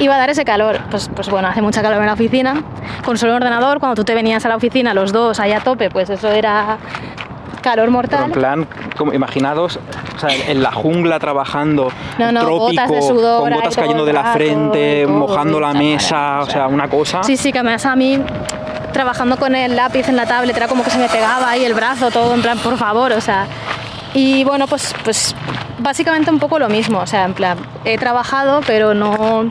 iba 0.00 0.14
a 0.14 0.18
dar 0.18 0.30
ese 0.30 0.44
calor. 0.46 0.80
Pues, 0.90 1.10
pues 1.14 1.28
bueno, 1.28 1.48
hace 1.48 1.60
mucha 1.60 1.82
calor 1.82 2.00
en 2.00 2.06
la 2.06 2.14
oficina, 2.14 2.62
con 3.04 3.18
solo 3.18 3.32
un 3.32 3.36
ordenador, 3.42 3.78
cuando 3.78 3.94
tú 3.96 4.04
te 4.04 4.14
venías 4.14 4.46
a 4.46 4.48
la 4.48 4.56
oficina 4.56 4.94
los 4.94 5.12
dos 5.12 5.38
ahí 5.38 5.52
a 5.52 5.60
tope, 5.60 5.90
pues 5.90 6.08
eso 6.08 6.30
era 6.30 6.78
calor 7.66 7.86
Pero 7.86 7.92
mortal. 7.92 8.24
en 8.24 8.32
plan, 8.32 8.68
como, 8.96 9.12
imaginados, 9.12 9.80
o 10.16 10.18
sea, 10.20 10.30
en 10.30 10.62
la 10.62 10.70
jungla 10.70 11.18
trabajando, 11.18 11.90
No, 12.16 12.30
no, 12.30 12.40
trópico, 12.40 12.66
gotas 12.66 12.90
de 12.90 13.02
sudor 13.02 13.42
con 13.42 13.52
gotas 13.54 13.76
cayendo 13.76 14.04
de 14.04 14.12
la 14.12 14.22
rato, 14.22 14.38
frente, 14.38 15.02
todo, 15.04 15.18
mojando 15.18 15.58
la 15.58 15.72
mesa, 15.72 16.40
o 16.42 16.46
sea, 16.46 16.68
una 16.68 16.88
cosa. 16.88 17.24
Sí, 17.24 17.36
sí, 17.36 17.50
que 17.50 17.58
además 17.58 17.84
a 17.84 17.96
mí 17.96 18.20
trabajando 18.92 19.36
con 19.36 19.54
el 19.56 19.74
lápiz 19.74 20.08
en 20.08 20.16
la 20.16 20.26
tablet 20.26 20.56
era 20.56 20.68
como 20.68 20.84
que 20.84 20.90
se 20.90 20.98
me 20.98 21.08
pegaba 21.08 21.50
ahí 21.50 21.64
el 21.64 21.74
brazo 21.74 22.10
todo 22.10 22.34
en 22.34 22.42
plan, 22.42 22.58
por 22.58 22.76
favor, 22.76 23.12
o 23.12 23.20
sea. 23.20 23.46
Y 24.14 24.44
bueno, 24.44 24.66
pues, 24.68 24.94
pues 25.04 25.34
básicamente 25.78 26.30
un 26.30 26.38
poco 26.38 26.58
lo 26.58 26.68
mismo, 26.68 27.00
o 27.00 27.06
sea, 27.06 27.24
en 27.24 27.34
plan, 27.34 27.58
he 27.84 27.98
trabajado, 27.98 28.60
pero 28.64 28.94
no 28.94 29.50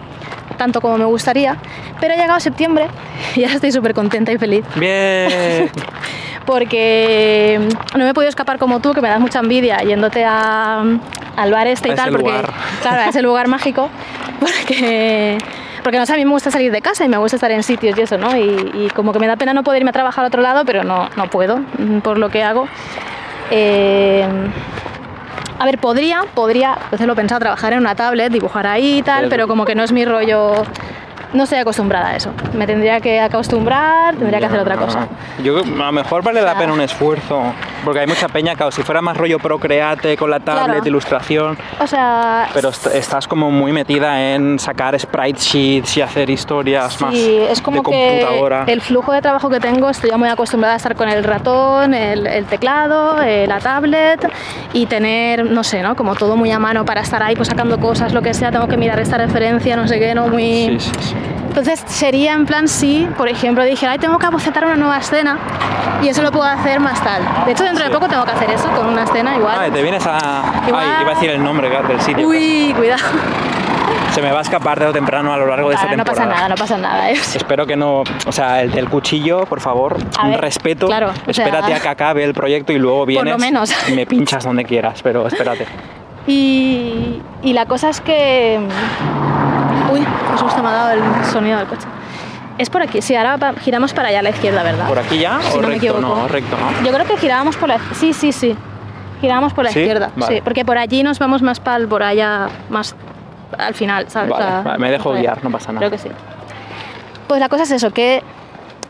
tanto 0.56 0.82
como 0.82 0.98
me 0.98 1.06
gustaría. 1.06 1.58
Pero 2.00 2.14
ha 2.14 2.18
llegado 2.18 2.40
septiembre 2.40 2.88
y 3.36 3.44
ahora 3.44 3.56
estoy 3.56 3.72
súper 3.72 3.94
contenta 3.94 4.32
y 4.32 4.38
feliz 4.38 4.66
Bien. 4.76 5.70
porque 6.46 7.60
no 7.94 8.04
me 8.04 8.10
he 8.10 8.14
podido 8.14 8.30
escapar 8.30 8.58
como 8.58 8.80
tú, 8.80 8.94
que 8.94 9.02
me 9.02 9.10
das 9.10 9.20
mucha 9.20 9.40
envidia 9.40 9.78
yéndote 9.80 10.24
a, 10.24 10.84
al 11.36 11.52
bar 11.52 11.68
este 11.68 11.90
y 11.90 11.92
A 11.92 11.96
tal, 11.96 12.12
porque 12.12 12.28
lugar. 12.28 12.54
claro, 12.82 13.02
a 13.02 13.10
ese 13.10 13.22
lugar 13.22 13.48
mágico, 13.48 13.90
porque 14.40 15.38
porque 15.84 16.00
no 16.00 16.06
sé, 16.08 16.14
a 16.14 16.18
mí 16.18 16.26
me 16.26 16.32
gusta 16.32 16.50
salir 16.50 16.72
de 16.72 16.82
casa 16.82 17.06
y 17.06 17.10
me 17.10 17.18
gusta 17.18 17.36
estar 17.36 17.52
en 17.52 17.62
sitios 17.62 17.96
y 17.98 18.02
eso, 18.02 18.18
¿no? 18.18 18.36
Y, 18.36 18.72
y 18.74 18.90
como 18.96 19.14
que 19.14 19.20
me 19.20 19.28
da 19.28 19.36
pena 19.36 19.54
no 19.54 19.62
poder 19.62 19.82
irme 19.82 19.92
a 19.92 19.94
trabajar 19.94 20.26
a 20.26 20.30
otro 20.30 20.42
lado, 20.42 20.66
pero 20.66 20.84
no, 20.84 21.10
no 21.16 21.30
puedo 21.30 21.58
mm, 21.58 22.00
por 22.00 22.18
lo 22.18 22.30
que 22.30 22.42
hago. 22.42 22.68
Eh, 23.52 24.26
a 25.60 25.66
ver, 25.66 25.78
podría, 25.80 26.24
podría, 26.34 26.78
veces 26.92 27.08
lo 27.08 27.14
he 27.14 27.16
pensado, 27.16 27.40
trabajar 27.40 27.74
en 27.74 27.80
una 27.80 27.96
tablet, 27.96 28.32
dibujar 28.32 28.68
ahí 28.68 29.00
y 29.00 29.02
tal, 29.02 29.22
Pero- 29.22 29.30
pero 29.30 29.48
como 29.48 29.66
que 29.66 29.76
no 29.76 29.84
es 29.84 29.92
mi 29.92 30.06
rollo, 30.06 30.54
no 31.34 31.44
estoy 31.44 31.60
acostumbrada 31.60 32.10
a 32.10 32.16
eso. 32.16 32.32
Me 32.54 32.66
tendría 32.68 33.00
que 33.02 33.20
acostumbrar, 33.20 34.16
tendría 34.16 34.40
que 34.40 34.46
hacer 34.46 34.60
otra 34.60 34.78
cosa. 34.78 35.08
Yo, 35.44 35.60
a 35.60 35.64
lo 35.66 35.92
mejor 35.92 36.24
vale 36.24 36.42
la 36.42 36.52
sea- 36.52 36.60
pena 36.60 36.74
un 36.74 36.82
esfuerzo 36.82 37.42
Porque 37.84 38.00
hay 38.00 38.08
mucha 38.08 38.28
peña, 38.28 38.56
claro, 38.56 38.72
si 38.72 38.82
fuera 38.82 39.02
más 39.02 39.16
rollo 39.18 39.38
procreate 39.40 40.18
con 40.18 40.30
la 40.32 40.40
tablet, 40.40 40.66
Claro. 40.66 40.88
ilustración, 40.88 41.58
O 41.80 41.86
sea, 41.88 42.48
pero 42.54 42.70
est- 42.70 42.88
estás 42.88 43.28
como 43.28 43.52
muy 43.52 43.72
metida 43.72 44.34
en 44.34 44.58
sacar 44.60 45.00
sprite 45.00 45.40
sheets 45.40 45.98
y 45.98 46.02
hacer 46.02 46.30
historias 46.30 47.00
más 47.02 47.14
Sí, 47.14 47.40
es 47.50 47.62
como 47.62 47.78
de 47.84 47.90
que 47.92 48.20
computadora. 48.22 48.64
el 48.68 48.82
flujo 48.82 49.12
de 49.12 49.22
trabajo 49.22 49.50
que 49.50 49.60
tengo 49.60 49.90
estoy 49.90 50.10
ya 50.10 50.18
muy 50.18 50.30
acostumbrada 50.30 50.74
a 50.74 50.78
estar 50.78 50.96
con 50.96 51.10
el 51.10 51.24
ratón, 51.24 51.94
el, 51.94 52.26
el 52.26 52.46
teclado, 52.46 53.22
eh, 53.22 53.46
la 53.48 53.60
tablet 53.60 54.28
y 54.74 54.86
tener, 54.88 55.46
no 55.46 55.64
sé, 55.64 55.82
¿no? 55.84 55.96
Como 55.96 56.16
todo 56.16 56.36
muy 56.38 56.52
a 56.52 56.60
mano 56.60 56.86
para 56.86 57.02
estar 57.02 57.22
ahí 57.22 57.36
pues 57.36 57.50
sacando 57.50 57.80
cosas, 57.80 58.14
lo 58.14 58.22
que 58.22 58.34
sea, 58.34 58.52
tengo 58.52 58.68
que 58.68 58.78
mirar 58.78 59.00
esta 59.00 59.18
referencia, 59.18 59.76
no 59.76 59.88
sé 59.88 60.00
qué, 60.00 60.16
¿no? 60.16 60.28
Muy... 60.28 60.80
Sí, 60.80 60.80
sí, 60.80 60.92
sí. 61.02 61.16
Entonces 61.56 61.82
sería 61.88 62.34
en 62.34 62.46
plan 62.46 62.68
si, 62.68 63.08
por 63.18 63.30
ejemplo, 63.30 63.64
dijera, 63.64 63.94
ay, 63.94 63.98
tengo 64.00 64.20
que 64.20 64.28
bocetar 64.28 64.66
una 64.66 64.76
nueva 64.76 64.98
escena 64.98 65.38
y 66.04 66.10
eso 66.10 66.22
lo 66.22 66.30
puedo 66.32 66.44
hacer 66.46 66.82
más 66.82 67.02
tal. 67.02 67.24
De 67.46 67.54
hecho, 67.54 67.64
dentro 67.64 67.86
de 67.86 67.92
poco 67.92 68.10
tengo 68.10 68.26
que 68.26 68.32
hacer 68.32 68.52
eso 68.52 68.68
con 68.72 68.88
una 68.88 69.04
escena 69.06 69.38
igual. 69.38 69.56
Ah, 69.58 69.74
te 69.74 69.82
vienes 69.82 70.06
a... 70.06 70.64
Igual- 70.68 70.84
Ay, 70.86 71.02
iba 71.04 71.12
a 71.12 71.14
decir 71.14 71.30
el 71.30 71.42
nombre 71.42 71.70
del 71.70 72.02
sitio. 72.02 72.28
Uy, 72.28 72.74
cuidado. 72.78 73.02
Se 74.12 74.22
me 74.22 74.32
va 74.34 74.40
a 74.40 74.42
escapar 74.42 74.78
tarde 74.80 74.90
o 74.90 74.94
temprano 74.94 75.34
a 75.34 75.38
lo 75.38 75.48
largo 75.48 75.70
de 75.70 75.76
esta 75.76 75.86
Vale, 75.88 75.98
no 75.98 76.04
temporada. 76.04 76.30
pasa 76.30 76.36
nada, 76.42 76.50
no 76.50 76.56
pasa 76.56 76.78
nada. 76.78 77.10
¿eh? 77.12 77.14
Espero 77.14 77.66
que 77.66 77.78
no, 77.78 78.02
o 78.28 78.32
sea, 78.34 78.62
el, 78.62 78.78
el 78.78 78.90
cuchillo, 78.90 79.46
por 79.46 79.62
favor, 79.62 79.96
A 80.18 80.26
un 80.26 80.32
ver, 80.32 80.42
respeto. 80.42 80.88
claro, 80.88 81.14
sea- 81.14 81.46
espérate 81.46 81.74
a 81.74 81.80
que 81.80 81.88
acabe 81.88 82.24
el 82.26 82.34
proyecto 82.34 82.74
y 82.74 82.78
luego 82.80 83.00
Por 83.00 83.08
vienes 83.08 83.32
lo 83.34 83.38
menos. 83.40 83.74
y 83.88 83.94
me 83.94 84.06
pinchas 84.06 84.44
donde 84.44 84.66
quieras, 84.66 85.00
pero 85.02 85.26
espérate. 85.26 85.66
Y, 86.28 87.22
y 87.44 87.54
la 87.54 87.68
cosa 87.68 87.88
es 87.90 88.02
que... 88.02 88.60
Uy, 89.92 90.00
qué 90.00 90.38
susto 90.38 90.62
me 90.64 90.70
ha 90.70 90.72
dado 90.74 90.92
el 90.92 91.26
sonido 91.26 91.58
del 91.58 91.68
coche. 91.68 91.88
Es 92.58 92.70
por 92.70 92.82
aquí, 92.82 93.02
sí, 93.02 93.16
ahora 93.16 93.38
giramos 93.62 93.94
para 93.94 94.08
allá 94.10 94.20
a 94.20 94.24
la 94.24 94.30
izquierda, 94.30 94.64
¿verdad? 94.64 94.88
¿Por 94.88 95.00
aquí 95.00 95.20
ya 95.20 95.42
Si 95.42 95.58
o 95.58 95.62
no 95.62 95.68
me 95.68 95.76
equivoco. 95.76 96.00
No, 96.02 96.28
recto, 96.28 96.56
¿no? 96.58 96.86
Yo 96.86 96.94
creo 96.94 97.06
que 97.06 97.18
girábamos 97.18 97.58
por 97.58 97.68
la... 97.68 97.80
Sí, 97.94 98.14
sí, 98.14 98.32
sí. 98.32 98.56
Girábamos 99.20 99.54
por 99.54 99.66
la 99.66 99.72
¿Sí? 99.72 99.80
izquierda, 99.80 100.12
Vale. 100.16 100.36
sí, 100.38 100.42
porque 100.42 100.64
por 100.64 100.78
allí 100.78 101.04
nos 101.04 101.20
vamos 101.20 101.42
más 101.42 101.60
para 101.60 101.78
el- 101.78 101.88
por 101.88 102.02
allá, 102.04 102.48
más 102.70 102.96
al 103.58 103.74
final, 103.74 104.10
¿sabes? 104.10 104.30
Vale, 104.30 104.44
O 104.44 104.48
sea, 104.48 104.62
vale, 104.62 104.80
me 104.80 104.92
dejo 104.92 105.14
guiar, 105.14 105.44
no 105.44 105.50
pasa 105.52 105.72
nada. 105.74 105.80
Creo 105.80 105.92
que 105.92 105.98
sí. 105.98 106.10
Pues 107.28 107.40
la 107.40 107.50
cosa 107.50 107.64
es 107.64 107.72
eso, 107.72 107.92
que 107.92 108.24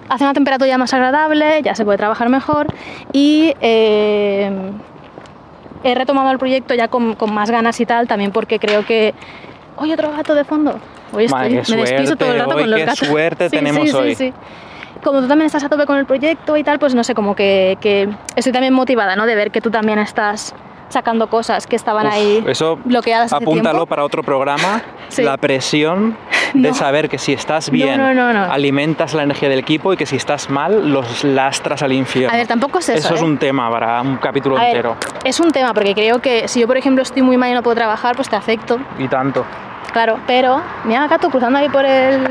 hace 0.10 0.24
una 0.24 0.34
temperatura 0.34 0.78
más 0.78 0.94
agradable, 0.94 1.62
ya 1.64 1.74
se 1.74 1.86
puede 1.86 1.98
trabajar 1.98 2.30
mejor 2.30 2.68
y 3.14 3.54
eh, 3.62 4.52
he 5.84 5.96
retomado 5.96 6.30
el 6.32 6.38
proyecto 6.38 6.74
ya 6.76 6.88
con, 6.88 7.16
con 7.16 7.34
más 7.34 7.50
ganas 7.50 7.80
y 7.80 7.86
tal, 7.88 8.08
también 8.08 8.32
porque 8.32 8.60
creo 8.60 8.86
que... 8.86 9.14
¡Oye, 9.78 9.94
otro 9.94 10.12
gato 10.12 10.36
de 10.36 10.44
fondo! 10.44 10.80
Hoy 11.14 11.26
estoy, 11.26 11.50
me 11.76 11.82
despisto 11.82 12.16
todo 12.16 12.32
el 12.32 12.38
suerte, 12.38 12.40
rato 12.40 12.56
hoy 12.56 12.62
con 12.62 12.70
los 12.72 12.80
qué 12.80 12.86
gatos. 12.86 13.08
suerte 13.08 13.50
Sí, 13.50 13.58
tenemos 13.58 13.84
sí, 13.84 13.90
sí, 13.90 13.96
hoy. 13.98 14.16
sí. 14.16 14.34
Como 15.04 15.22
tú 15.22 15.28
también 15.28 15.46
estás 15.46 15.64
a 15.64 15.70
tope 15.70 15.86
con 15.86 15.98
el 15.98 16.06
proyecto 16.06 16.58
y 16.58 16.64
tal, 16.64 16.80
pues 16.80 16.96
no 16.96 17.04
sé, 17.04 17.14
como 17.14 17.36
que, 17.36 17.78
que 17.82 18.10
estoy 18.36 18.52
también 18.52 18.74
motivada, 18.74 19.16
¿no? 19.16 19.26
De 19.26 19.36
ver 19.36 19.52
que 19.52 19.62
tú 19.62 19.70
también 19.70 20.00
estás 20.00 20.56
sacando 20.90 21.28
cosas 21.30 21.68
que 21.68 21.76
estaban 21.76 22.06
Uf, 22.08 22.14
ahí 22.14 22.44
eso 22.48 22.78
bloqueadas 22.86 23.34
apúntalo 23.34 23.86
para 23.86 24.04
otro 24.04 24.24
programa. 24.24 24.82
Sí. 25.10 25.24
La 25.24 25.38
presión 25.38 26.18
de 26.54 26.70
No. 26.70 26.74
saber 26.76 27.10
que 27.10 27.18
si 27.18 27.34
estás 27.34 27.70
bien 27.70 27.98
no, 28.00 28.28
alimentas 28.52 29.14
la 29.14 29.24
energía 29.24 29.50
del 29.50 29.60
equipo 29.60 29.94
y 29.94 29.98
que 29.98 30.06
si 30.06 30.16
estás 30.16 30.50
mal 30.50 30.92
los 30.92 31.24
lastras 31.24 31.82
al 31.84 31.92
infierno. 31.94 32.34
A 32.34 32.38
ver, 32.38 32.48
tampoco 32.48 32.80
es 32.80 32.90
eso, 32.90 33.14
es 33.16 33.22
¿eh? 33.22 33.24
un 33.24 33.38
tema 33.38 33.70
para 33.70 34.02
un 34.02 34.18
capítulo 34.18 34.58
A 34.58 34.62
ver, 34.62 34.70
entero. 34.70 34.96
es 35.24 35.40
un 35.40 35.52
tema, 35.52 35.74
porque 35.74 35.94
creo 35.94 36.20
que 36.22 36.48
si 36.48 36.60
yo, 36.62 36.68
por 36.68 36.78
ejemplo, 36.78 37.02
estoy 37.04 37.22
muy 37.22 37.38
mal 37.38 37.50
y 37.52 37.54
no 37.54 37.64
puedo 37.64 37.76
trabajar, 37.76 38.16
pues 38.16 38.30
te 38.30 38.36
afecto, 38.36 38.80
Y 38.98 39.08
tanto. 39.08 39.46
claro. 39.92 40.18
Pero, 40.28 40.62
mira, 40.86 41.08
gato 41.08 41.30
cruzando 41.30 41.60
ahí 41.60 41.70
por 41.70 41.86
el, 41.86 42.22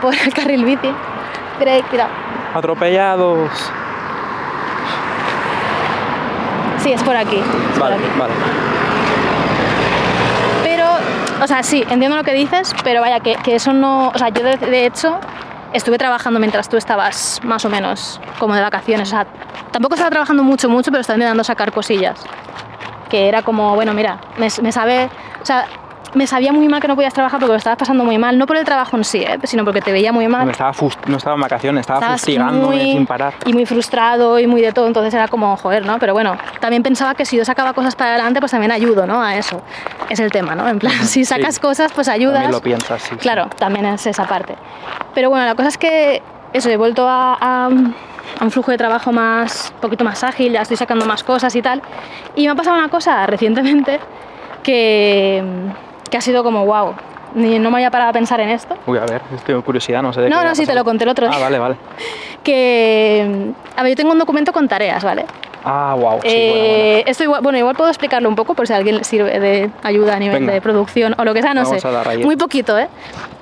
por 0.00 0.14
el 0.14 0.32
carril 0.34 0.64
bici. 0.64 0.90
Break, 1.60 1.88
cuidado. 1.88 2.10
Atropellados. 2.54 3.50
Sí, 6.82 6.92
es 6.92 7.02
por 7.02 7.16
aquí. 7.16 7.36
es 7.36 7.78
por 7.78 7.90
Vale, 7.90 7.94
aquí. 7.96 8.04
vale. 8.18 8.32
Pero, 10.62 10.86
o 11.42 11.46
sea, 11.46 11.62
sí, 11.62 11.84
entiendo 11.88 12.16
lo 12.16 12.24
que 12.24 12.34
dices, 12.34 12.72
pero 12.84 13.00
vaya, 13.00 13.20
que, 13.20 13.36
que 13.36 13.54
eso 13.54 13.72
no. 13.72 14.08
O 14.08 14.18
sea, 14.18 14.28
yo 14.30 14.42
de, 14.42 14.56
de 14.56 14.86
hecho 14.86 15.18
estuve 15.72 15.96
trabajando 15.98 16.38
mientras 16.38 16.68
tú 16.68 16.76
estabas 16.76 17.40
más 17.44 17.64
o 17.64 17.68
menos 17.68 18.20
como 18.38 18.54
de 18.54 18.60
vacaciones. 18.62 19.08
O 19.08 19.10
sea, 19.10 19.26
tampoco 19.70 19.94
estaba 19.94 20.10
trabajando 20.10 20.42
mucho, 20.42 20.68
mucho, 20.68 20.90
pero 20.90 21.00
estaba 21.00 21.16
intentando 21.16 21.44
sacar 21.44 21.72
cosillas. 21.72 22.18
Que 23.08 23.28
era 23.28 23.42
como, 23.42 23.74
bueno, 23.74 23.92
mira, 23.94 24.18
me, 24.38 24.48
me 24.62 24.72
sabe. 24.72 25.08
O 25.42 25.46
sea, 25.46 25.66
me 26.14 26.26
sabía 26.26 26.52
muy 26.52 26.68
mal 26.68 26.80
que 26.80 26.88
no 26.88 26.94
podías 26.94 27.14
trabajar 27.14 27.40
porque 27.40 27.52
lo 27.52 27.56
estabas 27.58 27.78
pasando 27.78 28.04
muy 28.04 28.18
mal, 28.18 28.38
no 28.38 28.46
por 28.46 28.56
el 28.56 28.64
trabajo 28.64 28.96
en 28.96 29.04
sí, 29.04 29.18
¿eh? 29.22 29.38
sino 29.44 29.64
porque 29.64 29.80
te 29.80 29.92
veía 29.92 30.12
muy 30.12 30.28
mal. 30.28 30.44
Me 30.44 30.52
estaba 30.52 30.72
no 31.06 31.16
estaba 31.16 31.34
en 31.36 31.40
vacaciones, 31.40 31.80
estaba 31.80 32.00
Estabas 32.00 32.20
fustigándome 32.20 32.76
muy- 32.76 32.92
sin 32.92 33.06
parar. 33.06 33.34
Y 33.46 33.52
muy 33.52 33.64
frustrado 33.66 34.38
y 34.38 34.46
muy 34.46 34.60
de 34.60 34.72
todo, 34.72 34.86
entonces 34.86 35.14
era 35.14 35.28
como, 35.28 35.56
joder, 35.56 35.86
¿no? 35.86 35.98
Pero 35.98 36.12
bueno, 36.12 36.36
también 36.60 36.82
pensaba 36.82 37.14
que 37.14 37.24
si 37.24 37.36
yo 37.36 37.44
sacaba 37.44 37.72
cosas 37.72 37.94
para 37.96 38.10
adelante, 38.10 38.40
pues 38.40 38.50
también 38.52 38.72
ayudo, 38.72 39.06
¿no? 39.06 39.22
A 39.22 39.36
eso. 39.36 39.62
Es 40.10 40.20
el 40.20 40.30
tema, 40.30 40.54
¿no? 40.54 40.68
En 40.68 40.78
plan, 40.78 40.92
si 41.06 41.24
sacas 41.24 41.54
Sí. 41.54 41.60
cosas, 41.60 41.92
pues 41.92 42.08
ayudas. 42.08 42.34
También 42.42 42.52
lo 42.52 42.60
piensas, 42.60 43.00
sí. 43.02 43.08
sí. 43.12 43.16
Claro, 43.16 43.48
también 43.58 43.86
es 43.86 44.06
esa 44.06 44.24
parte. 44.26 44.54
Pero 45.14 45.30
bueno, 45.30 45.46
la 45.46 45.54
cosa 45.54 45.68
es 45.68 45.78
que 45.78 46.22
eso, 46.52 46.68
he 46.68 46.76
vuelto 46.76 47.08
a, 47.08 47.34
a- 47.40 47.66
a 47.66 48.44
un 48.44 48.50
flujo 48.50 48.70
de 48.70 48.78
trabajo 48.78 49.12
más, 49.12 49.72
un 49.74 49.80
poquito 49.80 50.04
más 50.04 50.22
ágil, 50.24 50.52
ya 50.52 50.62
estoy 50.62 50.76
sacando 50.76 51.04
más 51.06 51.22
cosas 51.24 51.54
y 51.56 51.62
tal. 51.62 51.82
Y 52.36 52.44
me 52.44 52.50
ha 52.50 52.54
pasado 52.54 52.76
una 52.78 52.88
cosa 52.88 53.26
recientemente 53.26 53.98
que, 54.62 55.42
que 56.12 56.18
ha 56.18 56.20
sido 56.20 56.44
como, 56.44 56.66
wow, 56.66 56.94
ni, 57.34 57.58
no 57.58 57.70
me 57.70 57.78
había 57.78 57.90
parado 57.90 58.10
a 58.10 58.12
pensar 58.12 58.38
en 58.40 58.50
esto. 58.50 58.76
Uy, 58.86 58.98
a 58.98 59.06
ver, 59.06 59.22
tengo 59.46 59.62
curiosidad, 59.62 60.02
no 60.02 60.12
sé 60.12 60.20
de 60.20 60.28
No, 60.28 60.40
qué 60.40 60.44
no, 60.44 60.54
sí, 60.54 60.66
te 60.66 60.74
lo 60.74 60.84
conté 60.84 61.04
el 61.04 61.10
otro 61.10 61.26
día. 61.26 61.34
Ah, 61.36 61.40
vale, 61.40 61.58
vale. 61.58 61.76
Que, 62.44 63.52
a 63.76 63.82
ver, 63.82 63.92
yo 63.92 63.96
tengo 63.96 64.12
un 64.12 64.18
documento 64.18 64.52
con 64.52 64.68
tareas, 64.68 65.02
¿vale? 65.02 65.24
Ah, 65.64 65.94
wow, 65.96 66.20
sí, 66.22 66.28
Eh, 66.28 66.50
bueno, 66.50 66.66
bueno. 66.66 67.02
Esto 67.06 67.24
igual, 67.24 67.40
bueno, 67.40 67.58
igual 67.58 67.76
puedo 67.76 67.88
explicarlo 67.88 68.28
un 68.28 68.34
poco 68.34 68.54
por 68.54 68.66
si 68.66 68.72
a 68.72 68.76
alguien 68.76 68.96
le 68.98 69.04
sirve 69.04 69.38
de 69.40 69.70
ayuda 69.84 70.16
a 70.16 70.18
nivel 70.18 70.40
Venga. 70.40 70.52
de 70.52 70.60
producción 70.60 71.14
o 71.16 71.24
lo 71.24 71.32
que 71.32 71.40
sea, 71.40 71.54
no 71.54 71.62
Vamos 71.62 71.80
sé. 71.80 71.88
a. 71.88 72.18
Muy 72.18 72.36
poquito, 72.36 72.76
¿eh? 72.78 72.88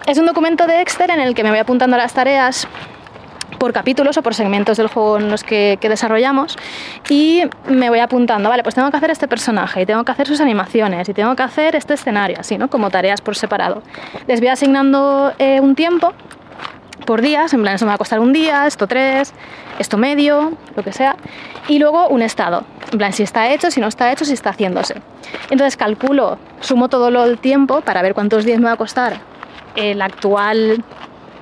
Es 0.07 0.19
un 0.19 0.27
documento 0.27 0.67
de 0.67 0.81
Excel 0.83 1.11
en 1.11 1.21
el 1.21 1.35
que 1.35 1.43
me 1.43 1.51
voy 1.51 1.59
apuntando 1.59 1.97
las 1.97 2.13
tareas 2.13 2.69
por 3.59 3.73
capítulos 3.73 4.17
o 4.17 4.23
por 4.23 4.35
segmentos 4.35 4.77
del 4.77 4.89
juego 4.89 5.19
en 5.19 5.31
los 5.31 5.45
que, 5.45 5.79
desarrollamos 5.81 6.57
y 7.09 7.43
me 7.69 7.91
voy 7.91 7.99
apuntando, 7.99 8.49
vale, 8.49 8.63
pues 8.63 8.75
tengo 8.75 8.91
que 8.91 8.97
hacer 8.97 9.11
este 9.11 9.27
personaje 9.27 9.83
y 9.83 9.87
tengo 9.87 10.05
que 10.05 10.13
hacer 10.13 10.27
sus 10.27 10.41
animaciones 10.41 11.09
y 11.09 11.15
tengo 11.15 11.35
que 11.35 11.43
hacer 11.43 11.75
este 11.75 11.95
escenario, 11.95 12.37
así, 12.39 12.59
¿no? 12.59 12.69
Como 12.69 12.91
tareas 12.91 13.21
por 13.21 13.37
separado. 13.37 13.83
Les 14.29 14.41
voy 14.41 14.49
asignando 14.49 15.33
eh, 15.39 15.61
un 15.61 15.75
tiempo 15.75 16.13
por 17.07 17.23
días, 17.23 17.53
en 17.55 17.63
plan, 17.63 17.75
eso 17.75 17.87
me 17.87 17.91
va 17.91 17.95
a 17.97 17.99
costar 17.99 18.21
un 18.21 18.33
día, 18.33 18.67
esto 18.67 18.87
tres, 18.87 19.33
esto 19.79 19.99
medio, 19.99 20.53
lo 20.77 20.85
que 20.85 20.93
sea, 20.93 21.17
y 21.67 21.79
luego 21.79 22.09
un 22.09 22.23
estado, 22.23 22.65
en 22.93 22.99
plan, 22.99 23.13
si 23.13 23.25
está 23.25 23.51
hecho, 23.51 23.71
si 23.71 23.81
no 23.81 23.89
está 23.89 24.13
hecho, 24.13 24.25
si 24.25 24.33
está 24.33 24.51
haciéndose. 24.51 24.95
Entonces 25.51 25.77
calculo, 25.77 26.39
sumo 26.61 26.89
todo 26.89 27.11
lo, 27.11 27.25
el 27.25 27.39
tiempo 27.39 27.81
para 27.81 28.03
ver 28.03 28.15
cuántos 28.15 28.45
días 28.45 28.61
me 28.61 28.67
va 28.67 28.73
a 28.73 28.77
costar 28.77 29.21
el 29.77 30.03
actual 30.03 30.85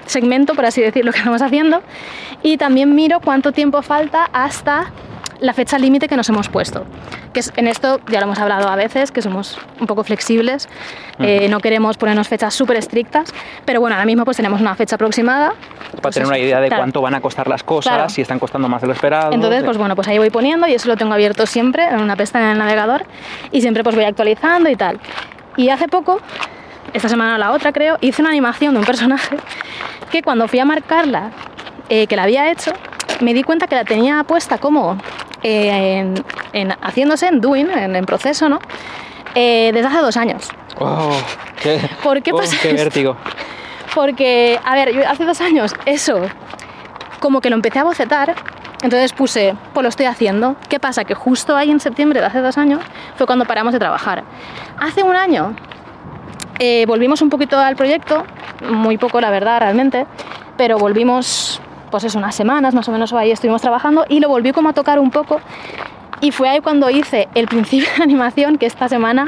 segmento, 0.08 0.54
por 0.54 0.64
así 0.66 0.80
decirlo, 0.82 1.12
que 1.12 1.18
estamos 1.18 1.42
haciendo, 1.42 1.82
y 2.42 2.56
también 2.56 2.94
miro 2.94 3.20
cuánto 3.20 3.52
tiempo 3.52 3.82
falta 3.82 4.28
hasta 4.32 4.90
la 5.40 5.52
fecha 5.54 5.78
límite 5.78 6.08
que 6.08 6.16
nos 6.16 6.28
hemos 6.28 6.48
puesto. 6.48 6.84
Que 7.32 7.38
es- 7.40 7.52
en 7.56 7.68
esto 7.68 8.00
ya 8.08 8.18
lo 8.18 8.26
hemos 8.26 8.40
hablado 8.40 8.68
a 8.68 8.74
veces, 8.74 9.12
que 9.12 9.22
somos 9.22 9.56
un 9.80 9.86
poco 9.86 10.02
flexibles, 10.02 10.68
eh, 11.20 11.46
no 11.48 11.60
queremos 11.60 11.96
ponernos 11.96 12.26
fechas 12.26 12.54
súper 12.54 12.76
estrictas, 12.76 13.32
pero 13.64 13.78
bueno, 13.80 13.94
ahora 13.94 14.04
mismo 14.04 14.24
pues 14.24 14.36
tenemos 14.36 14.60
una 14.60 14.74
fecha 14.74 14.96
aproximada. 14.96 15.50
Para 15.92 16.02
pues 16.02 16.14
tener 16.14 16.24
eso, 16.24 16.30
una 16.34 16.38
idea 16.40 16.60
de 16.60 16.66
claro. 16.66 16.80
cuánto 16.82 17.00
van 17.02 17.14
a 17.14 17.20
costar 17.20 17.46
las 17.46 17.62
cosas, 17.62 17.92
Claro. 17.94 18.08
si 18.08 18.20
están 18.22 18.40
costando 18.40 18.68
más 18.68 18.80
de 18.80 18.88
lo 18.88 18.94
esperado. 18.94 19.32
Entonces, 19.32 19.60
sí. 19.60 19.64
pues 19.64 19.76
bueno, 19.78 19.94
pues 19.94 20.08
ahí 20.08 20.18
voy 20.18 20.30
poniendo 20.30 20.66
y 20.66 20.74
eso 20.74 20.88
lo 20.88 20.96
tengo 20.96 21.12
abierto 21.14 21.46
siempre 21.46 21.86
en 21.86 22.00
una 22.00 22.16
pestaña 22.16 22.46
en 22.46 22.52
el 22.52 22.58
navegador 22.58 23.04
y 23.52 23.60
siempre 23.60 23.84
pues 23.84 23.94
voy 23.94 24.06
actualizando 24.06 24.68
y 24.70 24.74
tal. 24.74 24.98
Y 25.56 25.68
hace 25.68 25.86
poco, 25.86 26.20
esta 26.92 27.08
semana 27.08 27.34
o 27.34 27.38
la 27.38 27.52
otra 27.52 27.72
creo, 27.72 27.98
hice 28.00 28.22
una 28.22 28.30
animación 28.30 28.74
de 28.74 28.80
un 28.80 28.86
personaje 28.86 29.36
que 30.10 30.22
cuando 30.22 30.48
fui 30.48 30.58
a 30.58 30.64
marcarla, 30.64 31.30
eh, 31.88 32.06
que 32.06 32.16
la 32.16 32.24
había 32.24 32.50
hecho, 32.50 32.72
me 33.20 33.34
di 33.34 33.42
cuenta 33.42 33.66
que 33.66 33.74
la 33.74 33.84
tenía 33.84 34.22
puesta 34.24 34.58
como 34.58 34.96
eh, 35.42 35.98
en, 36.00 36.24
en- 36.52 36.74
haciéndose 36.82 37.26
en 37.26 37.40
doing, 37.40 37.68
en, 37.70 37.96
en 37.96 38.04
proceso, 38.06 38.48
¿no? 38.48 38.58
Eh, 39.34 39.70
desde 39.74 39.86
hace 39.88 39.98
dos 39.98 40.16
años. 40.16 40.48
Oh, 40.80 41.10
qué, 41.62 41.80
¿Por 42.02 42.22
qué 42.22 42.32
oh, 42.32 42.36
pasa 42.36 42.56
qué 42.62 42.70
esto? 42.70 42.82
vértigo. 42.84 43.16
Porque, 43.94 44.58
a 44.64 44.74
ver, 44.74 44.92
yo 44.94 45.08
hace 45.08 45.24
dos 45.24 45.40
años 45.40 45.74
eso, 45.86 46.20
como 47.20 47.40
que 47.40 47.50
lo 47.50 47.56
empecé 47.56 47.78
a 47.80 47.84
bocetar, 47.84 48.34
entonces 48.82 49.12
puse, 49.12 49.54
pues 49.74 49.82
lo 49.82 49.88
estoy 49.88 50.06
haciendo. 50.06 50.56
¿Qué 50.68 50.78
pasa? 50.78 51.04
Que 51.04 51.14
justo 51.14 51.56
ahí 51.56 51.70
en 51.70 51.80
septiembre 51.80 52.20
de 52.20 52.26
hace 52.26 52.40
dos 52.40 52.58
años 52.58 52.80
fue 53.16 53.26
cuando 53.26 53.44
paramos 53.44 53.72
de 53.72 53.78
trabajar. 53.80 54.22
Hace 54.78 55.02
un 55.02 55.16
año 55.16 55.54
eh, 56.58 56.84
volvimos 56.86 57.22
un 57.22 57.30
poquito 57.30 57.58
al 57.58 57.76
proyecto, 57.76 58.24
muy 58.70 58.98
poco 58.98 59.20
la 59.20 59.30
verdad 59.30 59.60
realmente, 59.60 60.06
pero 60.56 60.78
volvimos, 60.78 61.60
pues 61.90 62.04
eso, 62.04 62.18
unas 62.18 62.34
semanas 62.34 62.74
más 62.74 62.88
o 62.88 62.92
menos 62.92 63.12
ahí 63.12 63.30
estuvimos 63.30 63.62
trabajando 63.62 64.04
y 64.08 64.20
lo 64.20 64.28
volví 64.28 64.52
como 64.52 64.68
a 64.68 64.72
tocar 64.72 64.98
un 64.98 65.10
poco 65.10 65.40
y 66.20 66.30
fue 66.32 66.48
ahí 66.48 66.60
cuando 66.60 66.90
hice 66.90 67.28
el 67.34 67.46
principio 67.46 67.88
de 67.96 68.02
animación 68.02 68.58
que 68.58 68.66
esta 68.66 68.88
semana 68.88 69.26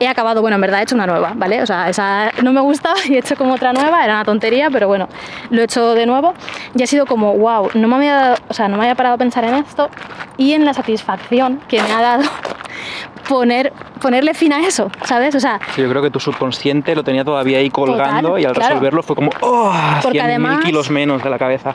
he 0.00 0.06
acabado, 0.06 0.40
bueno, 0.42 0.54
en 0.54 0.60
verdad 0.60 0.80
he 0.80 0.82
hecho 0.84 0.94
una 0.94 1.06
nueva, 1.06 1.32
¿vale? 1.34 1.60
O 1.62 1.66
sea, 1.66 1.88
esa 1.88 2.30
no 2.42 2.52
me 2.52 2.60
gustaba 2.60 2.96
y 3.08 3.14
he 3.14 3.18
hecho 3.18 3.34
como 3.36 3.54
otra 3.54 3.72
nueva, 3.72 4.04
era 4.04 4.14
una 4.14 4.24
tontería, 4.24 4.68
pero 4.70 4.86
bueno, 4.88 5.08
lo 5.50 5.60
he 5.60 5.64
hecho 5.64 5.94
de 5.94 6.06
nuevo 6.06 6.34
y 6.76 6.82
ha 6.82 6.86
sido 6.86 7.06
como, 7.06 7.34
wow, 7.36 7.70
no 7.74 7.88
me 7.88 7.96
había, 7.96 8.14
dado- 8.14 8.36
o 8.48 8.54
sea, 8.54 8.68
no 8.68 8.76
me 8.76 8.84
había 8.84 8.94
parado 8.94 9.16
a 9.16 9.18
pensar 9.18 9.44
en 9.44 9.54
esto 9.54 9.88
y 10.36 10.52
en 10.52 10.64
la 10.64 10.72
satisfacción 10.74 11.60
que 11.68 11.82
me 11.82 11.90
ha 11.92 12.00
dado 12.00 12.22
poner, 13.28 13.72
ponerle 14.00 14.34
fin 14.34 14.52
a 14.52 14.60
eso, 14.66 14.90
¿sabes? 15.04 15.34
O 15.34 15.40
sea, 15.40 15.58
Sí, 15.74 15.82
yo 15.82 15.88
creo 15.90 16.02
que 16.02 16.10
tu 16.10 16.20
subconsciente 16.20 16.94
lo 16.94 17.02
tenía 17.02 17.24
todavía 17.24 17.58
ahí 17.58 17.68
colgando 17.70 18.28
Total, 18.28 18.42
y 18.42 18.44
al 18.46 18.52
claro. 18.52 18.68
resolverlo 18.74 19.02
fue 19.02 19.16
como, 19.16 19.30
¡oh! 19.40 19.72
Porque 20.02 20.18
100.000 20.18 20.22
además- 20.24 20.64
kilos 20.64 20.90
menos 20.90 21.22
de 21.22 21.30
la 21.30 21.38
cabeza. 21.38 21.74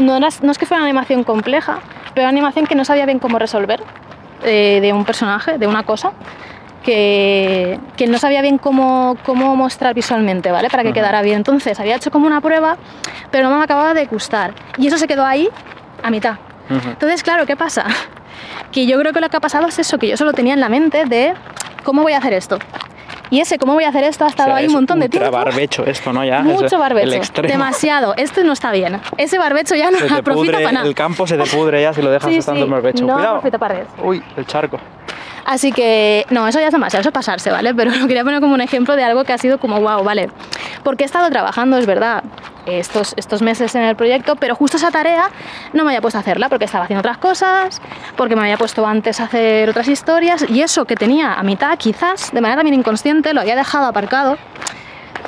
no, 0.00 0.16
era- 0.16 0.28
no 0.42 0.52
es 0.52 0.58
que 0.58 0.66
fuera 0.66 0.82
una 0.82 0.90
animación 0.90 1.24
compleja, 1.24 1.78
pero 2.14 2.24
una 2.24 2.30
animación 2.30 2.66
que 2.66 2.74
no 2.74 2.84
sabía 2.84 3.06
bien 3.06 3.18
cómo 3.18 3.38
resolver 3.38 3.82
eh, 4.44 4.80
de 4.80 4.92
un 4.92 5.04
personaje, 5.04 5.58
de 5.58 5.66
una 5.66 5.82
cosa, 5.82 6.12
que, 6.82 7.78
que 7.96 8.06
no 8.06 8.18
sabía 8.18 8.42
bien 8.42 8.58
cómo, 8.58 9.16
cómo 9.24 9.54
mostrar 9.56 9.94
visualmente, 9.94 10.50
¿vale? 10.50 10.68
Para 10.68 10.82
que 10.82 10.92
quedara 10.92 11.22
bien. 11.22 11.36
Entonces, 11.36 11.78
había 11.78 11.96
hecho 11.96 12.10
como 12.10 12.26
una 12.26 12.40
prueba, 12.40 12.76
pero 13.30 13.48
no 13.48 13.58
me 13.58 13.64
acababa 13.64 13.94
de 13.94 14.06
gustar. 14.06 14.52
Y 14.78 14.88
eso 14.88 14.98
se 14.98 15.06
quedó 15.06 15.24
ahí 15.24 15.48
a 16.02 16.10
mitad. 16.10 16.36
Entonces, 16.68 17.22
claro, 17.22 17.46
¿qué 17.46 17.56
pasa? 17.56 17.86
Que 18.72 18.86
yo 18.86 18.98
creo 18.98 19.12
que 19.12 19.20
lo 19.20 19.28
que 19.28 19.36
ha 19.36 19.40
pasado 19.40 19.66
es 19.66 19.78
eso, 19.78 19.98
que 19.98 20.08
yo 20.08 20.16
solo 20.16 20.32
tenía 20.32 20.54
en 20.54 20.60
la 20.60 20.70
mente 20.70 21.04
de 21.04 21.34
cómo 21.84 22.00
voy 22.00 22.14
a 22.14 22.18
hacer 22.18 22.32
esto. 22.32 22.58
Y 23.32 23.40
ese 23.40 23.58
cómo 23.58 23.72
voy 23.72 23.84
a 23.84 23.88
hacer 23.88 24.04
esto 24.04 24.24
ha 24.24 24.26
O 24.26 24.30
estado 24.30 24.48
sea, 24.50 24.56
ahí 24.56 24.64
es 24.66 24.68
un 24.68 24.74
montón 24.74 25.00
de 25.00 25.08
tiempo. 25.08 25.30
barbecho 25.30 25.86
esto, 25.86 26.12
¿no? 26.12 26.22
Ya, 26.22 26.42
Mucho 26.42 26.76
el 26.76 26.80
barbecho. 26.80 27.14
extremo. 27.16 27.48
Demasiado. 27.50 28.14
Esto 28.18 28.44
no 28.44 28.52
está 28.52 28.70
bien. 28.72 29.00
Ese 29.16 29.38
barbecho 29.38 29.74
ya 29.74 29.90
no 29.90 29.98
Se 29.98 30.06
te 30.06 30.22
pudre, 30.34 30.52
para 30.52 30.72
nada. 30.72 30.86
el 30.86 30.94
campo 30.94 31.26
se 31.26 31.38
te 31.38 31.44
pudre 31.44 31.80
ya 31.80 31.94
si 31.94 32.02
lo 32.02 32.10
dejas 32.10 32.30
Sí, 32.30 32.36
estando 32.36 32.60
sí, 32.60 32.64
en 32.64 32.70
barbecho. 32.70 33.06
no 33.06 33.14
Cuidado. 33.14 33.58
para 33.58 33.74
eso. 33.80 33.88
Uy, 34.04 34.22
el 34.36 34.46
charco. 34.46 34.78
Así 35.44 35.72
que, 35.72 36.24
no, 36.30 36.46
eso 36.46 36.60
ya 36.60 36.66
es 36.66 36.72
demasiado, 36.72 37.00
eso 37.00 37.08
es 37.08 37.14
pasarse, 37.14 37.50
¿vale? 37.50 37.74
Pero 37.74 37.90
lo 37.90 38.06
quería 38.06 38.22
poner 38.24 38.40
como 38.40 38.54
un 38.54 38.60
ejemplo 38.60 38.94
de 38.96 39.04
algo 39.04 39.24
que 39.24 39.32
ha 39.32 39.38
sido 39.38 39.58
como, 39.58 39.80
wow, 39.80 40.04
¿vale? 40.04 40.30
Porque 40.84 41.04
he 41.04 41.06
estado 41.06 41.28
trabajando, 41.30 41.78
es 41.78 41.86
verdad, 41.86 42.22
estos, 42.66 43.14
estos 43.16 43.42
meses 43.42 43.74
en 43.74 43.82
el 43.82 43.96
proyecto, 43.96 44.36
pero 44.36 44.54
justo 44.54 44.76
esa 44.76 44.90
tarea 44.92 45.30
no 45.72 45.82
me 45.84 45.90
había 45.90 46.00
puesto 46.00 46.18
a 46.18 46.20
hacerla 46.20 46.48
porque 46.48 46.64
estaba 46.66 46.84
haciendo 46.84 47.00
otras 47.00 47.18
cosas, 47.18 47.82
porque 48.16 48.36
me 48.36 48.42
había 48.42 48.56
puesto 48.56 48.86
antes 48.86 49.20
a 49.20 49.24
hacer 49.24 49.68
otras 49.68 49.88
historias 49.88 50.44
y 50.48 50.62
eso 50.62 50.84
que 50.84 50.94
tenía 50.94 51.34
a 51.34 51.42
mitad, 51.42 51.76
quizás, 51.76 52.30
de 52.32 52.40
manera 52.40 52.58
también 52.60 52.78
inconsciente, 52.78 53.34
lo 53.34 53.40
había 53.40 53.56
dejado 53.56 53.86
aparcado, 53.86 54.38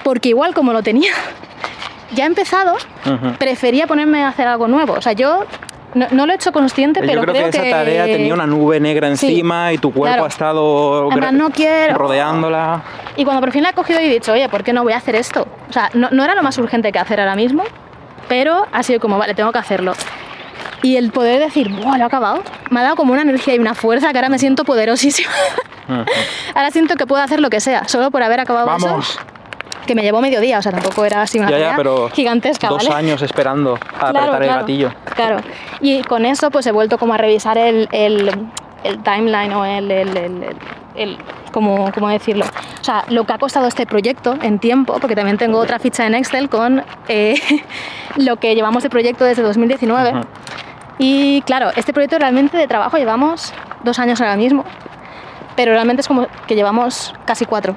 porque 0.05 0.29
igual 0.29 0.55
como 0.55 0.73
lo 0.73 0.83
tenía 0.83 1.13
ya 2.13 2.27
empezado, 2.27 2.75
Ujú. 3.07 3.33
prefería 3.39 3.89
ponerme 3.89 4.23
a 4.23 4.29
hacer 4.29 4.47
algo 4.47 4.69
nuevo. 4.69 4.93
O 4.93 5.03
sea, 5.03 5.13
yo 5.15 5.45
no, 5.95 6.07
no 6.11 6.27
lo 6.27 6.33
he 6.33 6.37
hecho 6.37 6.53
consciente, 6.53 7.01
Yo 7.01 7.07
pero 7.07 7.23
creo, 7.23 7.35
que 7.35 7.49
esa 7.49 7.71
tarea 7.71 8.05
tenía 8.05 8.35
una 8.35 8.47
nube 8.47 8.81
negra 8.81 9.15
Sí, 9.17 9.27
encima 9.29 9.73
y 9.73 9.79
tu 9.79 9.93
cuerpo 9.93 10.13
claro. 10.15 10.25
ha 10.25 10.29
estado 10.29 11.09
gra- 11.11 11.31
no 11.33 11.51
quiero. 11.51 11.97
rodeándola. 11.97 12.83
Y 13.17 13.25
cuando 13.25 13.41
por 13.41 13.53
fin 13.53 13.63
la 13.63 13.71
he 13.71 13.73
cogido 13.75 14.01
y 14.01 14.05
he 14.07 14.09
dicho, 14.11 14.33
oye, 14.33 14.49
¿por 14.49 14.63
qué 14.65 14.73
no 14.73 14.83
voy 14.83 14.93
a 14.93 14.97
hacer 14.99 15.15
esto? 15.17 15.47
O 15.69 15.73
sea, 15.73 15.91
no, 15.95 16.09
no 16.11 16.25
era 16.25 16.35
lo 16.35 16.43
más 16.43 16.59
urgente 16.59 16.91
que 16.93 16.99
hacer 16.99 17.21
ahora 17.21 17.37
mismo, 17.37 17.63
pero 18.29 18.67
ha 18.73 18.83
sido 18.83 19.01
como, 19.01 19.19
vale, 19.19 19.35
tengo 19.35 19.53
que 19.53 19.59
hacerlo. 19.59 19.93
Y 20.83 20.97
el 20.97 21.13
poder 21.13 21.41
decir, 21.41 21.71
¡buah, 21.71 21.97
lo 21.97 22.03
he 22.05 22.07
acabado! 22.07 22.43
Me 22.71 22.81
ha 22.81 22.83
dado 22.83 22.97
como 22.97 23.13
una 23.15 23.23
energía 23.23 23.55
y 23.55 23.59
una 23.59 23.75
fuerza 23.75 24.11
que 24.13 24.19
ahora 24.19 24.29
me 24.29 24.39
siento 24.39 24.65
poderosísima. 24.65 25.31
Ahora 26.55 26.71
siento 26.71 26.97
que 26.97 27.07
puedo 27.07 27.23
hacer 27.23 27.41
lo 27.41 27.51
que 27.51 27.61
sea, 27.61 27.87
solo 27.89 28.11
por 28.11 28.23
haber 28.23 28.41
acabado 28.41 28.67
Vamos. 28.67 29.11
eso. 29.11 29.21
Que 29.87 29.95
me 29.95 30.03
llevó 30.03 30.21
medio 30.21 30.41
día, 30.41 30.59
o 30.59 30.63
sea, 30.63 30.73
tampoco 30.73 31.05
era 31.05 31.23
así 31.23 31.39
una 31.39 31.51
Ya, 31.51 31.59
ya, 31.59 31.75
pero 31.77 32.09
gigantesca, 32.11 32.69
dos 32.69 32.89
¿vale? 32.89 32.95
años 33.07 33.21
esperando 33.23 33.75
a 33.75 33.79
Claro, 34.11 34.19
apretar 34.19 34.43
el 34.43 34.49
claro, 34.49 34.61
gatillo. 34.63 34.93
Claro. 35.15 35.37
Y 35.81 36.03
con 36.03 36.25
eso 36.25 36.51
pues 36.51 36.67
he 36.67 36.73
vuelto 36.73 36.97
como 36.99 37.15
a 37.15 37.19
revisar 37.19 37.59
el, 37.59 37.89
el- 37.93 38.49
el 38.83 39.03
timeline 39.03 39.53
o 39.55 39.65
el, 39.65 39.91
el, 39.91 41.19
¿cómo, 41.53 41.91
cómo 41.93 42.09
decirlo? 42.09 42.45
O 42.81 42.85
sea, 42.85 43.05
lo 43.09 43.25
que 43.25 43.33
ha 43.33 43.39
costado 43.39 43.67
este 43.67 43.87
proyecto 43.87 44.37
en 44.43 44.59
tiempo, 44.59 44.99
porque 45.01 45.15
también 45.17 45.39
tengo 45.39 45.59
otra 45.59 45.79
ficha 45.79 46.07
en 46.07 46.15
Excel 46.15 46.49
con 46.51 46.83
eh, 47.09 47.35
lo 48.17 48.37
que 48.37 48.55
llevamos 48.55 48.83
de 48.83 48.91
proyecto 48.91 49.25
desde 49.25 49.43
2019. 49.43 50.11
Ujú. 50.11 50.21
Y 50.99 51.41
claro, 51.43 51.71
este 51.77 51.93
proyecto 51.93 52.19
realmente 52.19 52.57
de 52.57 52.67
trabajo 52.69 52.97
llevamos 52.99 53.53
dos 53.83 53.99
años 53.99 54.21
ahora 54.21 54.37
mismo, 54.37 54.65
pero 55.57 55.73
realmente 55.73 56.03
es 56.03 56.09
como 56.09 56.27
que 56.47 56.55
llevamos 56.55 57.15
casi 57.25 57.47
cuatro, 57.47 57.75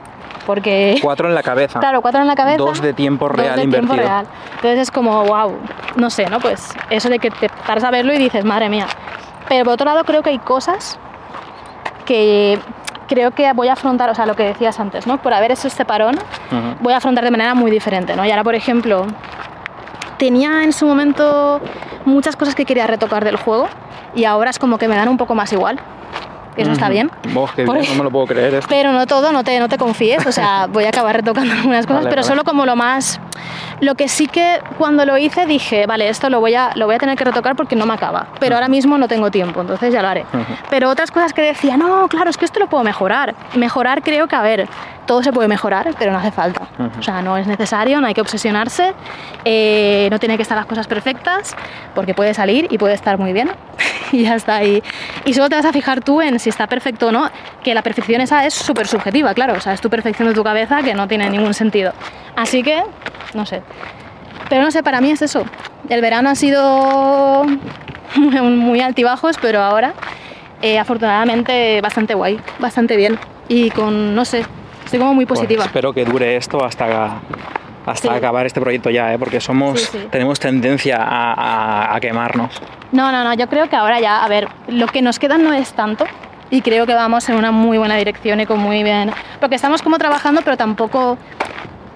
porque... 0.48 0.98
Cuatro 1.02 1.28
en 1.28 1.36
la 1.36 1.44
cabeza. 1.44 1.80
Claro, 1.80 2.02
cuatro 2.02 2.22
en 2.22 2.28
la 2.28 2.36
cabeza. 2.36 2.58
Dos 2.58 2.82
de 2.82 2.94
tiempo 2.94 3.28
dos 3.28 3.38
real 3.38 3.58
de 3.58 3.62
tiempo 3.64 3.78
invertido. 3.78 4.08
real. 4.08 4.26
Entonces 4.56 4.80
es 4.80 4.92
como, 4.92 5.26
wow, 5.26 5.58
no 5.98 6.10
sé, 6.10 6.28
¿no? 6.30 6.40
Pues 6.40 6.74
eso 6.90 7.10
de 7.10 7.20
que 7.20 7.30
te 7.30 7.50
paras 7.50 7.84
a 7.84 7.92
verlo 7.92 8.14
y 8.14 8.18
dices, 8.18 8.46
madre 8.46 8.70
mía. 8.70 8.88
Pero 9.50 9.66
por 9.66 9.74
otro 9.74 9.86
lado 9.86 10.06
creo 10.06 10.24
que 10.24 10.30
hay 10.30 10.40
cosas 10.40 10.98
que 12.06 12.58
creo 13.10 13.32
que 13.32 13.52
voy 13.54 13.68
a 13.68 13.74
afrontar, 13.74 14.10
o 14.10 14.16
sea, 14.16 14.26
lo 14.26 14.36
que 14.36 14.44
decías 14.44 14.80
antes, 14.80 15.06
¿no? 15.06 15.18
Por 15.22 15.34
haber 15.34 15.52
hecho 15.52 15.68
este 15.68 15.84
parón, 15.84 16.18
voy 16.80 16.94
a 16.94 16.98
afrontar 16.98 17.26
de 17.26 17.32
manera 17.32 17.54
muy 17.54 17.70
diferente, 17.70 18.16
¿no? 18.16 18.26
Y 18.26 18.32
ahora, 18.32 18.46
por 18.46 18.56
ejemplo, 18.56 19.06
tenía 20.18 20.64
en 20.64 20.72
su 20.72 20.86
momento 20.86 21.60
muchas 22.06 22.38
cosas 22.38 22.56
que 22.56 22.66
quería 22.66 22.88
retocar 22.88 23.26
del 23.26 23.36
juego 23.36 23.68
y 24.16 24.24
ahora 24.24 24.50
es 24.50 24.60
como 24.60 24.78
que 24.78 24.88
me 24.88 24.96
dan 24.96 25.10
un 25.10 25.18
poco 25.18 25.36
más 25.36 25.52
igual. 25.52 25.80
Eso 26.58 26.72
está 26.72 26.90
bien. 26.90 27.10
Vos, 27.34 27.52
Porque- 27.66 27.88
no 27.90 27.96
me 27.96 28.04
lo 28.04 28.12
puedo 28.12 28.26
creer. 28.28 28.54
esto. 28.56 28.68
Pero 28.70 28.92
no 28.92 29.06
todo, 29.08 29.32
no 29.32 29.44
te, 29.44 29.60
no 29.60 29.70
te 29.70 29.78
confíes, 29.78 30.26
o 30.26 30.32
sea, 30.32 30.68
voy 30.68 30.86
a 30.86 30.90
acabar 30.90 31.16
retocando 31.16 31.54
algunas 31.54 31.86
cosas, 31.86 32.04
Vale, 32.04 32.10
pero 32.10 32.22
vale. 32.24 32.28
solo 32.28 32.44
como 32.44 32.66
lo 32.66 32.76
más... 32.76 33.20
Lo 33.80 33.96
que 33.96 34.08
sí 34.08 34.28
que 34.28 34.60
cuando 34.78 35.06
lo 35.06 35.18
hice 35.18 35.46
dije, 35.46 35.86
vale, 35.86 36.10
esto 36.10 36.30
lo 36.30 36.40
voy 36.40 36.56
a, 36.56 36.72
lo 36.76 36.86
voy 36.88 36.96
a 36.96 36.98
tener 36.98 37.18
que 37.18 37.24
retocar 37.24 37.56
porque 37.56 37.76
no 37.76 37.86
me 37.86 37.94
acaba, 37.94 38.28
pero 38.40 38.56
ahora 38.56 38.68
mismo 38.68 38.98
no 38.98 39.08
tengo 39.08 39.30
tiempo, 39.30 39.62
entonces 39.62 39.94
ya 39.94 40.02
lo 40.02 40.08
haré. 40.08 40.26
Pero 40.70 40.90
otras 40.90 41.12
cosas 41.12 41.34
que 41.34 41.42
decía, 41.42 41.78
no, 41.78 42.08
claro, 42.08 42.30
es 42.30 42.38
que 42.38 42.46
esto 42.46 42.60
lo 42.60 42.68
puedo 42.68 42.84
mejorar. 42.84 43.36
Mejorar 43.56 44.02
creo 44.02 44.28
que, 44.28 44.36
a 44.36 44.42
ver, 44.42 44.68
todo 45.06 45.22
se 45.22 45.32
puede 45.32 45.48
mejorar, 45.48 45.94
pero 46.00 46.12
no 46.12 46.18
hace 46.18 46.32
falta. 46.32 46.68
O 46.98 47.02
sea, 47.02 47.22
no 47.22 47.38
es 47.38 47.46
necesario, 47.46 48.02
no 48.02 48.08
hay 48.08 48.14
que 48.14 48.22
obsesionarse, 48.22 48.94
eh, 49.46 50.08
no 50.12 50.20
tiene 50.20 50.38
que 50.38 50.44
estar 50.44 50.58
las 50.58 50.66
cosas 50.66 50.88
perfectas, 50.88 51.56
porque 51.94 52.14
puede 52.14 52.34
salir 52.34 52.68
y 52.70 52.78
puede 52.78 52.96
estar 52.96 53.18
muy 53.18 53.34
bien. 53.34 53.52
y 54.12 54.24
ya 54.24 54.36
está 54.36 54.58
ahí. 54.58 54.84
Y 55.26 55.34
solo 55.34 55.50
te 55.50 55.56
vas 55.56 55.66
a 55.66 55.74
fijar 55.74 56.02
tú 56.02 56.22
en 56.22 56.40
si 56.40 56.50
está 56.50 56.68
perfecto 56.68 57.08
o 57.08 57.12
no, 57.12 57.30
que 57.64 57.74
la 57.74 57.82
perfección 57.82 58.22
esa 58.22 58.46
es 58.46 58.54
súper 58.54 58.88
subjetiva, 58.88 59.34
claro, 59.34 59.54
o 59.54 59.60
sea, 59.60 59.74
es 59.74 59.82
tu 59.82 59.90
perfección 59.90 60.28
de 60.28 60.34
tu 60.34 60.44
cabeza 60.44 60.82
que 60.84 60.94
no 60.94 61.08
tiene 61.08 61.30
ningún 61.30 61.54
sentido. 61.54 61.94
Así 62.36 62.64
que, 62.64 62.84
no 63.34 63.46
sé. 63.46 63.62
Pero 64.50 64.62
no 64.62 64.72
sé, 64.72 64.84
para 64.84 65.02
mí 65.02 65.12
es 65.12 65.22
eso. 65.22 65.44
El 65.90 66.02
verano 66.02 66.30
ha 66.30 66.36
sido 66.36 67.46
muy, 68.16 68.82
altibajos, 68.82 69.38
pero 69.42 69.62
ahora, 69.62 69.94
eh, 70.62 70.80
afortunadamente, 70.80 71.82
bastante 71.82 72.14
guay, 72.14 72.40
bastante 72.60 72.96
bien. 72.96 73.20
Y 73.50 73.70
con, 73.72 74.16
no 74.16 74.26
sé, 74.26 74.46
estoy 74.86 75.00
como 75.00 75.14
muy 75.14 75.26
Pues 75.26 75.40
positiva. 75.40 75.66
espero 75.66 75.94
que 75.94 76.04
dure 76.06 76.36
esto 76.36 76.64
hasta, 76.64 77.20
hasta 77.86 78.10
Sí. 78.10 78.14
acabar 78.14 78.46
este 78.46 78.60
proyecto 78.60 78.90
ya, 78.90 79.14
¿eh? 79.14 79.20
porque 79.20 79.40
somos, 79.40 79.80
Sí, 79.82 80.00
sí. 80.00 80.08
tenemos 80.12 80.40
tendencia 80.40 80.98
a, 80.98 81.34
a- 81.34 81.96
a 81.96 82.00
quemarnos. 82.00 82.62
No, 82.92 83.12
no, 83.12 83.24
no, 83.24 83.34
yo 83.34 83.48
creo 83.48 83.70
que 83.70 83.76
ahora 83.76 84.00
ya, 84.00 84.24
a 84.24 84.28
ver, 84.28 84.48
lo 84.68 84.88
que 84.88 85.02
nos 85.02 85.20
queda 85.20 85.38
no 85.38 85.54
es 85.54 85.74
tanto 85.74 86.06
y 86.50 86.62
creo 86.62 86.86
que 86.86 86.94
vamos 86.94 87.28
en 87.28 87.36
una 87.36 87.52
muy 87.52 87.78
buena 87.78 87.96
dirección 87.98 88.40
y 88.40 88.46
con 88.46 88.60
muy 88.60 88.82
bien, 88.84 89.12
porque 89.42 89.56
estamos 89.56 89.82
como 89.82 89.98
trabajando 89.98 90.42
pero 90.44 90.56
tampoco 90.56 91.18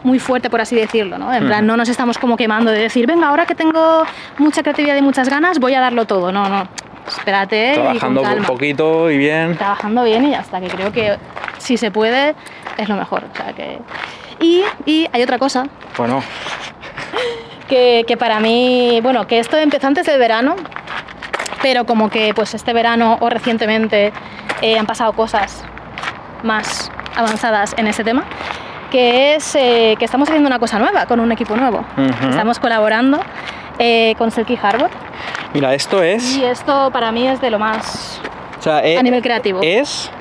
muy 0.04 0.20
fuerte 0.20 0.50
por 0.50 0.62
así 0.62 0.76
decirlo, 0.76 1.18
¿no? 1.18 1.34
En 1.34 1.46
plan, 1.46 1.66
no 1.66 1.78
nos 1.78 1.90
estamos 1.90 2.18
como 2.18 2.38
quemando 2.38 2.72
de 2.72 2.80
decir, 2.80 3.06
venga, 3.08 3.30
ahora 3.30 3.46
que 3.46 3.56
tengo 3.56 4.04
mucha 4.38 4.64
creatividad 4.64 4.96
y 4.96 5.02
muchas 5.02 5.30
ganas, 5.30 5.60
voy 5.60 5.74
a 5.74 5.80
darlo 5.80 6.06
todo, 6.06 6.32
no, 6.32 6.50
no, 6.50 6.68
espérate 7.08 7.74
Trabajando 7.74 8.22
y 8.22 8.26
con 8.26 8.40
un 8.40 8.46
poquito 8.46 9.12
y 9.12 9.18
bien. 9.18 9.58
Trabajando 9.58 10.04
bien 10.04 10.26
y 10.26 10.32
ya 10.32 10.42
está, 10.42 10.60
que 10.60 10.68
creo 10.68 10.92
que 10.92 11.18
si 11.58 11.78
se 11.78 11.92
puede 11.92 12.36
es 12.78 12.90
lo 12.90 12.96
mejor, 12.96 13.24
o 13.32 13.36
sea 13.36 13.54
que... 13.54 13.80
Y, 14.40 14.64
y 14.86 15.08
hay 15.14 15.22
otra 15.22 15.38
cosa, 15.38 15.68
Bueno, 15.98 16.24
que, 17.68 18.04
que 18.08 18.18
para 18.18 18.40
mí, 18.40 19.00
bueno, 19.04 19.28
que 19.28 19.38
esto 19.38 19.58
empezó 19.58 19.86
antes 19.86 20.08
del 20.08 20.18
verano, 20.18 20.56
pero 21.62 21.86
como 21.86 22.10
que 22.10 22.34
pues 22.34 22.54
este 22.54 22.74
verano 22.74 23.18
o 23.20 23.30
recientemente 23.30 24.12
eh, 24.62 24.78
han 24.78 24.86
pasado 24.86 25.14
cosas 25.14 25.64
más 26.44 26.92
avanzadas 27.16 27.76
en 27.78 27.88
ese 27.88 28.04
tema, 28.04 28.24
que 28.92 29.34
es 29.36 29.56
eh, 29.56 29.96
que 29.98 30.06
estamos 30.06 30.30
haciendo 30.30 30.48
una 30.48 30.60
cosa 30.60 30.78
nueva 30.78 31.08
con 31.08 31.20
un 31.20 31.32
equipo 31.32 31.56
nuevo. 31.56 31.84
Ujú. 31.98 32.30
Estamos 32.30 32.60
colaborando 32.60 33.20
eh, 33.80 34.14
con 34.20 34.30
Selkie 34.30 34.60
Harbor 34.62 34.92
mira, 35.54 35.74
esto 35.74 36.04
es... 36.04 36.38
y 36.38 36.44
esto 36.44 36.92
para 36.92 37.12
mí 37.12 37.28
es 37.28 37.42
de 37.42 37.50
lo 37.50 37.58
más 37.58 38.22
o 38.60 38.62
sea, 38.62 38.86
eh, 38.86 38.98
a 38.98 39.02
nivel 39.02 39.24
creativo. 39.24 39.62
Es... 39.64 40.12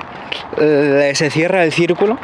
eh, 0.57 1.11
se 1.13 1.29
cierra 1.29 1.63
el 1.63 1.71
círculo 1.71 2.17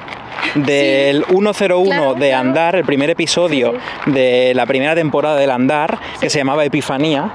del 0.56 1.26
101 1.26 1.84
claro, 1.86 2.14
de 2.14 2.30
claro. 2.30 2.48
Andar, 2.48 2.76
el 2.76 2.86
primer 2.86 3.10
episodio 3.10 3.74
de 4.06 4.54
la 4.56 4.66
primera 4.66 4.96
temporada 4.96 5.36
del 5.36 5.52
Andar, 5.52 6.00
que 6.20 6.30
se 6.30 6.40
llamaba 6.40 6.66
Epifanía. 6.66 7.32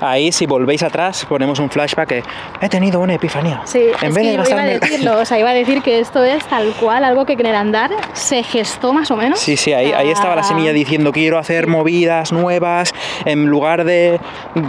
Ahí, 0.00 0.32
si 0.32 0.46
volvéis 0.46 0.82
atrás, 0.82 1.26
ponemos 1.28 1.58
un 1.58 1.70
flashback 1.70 2.08
que 2.08 2.22
he 2.60 2.68
tenido 2.68 3.00
una 3.00 3.14
epifanía. 3.14 3.62
Sí, 3.64 3.80
en 4.00 4.08
es 4.08 4.14
vez 4.14 4.24
que 4.24 4.42
de 4.42 4.50
iba 4.50 4.62
a 4.62 4.66
decirlo, 4.66 5.18
o 5.18 5.24
sea, 5.24 5.38
iba 5.38 5.50
a 5.50 5.54
decir 5.54 5.82
que 5.82 6.00
esto 6.00 6.24
es 6.24 6.44
tal 6.46 6.72
cual, 6.80 7.04
algo 7.04 7.24
que 7.26 7.34
en 7.34 7.46
el 7.46 7.54
andar 7.54 7.90
se 8.12 8.42
gestó 8.42 8.92
más 8.92 9.10
o 9.10 9.16
menos. 9.16 9.38
Sí, 9.38 9.56
sí, 9.56 9.72
ahí, 9.72 9.92
ahí 9.92 10.10
estaba 10.10 10.34
la 10.34 10.40
Ah, 10.40 10.44
semilla 10.44 10.72
diciendo 10.72 11.12
quiero 11.12 11.38
hacer 11.38 11.66
movidas 11.66 12.32
nuevas, 12.32 12.94
en 13.24 13.46
lugar 13.46 13.84
de 13.84 14.20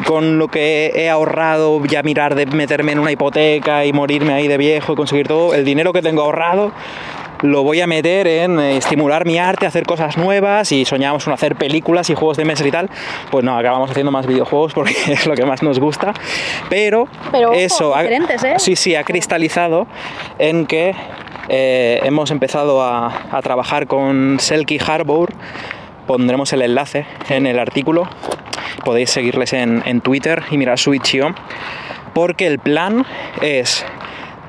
con 0.05 0.37
lo 0.37 0.47
que 0.47 0.91
he 0.95 1.09
ahorrado 1.09 1.83
ya 1.85 2.03
mirar 2.03 2.35
de 2.35 2.45
meterme 2.47 2.91
en 2.91 2.99
una 2.99 3.11
hipoteca 3.11 3.85
y 3.85 3.93
morirme 3.93 4.33
ahí 4.33 4.47
de 4.47 4.57
viejo 4.57 4.93
y 4.93 4.95
conseguir 4.95 5.27
todo, 5.27 5.53
el 5.53 5.63
dinero 5.63 5.93
que 5.93 6.01
tengo 6.01 6.23
ahorrado 6.23 6.71
lo 7.41 7.63
voy 7.63 7.81
a 7.81 7.87
meter 7.87 8.27
en 8.27 8.59
eh, 8.59 8.77
estimular 8.77 9.25
mi 9.25 9.37
arte, 9.39 9.65
hacer 9.65 9.83
cosas 9.85 10.17
nuevas 10.17 10.71
y 10.71 10.85
soñamos 10.85 11.23
con 11.23 11.33
hacer 11.33 11.55
películas 11.55 12.09
y 12.09 12.15
juegos 12.15 12.37
de 12.37 12.45
mesa 12.45 12.67
y 12.67 12.71
tal, 12.71 12.89
pues 13.31 13.43
no, 13.45 13.57
acabamos 13.57 13.89
haciendo 13.91 14.11
más 14.11 14.25
videojuegos 14.27 14.73
porque 14.73 14.93
es 15.07 15.25
lo 15.25 15.35
que 15.35 15.45
más 15.45 15.63
nos 15.63 15.79
gusta. 15.79 16.13
Pero, 16.69 17.07
Pero, 17.31 17.49
ojo, 17.51 17.57
eso 17.57 17.95
ha- 17.95 18.03
¿eh? 18.05 18.19
sí, 18.57 18.75
sí, 18.75 18.95
ha 18.95 19.03
cristalizado 19.03 19.87
en 20.37 20.65
que 20.65 20.93
eh, 21.47 21.99
hemos 22.03 22.29
empezado 22.31 22.81
a, 22.83 23.11
a 23.31 23.41
trabajar 23.41 23.87
con 23.87 24.37
Selkie 24.39 24.79
Harbour. 24.85 25.33
Pondremos 26.07 26.51
el 26.53 26.61
enlace 26.63 27.05
en 27.29 27.45
el 27.45 27.59
artículo. 27.59 28.07
Podéis 28.83 29.11
seguirles 29.11 29.53
en, 29.53 29.83
en 29.85 30.01
Twitter 30.01 30.43
y 30.51 30.57
mirar 30.57 30.79
su 30.79 30.93
itch.io. 30.93 31.35
Porque 32.13 32.47
el 32.47 32.57
plan 32.59 33.05
es 33.41 33.85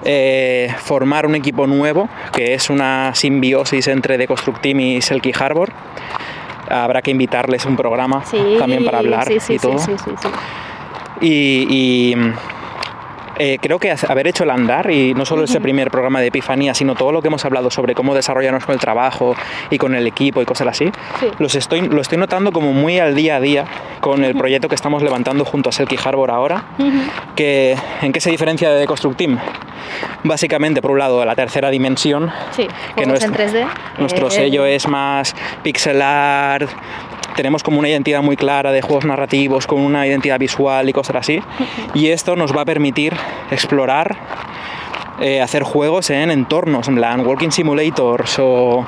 eh, 0.05 0.75
formar 0.79 1.27
un 1.27 1.35
equipo 1.35 1.67
nuevo, 1.67 2.09
que 2.33 2.55
es 2.55 2.71
una 2.71 3.15
simbiosis 3.15 3.87
entre 3.89 4.19
The 4.19 4.27
Construct 4.27 4.61
Team 4.63 4.81
y 4.81 5.03
Selkie 5.03 5.33
Harbor. 5.39 5.71
Habrá 6.69 7.03
que 7.03 7.11
invitarles 7.11 7.67
un 7.67 7.77
programa 7.77 8.25
Sí, 8.25 8.57
también 8.59 8.85
para 8.85 8.99
hablar 8.99 9.27
sí, 9.27 9.41
sí, 9.41 9.55
y 9.55 9.59
todo. 9.59 9.77
y, 11.21 12.17
eh, 13.43 13.59
creo 13.61 13.79
que 13.79 13.95
haber 14.09 14.27
hecho 14.27 14.45
el 14.45 14.51
andar, 14.51 14.91
y 14.91 15.15
no 15.15 15.25
solo 15.25 15.45
ese 15.45 15.61
primer 15.61 15.91
programa 15.91 16.21
de 16.21 16.27
Epifanía, 16.27 16.75
sino 16.75 16.95
todo 16.95 17.11
lo 17.11 17.23
que 17.23 17.29
hemos 17.29 17.45
hablado 17.45 17.71
sobre 17.71 17.95
cómo 17.95 18.15
desarrollarnos 18.15 18.67
con 18.67 18.75
el 18.75 18.81
trabajo 18.81 19.35
y 19.71 19.79
con 19.79 19.95
el 19.95 20.07
equipo 20.07 20.43
y 20.43 20.45
cosas 20.45 20.69
así, 20.69 20.91
Sí. 21.21 21.27
los 21.39 21.55
estoy, 21.55 21.81
lo 21.89 22.01
estoy 22.03 22.19
notando 22.19 22.53
como 22.53 22.73
muy 22.73 22.99
al 22.99 23.15
día 23.15 23.37
a 23.37 23.41
día 23.41 23.65
con 24.01 24.25
el 24.25 24.35
proyecto 24.37 24.69
que 24.69 24.75
estamos 24.75 25.03
levantando 25.03 25.45
junto 25.45 25.71
a 25.71 25.73
Selkie 25.73 25.99
Harbor 26.05 26.31
ahora. 26.31 26.65
que, 27.35 27.77
¿En 28.03 28.13
qué 28.13 28.21
se 28.21 28.31
diferencia 28.31 28.71
de 28.71 28.87
Construct 28.87 29.17
Team? 29.17 29.39
Básicamente, 30.25 30.83
por 30.83 30.91
un 30.91 30.99
lado, 30.99 31.25
la 31.25 31.35
tercera 31.35 31.71
dimensión, 31.71 32.31
Sí, 32.53 32.67
que 32.97 33.05
juegos 33.05 33.25
en 33.25 33.33
3D. 33.33 33.67
nuestro 33.99 34.29
eh, 34.29 34.31
sello 34.31 34.65
es 34.67 34.87
más 34.87 35.35
pixel 35.63 36.03
art, 36.03 36.69
tenemos 37.37 37.63
como 37.63 37.79
una 37.79 37.89
identidad 37.89 38.23
muy 38.23 38.37
clara 38.37 38.73
de 38.73 38.83
juegos 38.83 39.05
narrativos, 39.05 39.67
con 39.67 39.81
una 39.81 40.07
identidad 40.07 40.39
visual 40.39 40.89
y 40.89 40.93
cosas 40.93 41.17
así. 41.17 41.43
Y 41.95 42.09
esto 42.09 42.37
nos 42.37 42.57
va 42.57 42.63
a 42.63 42.65
permitir 42.65 43.15
explorar, 43.51 44.17
eh, 45.21 45.41
hacer 45.41 45.63
juegos 45.63 46.11
en 46.11 46.31
entornos, 46.31 46.89
en 46.89 46.97
plan 46.97 47.27
walking 47.27 47.51
simulators 47.51 48.39
o 48.39 48.87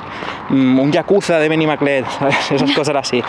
mm, 0.49 0.79
un 0.79 0.91
Yakuza 0.91 1.39
de 1.39 1.49
Benny 1.49 1.67
McLeod, 1.67 2.05
esas 2.51 2.71
cosas 2.75 2.95
así. 2.95 3.23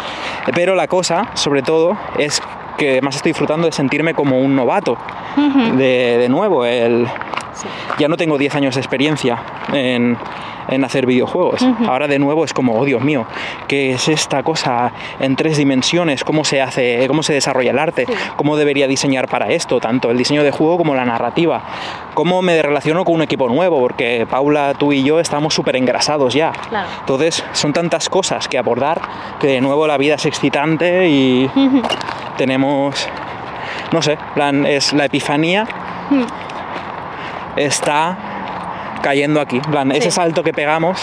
Pero 0.54 0.74
la 0.74 0.88
cosa, 0.88 1.30
sobre 1.34 1.62
todo, 1.62 1.96
es 2.18 2.40
que 2.78 3.00
más 3.02 3.16
estoy 3.16 3.30
disfrutando 3.30 3.66
de 3.66 3.72
sentirme 3.72 4.14
como 4.14 4.38
un 4.38 4.54
novato. 4.56 4.96
De, 5.76 6.16
de 6.18 6.28
nuevo, 6.28 6.64
el, 6.64 7.08
ya 7.98 8.08
no 8.08 8.16
tengo 8.16 8.38
10 8.38 8.54
años 8.54 8.74
de 8.74 8.80
experiencia 8.80 9.38
en, 9.72 10.16
en 10.68 10.84
hacer 10.84 11.06
videojuegos. 11.06 11.64
Ahora 11.86 12.08
de 12.08 12.18
nuevo 12.18 12.44
es 12.44 12.52
como, 12.52 12.78
oh 12.78 12.84
Dios 12.84 13.02
mío, 13.02 13.26
¿qué 13.68 13.92
es 13.92 14.08
esta 14.08 14.42
cosa 14.42 14.92
en 15.20 15.36
tres 15.36 15.56
dimensiones? 15.56 16.24
¿Cómo 16.24 16.44
se 16.44 16.62
hace, 16.62 17.06
cómo 17.08 17.22
se 17.22 17.32
desarrolla 17.32 17.70
el 17.70 17.78
arte? 17.78 18.06
¿Cómo 18.36 18.56
debería 18.56 18.86
diseñar 18.86 19.28
para 19.28 19.48
esto? 19.48 19.80
Tanto 19.80 20.10
el 20.10 20.18
diseño 20.18 20.42
de 20.42 20.50
juego 20.50 20.78
como 20.78 20.94
la 20.94 21.04
narrativa. 21.04 21.62
¿Cómo 22.14 22.42
me 22.42 22.60
relaciono 22.60 23.04
con 23.04 23.16
un 23.16 23.22
equipo 23.22 23.48
nuevo? 23.48 23.78
Porque 23.80 24.26
Paula, 24.28 24.74
tú 24.74 24.92
y 24.92 25.02
yo 25.02 25.20
estamos 25.20 25.54
súper 25.54 25.76
engrasados 25.76 26.34
ya. 26.34 26.52
Claro. 26.68 26.88
Entonces 27.00 27.44
son 27.52 27.72
tantas 27.72 28.08
cosas 28.08 28.48
que 28.48 28.58
abordar 28.58 29.00
que 29.40 29.46
de 29.48 29.60
nuevo 29.60 29.86
la 29.86 29.96
vida 29.98 30.14
es 30.14 30.26
excitante 30.26 31.08
y 31.08 31.50
tenemos, 32.36 33.08
no 33.92 34.02
sé, 34.02 34.18
plan, 34.34 34.66
es 34.66 34.92
la 34.92 35.06
epifanía 35.06 35.66
está 37.56 38.16
cayendo 39.02 39.40
aquí. 39.40 39.60
Plan, 39.60 39.92
ese 39.92 40.10
salto 40.10 40.42
que 40.42 40.52
pegamos 40.52 41.00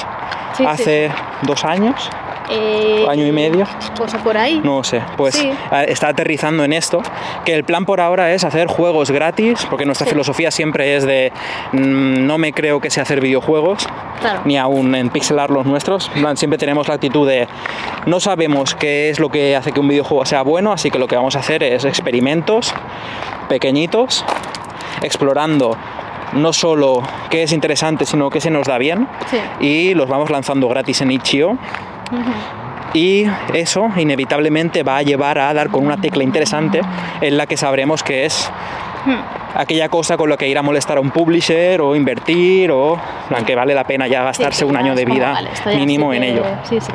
Sí, 0.54 0.64
sí. 0.64 0.66
hace 0.66 1.12
dos 1.44 1.64
años, 1.64 2.10
Eh, 2.54 3.06
año 3.08 3.26
y 3.26 3.32
medio. 3.32 3.66
Pues 3.96 4.14
por 4.16 4.36
ahí. 4.38 4.60
no 4.62 4.84
sé, 4.84 5.02
pues 5.16 5.36
Sí. 5.36 5.50
está 5.88 6.10
aterrizando 6.10 6.66
en 6.66 6.74
esto, 6.74 7.02
que 7.46 7.54
el 7.54 7.64
plan 7.64 7.86
por 7.86 8.02
ahora 8.02 8.34
es 8.34 8.44
hacer 8.44 8.68
juegos 8.68 9.10
gratis, 9.12 9.66
porque 9.70 9.86
nuestra 9.86 10.04
Sí. 10.06 10.12
filosofía 10.12 10.52
siempre 10.52 10.98
es 10.98 11.06
de 11.06 11.32
mm, 11.72 12.26
no 12.28 12.38
me 12.38 12.52
creo 12.52 12.82
que 12.82 12.90
sé 12.90 13.00
hacer 13.00 13.22
videojuegos, 13.22 13.88
Claro. 14.20 14.42
ni 14.44 14.58
aún 14.58 14.94
en 14.96 15.10
pixelar 15.10 15.50
los 15.50 15.66
nuestros. 15.66 16.12
Siempre 16.36 16.58
tenemos 16.58 16.90
la 16.90 16.96
actitud 16.96 17.26
de 17.26 17.48
no 18.06 18.20
sabemos 18.20 18.76
qué 18.76 19.10
es 19.10 19.20
lo 19.22 19.30
que 19.30 19.56
hace 19.56 19.72
que 19.72 19.80
un 19.80 19.88
videojuego 19.88 20.26
sea 20.26 20.42
bueno, 20.42 20.74
así 20.74 20.92
que 20.92 21.00
lo 21.00 21.08
que 21.08 21.16
vamos 21.16 21.38
a 21.38 21.40
hacer 21.40 21.64
es 21.64 21.86
experimentos 21.86 22.74
pequeñitos, 23.48 24.26
explorando 25.02 25.78
no 26.34 26.54
solo 26.54 27.02
qué 27.30 27.44
es 27.44 27.52
interesante, 27.52 28.06
sino 28.06 28.30
qué 28.30 28.40
se 28.42 28.50
nos 28.52 28.68
da 28.68 28.78
bien, 28.78 29.08
Sí. 29.30 29.38
y 29.60 29.94
los 29.94 30.08
vamos 30.10 30.30
lanzando 30.30 30.68
gratis 30.70 31.02
en 31.02 31.12
itch.io. 31.12 31.58
Y 32.94 33.26
eso 33.54 33.88
inevitablemente 33.96 34.84
va 34.84 34.98
a 34.98 35.02
llevar 35.02 35.38
a 35.40 35.54
dar 35.54 35.70
con 35.70 35.86
una 35.86 35.96
tecla 35.98 36.24
interesante 36.24 36.82
en 37.22 37.38
la 37.38 37.46
que 37.48 37.56
sabremos 37.56 38.04
que 38.04 38.26
es 38.26 38.52
aquella 39.56 39.90
cosa 39.90 40.16
con 40.18 40.30
la 40.30 40.38
que 40.38 40.48
ir 40.48 40.58
a 40.58 40.62
molestar 40.62 40.98
a 40.98 41.02
un 41.02 41.12
publisher 41.12 41.82
o 41.82 41.96
invertir 41.96 42.72
o 42.72 42.98
plan, 43.28 43.44
que 43.46 43.56
vale 43.56 43.74
la 43.74 43.84
pena 43.84 44.08
ya 44.08 44.24
gastarse 44.24 44.60
Sí, 44.60 44.66
un 44.66 44.76
año 44.78 44.96
de 44.96 45.06
vida 45.06 45.32
vale, 45.34 45.50
mínimo 45.78 46.14
en 46.14 46.22
que- 46.22 46.30
ello. 46.32 46.44
Sí, 46.64 46.80
sí. 46.80 46.92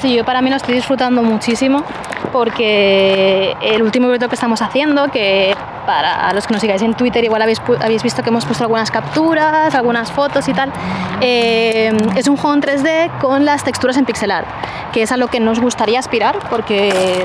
Sí, 0.00 0.14
yo 0.16 0.24
para 0.24 0.42
mí 0.42 0.50
lo 0.50 0.56
estoy 0.56 0.74
disfrutando 0.74 1.22
muchísimo 1.22 1.84
porque 2.32 3.54
el 3.62 3.82
último 3.82 4.06
proyecto 4.06 4.28
que 4.28 4.34
estamos 4.34 4.60
haciendo, 4.62 5.08
que 5.12 5.54
para 5.86 6.32
los 6.32 6.46
que 6.46 6.54
nos 6.54 6.60
sigáis 6.60 6.82
en 6.82 6.94
Twitter 6.94 7.22
igual 7.22 7.42
habéis, 7.42 7.60
habéis 7.80 8.02
visto 8.02 8.22
que 8.22 8.30
hemos 8.30 8.44
puesto 8.44 8.64
algunas 8.64 8.90
capturas, 8.90 9.72
algunas 9.74 10.10
fotos 10.10 10.48
y 10.48 10.52
tal, 10.54 10.72
eh, 11.20 11.92
es 12.16 12.26
un 12.26 12.36
juego 12.36 12.54
en 12.54 12.62
3D 12.62 13.10
con 13.20 13.44
las 13.44 13.62
texturas 13.62 13.96
en 13.96 14.04
pixel 14.04 14.30
art, 14.32 14.46
que 14.92 15.02
es 15.02 15.12
a 15.12 15.16
lo 15.16 15.28
que 15.28 15.38
nos 15.38 15.60
gustaría 15.60 15.98
aspirar 16.00 16.36
porque 16.50 17.24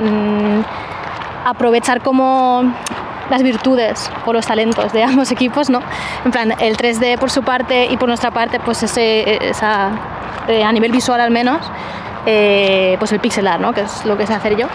mm, 0.00 0.60
aprovechar 1.48 2.00
como 2.00 2.62
las 3.30 3.42
virtudes 3.42 4.10
o 4.24 4.32
los 4.32 4.46
talentos 4.46 4.92
de 4.92 5.04
ambos 5.04 5.30
equipos, 5.36 5.70
¿no? 5.70 5.80
En 6.24 6.30
plan, 6.30 6.52
el 6.60 6.76
3D 6.76 7.18
por 7.18 7.30
su 7.30 7.42
parte 7.42 7.86
y 7.86 7.96
por 7.96 8.08
nuestra 8.08 8.30
parte, 8.30 8.60
pues 8.60 8.82
ese, 8.82 9.38
eh, 9.38 10.64
a 10.64 10.72
nivel 10.72 10.92
visual 10.92 11.20
al 11.20 11.30
menos, 11.30 11.60
eh, 12.26 12.96
pues 12.98 13.12
el 13.12 13.20
pixel 13.20 13.46
art, 13.46 13.60
¿no? 13.60 13.72
Que 13.72 13.82
es 13.82 14.04
lo 14.04 14.16
que 14.16 14.26
sé 14.26 14.34
hacer 14.34 14.56
yo. 14.56 14.66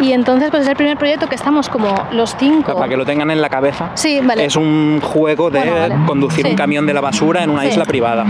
Y 0.00 0.12
entonces, 0.12 0.50
pues 0.50 0.62
es 0.64 0.68
el 0.68 0.76
primer 0.76 0.96
proyecto 0.96 1.26
que 1.28 1.34
estamos 1.34 1.68
como 1.68 1.88
los 2.12 2.34
cinco. 2.38 2.74
Para 2.74 2.88
que 2.88 2.96
lo 2.96 3.04
tengan 3.04 3.30
en 3.30 3.40
la 3.40 3.48
cabeza. 3.48 3.90
Sí, 3.94 4.20
vale. 4.22 4.44
Es 4.44 4.56
un 4.56 5.00
juego 5.02 5.50
de 5.50 5.58
Bueno, 5.60 5.74
vale. 5.78 5.94
conducir 6.06 6.44
Sí. 6.44 6.50
un 6.50 6.56
camión 6.56 6.86
de 6.86 6.94
la 6.94 7.00
basura 7.00 7.42
en 7.44 7.50
una 7.50 7.62
Sí. 7.62 7.68
isla 7.68 7.84
privada. 7.84 8.24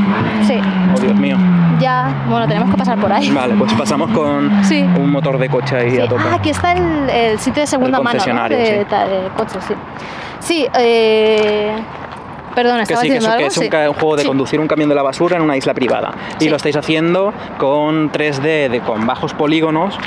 Sí, 0.47 0.59
Oh, 0.95 1.01
Dios 1.01 1.15
mío. 1.15 1.37
ya, 1.81 2.25
bueno, 2.29 2.47
tenemos 2.49 2.71
que 2.71 2.77
pasar 2.77 2.99
por 2.99 3.13
ahí. 3.13 3.31
Vale, 3.31 3.55
pues 3.55 3.73
pasamos 3.75 4.11
con 4.11 4.65
Sí. 4.65 4.83
un 4.83 5.11
motor 5.11 5.39
de 5.39 5.49
coche 5.49 5.77
ahí 5.77 5.99
a 6.01 6.09
tope. 6.09 6.23
Ah, 6.31 6.35
aquí 6.35 6.51
está 6.51 6.73
el, 6.73 7.09
el 7.09 7.39
sitio 7.39 7.63
de 7.63 7.67
segunda 7.67 7.99
El 7.99 8.05
mano, 8.05 8.21
¿no? 8.27 8.49
de, 8.49 8.57
de 8.85 9.29
coches, 9.37 9.65
sí. 9.67 9.75
Sí, 10.41 10.67
eh... 10.75 11.73
Perdón, 12.55 12.78
Que 12.80 12.86
sí, 12.86 12.88
que 12.88 12.94
es, 12.94 13.00
diciendo 13.03 13.28
que 13.28 13.32
algo. 13.34 13.46
es 13.48 13.57
un, 13.59 13.64
Sí. 13.64 13.70
un 13.88 13.94
juego 13.94 14.16
de 14.16 14.22
Sí. 14.22 14.28
conducir 14.28 14.61
un 14.61 14.68
camión 14.68 14.88
de 14.88 14.94
la 14.94 15.03
basura 15.03 15.36
en 15.36 15.42
una 15.42 15.57
isla 15.57 15.74
privada. 15.74 16.12
Y 16.40 16.48
lo 16.48 16.57
estáis 16.57 16.76
haciendo 16.76 17.32
con 17.59 18.11
3D, 18.11 18.68
de, 18.68 18.80
con 18.80 19.07
bajos 19.07 19.34
polígonos, 19.34 19.98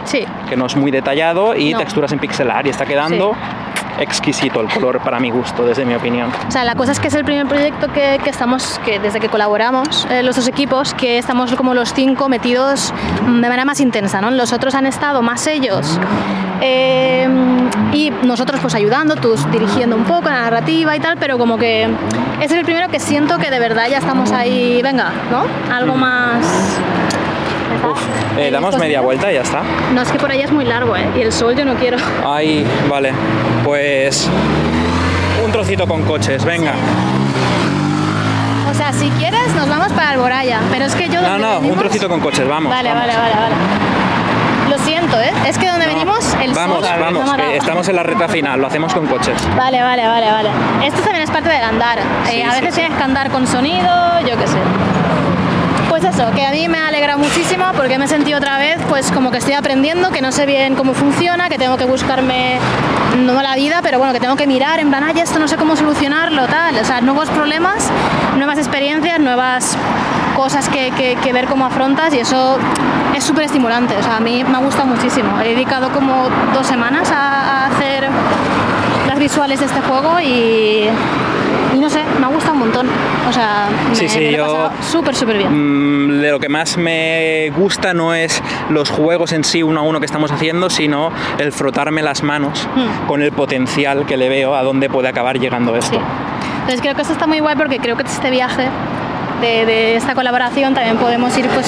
que 0.50 0.56
no 0.56 0.66
es 0.66 0.76
muy 0.76 0.92
detallado, 0.92 1.56
y 1.56 1.74
No. 1.74 1.80
texturas 1.80 2.12
en 2.12 2.20
pixelar. 2.20 2.66
Y 2.66 2.70
está 2.70 2.86
quedando 2.86 3.34
exquisito 3.98 4.60
el 4.60 4.68
color 4.68 5.00
para 5.00 5.20
mi 5.22 5.32
gusto, 5.32 5.66
desde 5.66 5.86
mi 5.86 5.96
opinión. 5.96 6.30
O 6.48 6.52
sea, 6.52 6.66
la 6.66 6.76
cosa 6.76 6.92
es 6.92 7.00
que 7.00 7.08
es 7.08 7.14
el 7.14 7.24
primer 7.24 7.48
proyecto 7.48 7.88
que, 7.94 8.20
que 8.22 8.30
estamos, 8.30 8.80
que 8.84 9.00
desde 9.00 9.22
que 9.22 9.30
colaboramos 9.30 10.06
eh, 10.12 10.22
los 10.22 10.36
dos 10.36 10.48
equipos, 10.50 10.94
que 10.94 11.18
estamos 11.18 11.54
como 11.56 11.74
los 11.74 11.94
cinco 11.94 12.28
metidos 12.28 12.94
de 13.26 13.32
manera 13.32 13.64
más 13.64 13.80
intensa, 13.80 14.20
¿no? 14.20 14.32
Los 14.32 14.52
otros 14.52 14.76
han 14.76 14.86
estado 14.86 15.22
más 15.22 15.48
ellos 15.48 15.98
eh, 16.62 17.28
y 17.94 18.12
nosotros 18.24 18.60
pues 18.62 18.76
ayudando, 18.76 19.16
tú 19.16 19.34
dirigiendo 19.52 19.96
un 19.96 20.04
poco 20.04 20.24
la 20.30 20.42
narrativa 20.42 20.96
y 20.96 21.00
tal, 21.00 21.16
pero 21.18 21.38
como 21.38 21.58
que 21.58 21.88
es 22.42 22.52
el 22.52 22.64
primero 22.64 22.90
que 22.90 23.00
siento 23.00 23.38
que 23.38 23.50
de 23.50 23.60
verdad 23.60 23.88
ya 23.90 23.98
estamos 23.98 24.32
ahí, 24.32 24.82
venga, 24.82 25.12
¿no? 25.32 25.46
Algo 25.74 25.96
más... 25.96 26.46
Uf, 27.90 28.02
eh, 28.38 28.48
¿En 28.48 28.54
damos 28.54 28.70
estos 28.70 28.82
media 28.82 29.02
vuelta 29.02 29.32
y 29.32 29.36
ya 29.36 29.42
está. 29.42 29.62
No, 29.94 30.02
es 30.02 30.12
que 30.12 30.18
por 30.18 30.32
ahí 30.32 30.42
es 30.42 30.52
muy 30.52 30.66
largo, 30.66 30.96
¿eh? 30.96 31.08
Y 31.16 31.22
el 31.22 31.32
sol 31.32 31.56
yo 31.56 31.66
no 31.66 31.76
quiero. 31.76 31.98
Ay, 32.26 32.66
vale. 32.90 33.14
Pues 33.64 34.30
un 35.44 35.52
trocito 35.52 35.88
con 35.88 36.04
coches, 36.04 36.44
venga. 36.46 36.74
O 38.70 38.74
sea, 38.74 38.92
si 38.92 39.10
quieres 39.12 39.54
nos 39.56 39.70
vamos 39.70 39.92
para 39.94 40.12
Alboraya, 40.12 40.60
pero 40.72 40.86
es 40.86 40.96
que 40.96 41.08
yo... 41.10 41.22
No, 41.22 41.38
no, 41.38 41.60
un 41.60 41.78
trocito 41.78 42.10
con 42.10 42.20
coches, 42.20 42.48
vamos. 42.48 42.72
Vale, 42.72 42.90
vamos. 42.90 43.08
vale, 43.08 43.20
vale, 43.20 43.36
vale. 43.36 44.05
Lo 44.78 44.84
siento, 44.84 45.18
¿eh? 45.22 45.32
Es 45.48 45.58
que 45.58 45.68
donde 45.68 45.86
No, 45.86 45.94
venimos 45.94 46.34
el 46.42 46.54
Vamos, 46.54 46.86
sol 46.86 47.00
vamos, 47.00 47.30
ha 47.30 47.54
estamos 47.54 47.88
en 47.88 47.96
la 47.96 48.04
recta 48.04 48.28
final, 48.28 48.60
lo 48.60 48.68
hacemos 48.68 48.94
con 48.94 49.08
coches. 49.08 49.34
Vale, 49.56 49.82
vale, 49.82 50.06
vale, 50.06 50.30
vale. 50.30 50.50
Esto 50.84 51.02
también 51.02 51.24
es 51.24 51.32
parte 51.32 51.48
del 51.48 51.64
andar. 51.64 51.98
Sí, 52.26 52.36
Eh, 52.40 52.44
a 52.44 52.52
sí, 52.52 52.60
veces 52.60 52.76
sí. 52.76 52.82
tienes 52.82 52.98
que 52.98 53.04
andar 53.04 53.30
con 53.30 53.48
sonido, 53.48 53.88
yo 54.28 54.38
qué 54.38 54.48
sé. 54.48 54.58
Pues 55.88 56.04
eso, 56.04 56.30
que 56.36 56.46
a 56.46 56.52
mí 56.52 56.68
me 56.68 56.78
alegra 56.78 57.16
muchísimo 57.16 57.64
porque 57.78 57.98
me 57.98 58.04
he 58.04 58.08
sentido 58.10 58.38
otra 58.38 58.58
vez 58.58 58.78
pues 58.90 59.14
como 59.14 59.32
que 59.32 59.38
estoy 59.38 59.54
aprendiendo, 59.54 60.10
que 60.12 60.22
no 60.22 60.34
sé 60.34 60.46
bien 60.46 60.76
cómo 60.76 60.94
funciona, 60.94 61.48
que 61.48 61.58
tengo 61.58 61.78
que 61.78 61.86
buscarme, 61.86 62.58
no 63.20 63.42
la 63.42 63.56
vida, 63.56 63.80
pero 63.82 63.98
bueno, 63.98 64.12
que 64.12 64.20
tengo 64.20 64.36
que 64.36 64.46
mirar 64.46 64.82
en 64.82 64.90
plan, 64.90 65.06
ay, 65.06 65.22
esto 65.22 65.40
no 65.40 65.48
sé 65.48 65.56
cómo 65.56 65.78
solucionarlo, 65.78 66.48
tal. 66.48 66.76
O 66.80 66.84
sea, 66.84 67.00
nuevos 67.00 67.30
problemas, 67.30 67.90
nuevas 68.36 68.58
experiencias, 68.58 69.20
nuevas 69.22 69.78
cosas 70.36 70.68
que, 70.70 70.92
que- 70.92 71.16
que 71.24 71.34
ver 71.34 71.46
cómo 71.48 71.66
afrontas 71.66 72.14
y 72.14 72.20
eso 72.20 72.58
es 73.16 73.24
súper 73.24 73.46
estimulante. 73.46 73.96
O 73.98 74.04
sea, 74.04 74.18
a 74.18 74.20
mí 74.20 74.44
me 74.44 74.56
ha 74.58 74.60
gustado 74.62 74.88
muchísimo. 74.88 75.40
He 75.42 75.50
dedicado 75.50 75.90
como 75.92 76.28
dos 76.54 76.66
semanas 76.68 77.12
a, 77.12 77.64
a 77.64 77.66
hacer 77.68 78.08
las 79.08 79.20
visuales 79.20 79.60
de 79.60 79.66
este 79.66 79.82
juego 79.82 80.20
y, 80.20 80.88
y 81.74 81.80
no 81.80 81.90
sé, 81.90 82.02
me 82.20 82.26
ha 82.26 82.30
gustado 82.30 82.54
un 82.54 82.60
montón. 82.60 82.88
O 83.30 83.34
sea, 83.34 83.68
me, 83.90 83.96
Sí, 83.96 84.08
sí, 84.10 84.20
me 84.20 84.32
lo 84.38 84.46
he 84.46 84.48
yo- 84.48 84.70
súper, 84.82 85.16
súper 85.16 85.38
bien. 85.38 85.50
Mm, 86.18 86.22
de 86.22 86.32
lo 86.32 86.40
que 86.40 86.50
más 86.50 86.78
me 86.78 87.52
gusta 87.56 87.94
no 87.94 88.14
es 88.14 88.42
los 88.70 88.90
juegos 88.90 89.32
en 89.32 89.44
sí 89.44 89.64
uno 89.64 89.80
a 89.82 89.84
uno 89.84 90.00
que 90.00 90.06
estamos 90.06 90.32
haciendo, 90.32 90.70
sino 90.70 91.12
el 91.38 91.52
frotarme 91.52 92.02
las 92.02 92.24
manos 92.24 92.68
Hmm. 92.76 93.08
con 93.08 93.22
el 93.22 93.32
potencial 93.32 94.06
que 94.06 94.18
le 94.18 94.28
veo 94.30 94.56
a 94.56 94.64
dónde 94.64 94.90
puede 94.90 95.08
acabar 95.08 95.40
llegando 95.40 95.76
esto. 95.76 95.96
Sí. 95.98 96.02
Entonces 96.62 96.82
creo 96.82 96.96
que 96.96 97.02
esto 97.02 97.14
está 97.14 97.28
muy 97.28 97.40
guay 97.40 97.56
porque 97.56 97.78
creo 97.80 97.96
que 97.96 98.04
este 98.04 98.32
viaje 98.32 98.68
de, 99.46 99.66
de 99.66 99.96
esta 99.96 100.16
colaboración 100.16 100.74
también 100.74 100.98
podemos 100.98 101.38
ir 101.38 101.48
pues 101.50 101.68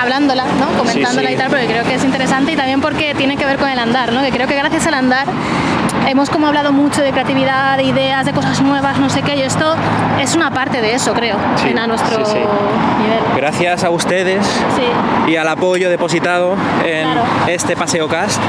hablándola, 0.00 0.44
¿no? 0.58 0.76
comentándola 0.78 1.28
sí. 1.28 1.34
y 1.34 1.36
tal, 1.38 1.48
porque 1.48 1.66
creo 1.66 1.84
que 1.84 1.94
es 1.94 2.04
interesante 2.04 2.52
y 2.52 2.56
también 2.56 2.80
porque 2.80 3.14
tiene 3.14 3.36
que 3.36 3.44
ver 3.44 3.58
con 3.58 3.68
el 3.68 3.78
andar, 3.78 4.12
¿no? 4.12 4.22
que 4.22 4.30
creo 4.30 4.46
que 4.48 4.56
gracias 4.56 4.86
al 4.86 4.94
andar 4.94 5.26
hemos 6.08 6.28
como 6.30 6.46
hablado 6.48 6.72
mucho 6.72 7.00
de 7.00 7.10
creatividad, 7.12 7.76
de 7.76 7.84
ideas, 7.84 8.26
de 8.26 8.32
cosas 8.32 8.60
nuevas, 8.60 8.98
no 8.98 9.08
sé 9.08 9.22
qué, 9.22 9.36
y 9.36 9.42
esto 9.42 9.74
es 10.20 10.34
una 10.34 10.50
parte 10.50 10.80
de 10.80 10.94
eso, 10.94 11.14
creo, 11.14 11.36
Sí, 11.56 11.68
en 11.68 11.78
a 11.78 11.86
nuestro 11.86 12.24
sí, 12.26 12.32
sí. 12.32 12.38
nivel. 12.38 13.20
Gracias 13.36 13.84
a 13.84 13.90
ustedes 13.90 14.44
Sí. 14.76 15.30
y 15.30 15.36
al 15.36 15.48
apoyo 15.48 15.88
depositado 15.88 16.54
en 16.84 17.04
Claro. 17.04 17.22
este 17.46 17.76
paseo 17.76 18.08
cast. 18.08 18.40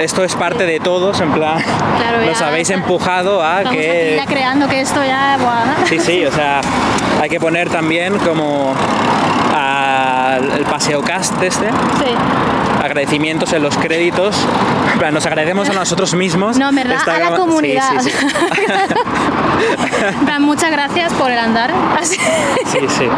Esto 0.00 0.24
es 0.24 0.34
parte 0.34 0.64
de 0.66 0.80
todos, 0.80 1.20
en 1.20 1.30
plan, 1.30 1.58
Claro, 1.98 2.26
nos 2.26 2.38
ya 2.38 2.48
habéis 2.48 2.70
empujado 2.70 3.40
a 3.42 3.62
que... 3.62 4.20
creando 4.26 4.66
que 4.68 4.80
esto 4.80 5.00
ya... 5.04 5.36
buah. 5.38 5.86
Sí, 5.86 6.00
sí, 6.00 6.24
o 6.26 6.32
sea, 6.32 6.60
hay 7.22 7.28
que 7.28 7.38
poner 7.38 7.70
también 7.70 8.18
como 8.18 8.74
el 10.56 10.64
paseo 10.64 11.02
cast 11.02 11.40
este, 11.40 11.66
Sí. 11.68 12.14
agradecimientos 12.82 13.52
en 13.52 13.62
los 13.62 13.76
créditos. 13.76 14.34
Nos 15.12 15.24
agradecemos 15.24 15.68
a 15.70 15.72
nosotros 15.72 16.14
mismos. 16.14 16.58
No, 16.58 16.72
verdad, 16.72 16.96
Esta 16.96 17.14
a 17.14 17.30
la 17.30 17.36
comunidad. 17.36 18.00
Sí, 18.00 18.10
sí, 18.10 18.16
En 20.36 20.42
muchas 20.42 20.70
gracias 20.70 21.12
por 21.14 21.30
el 21.30 21.38
andar. 21.38 21.70
Así. 21.98 22.16
sí, 22.66 22.78
sí. 22.88 23.08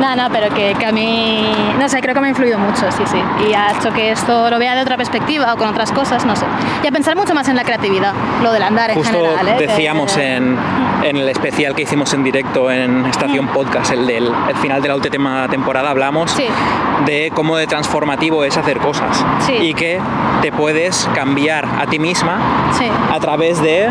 No, 0.00 0.16
no, 0.16 0.30
pero 0.32 0.54
que, 0.54 0.74
que 0.78 0.86
a 0.86 0.92
mí, 0.92 1.52
no 1.78 1.86
sé, 1.88 2.00
creo 2.00 2.14
que 2.14 2.20
me 2.20 2.28
ha 2.28 2.30
influido 2.30 2.58
mucho, 2.58 2.90
sí, 2.90 3.02
sí. 3.06 3.22
Y 3.48 3.52
ha 3.52 3.72
hecho 3.72 3.92
que 3.92 4.10
esto 4.12 4.48
lo 4.48 4.58
vea 4.58 4.74
de 4.74 4.80
otra 4.80 4.96
perspectiva 4.96 5.52
o 5.52 5.56
con 5.58 5.68
otras 5.68 5.92
cosas, 5.92 6.24
no 6.24 6.34
sé. 6.36 6.46
Y 6.82 6.86
a 6.86 6.90
pensar 6.90 7.16
mucho 7.16 7.34
más 7.34 7.48
en 7.48 7.56
la 7.56 7.64
creatividad, 7.64 8.14
lo 8.42 8.50
del 8.52 8.62
andar 8.62 8.90
en 8.90 8.96
Justo 8.96 9.12
general. 9.12 9.46
¿eh? 9.48 9.56
decíamos 9.58 10.12
Que- 10.14 10.36
en, 10.36 10.56
en 11.02 11.16
el 11.18 11.28
especial 11.28 11.74
que 11.74 11.82
hicimos 11.82 12.14
en 12.14 12.24
directo 12.24 12.70
en 12.70 13.04
Estación 13.06 13.48
Podcast, 13.48 13.92
el 13.92 14.06
del 14.06 14.32
el 14.48 14.56
final 14.56 14.80
de 14.80 14.88
la 14.88 14.96
última 14.96 15.46
temporada, 15.48 15.90
hablamos 15.90 16.30
Sí. 16.30 16.46
de 17.04 17.30
cómo 17.34 17.56
de 17.58 17.66
transformativo 17.66 18.42
es 18.44 18.56
hacer 18.56 18.78
cosas 18.78 19.22
Sí. 19.46 19.52
y 19.52 19.74
que 19.74 20.00
te 20.40 20.50
puedes 20.50 21.08
cambiar 21.14 21.66
a 21.78 21.84
ti 21.86 21.98
misma 21.98 22.38
Sí, 22.78 22.86
a 23.12 23.20
través 23.20 23.60
de 23.60 23.90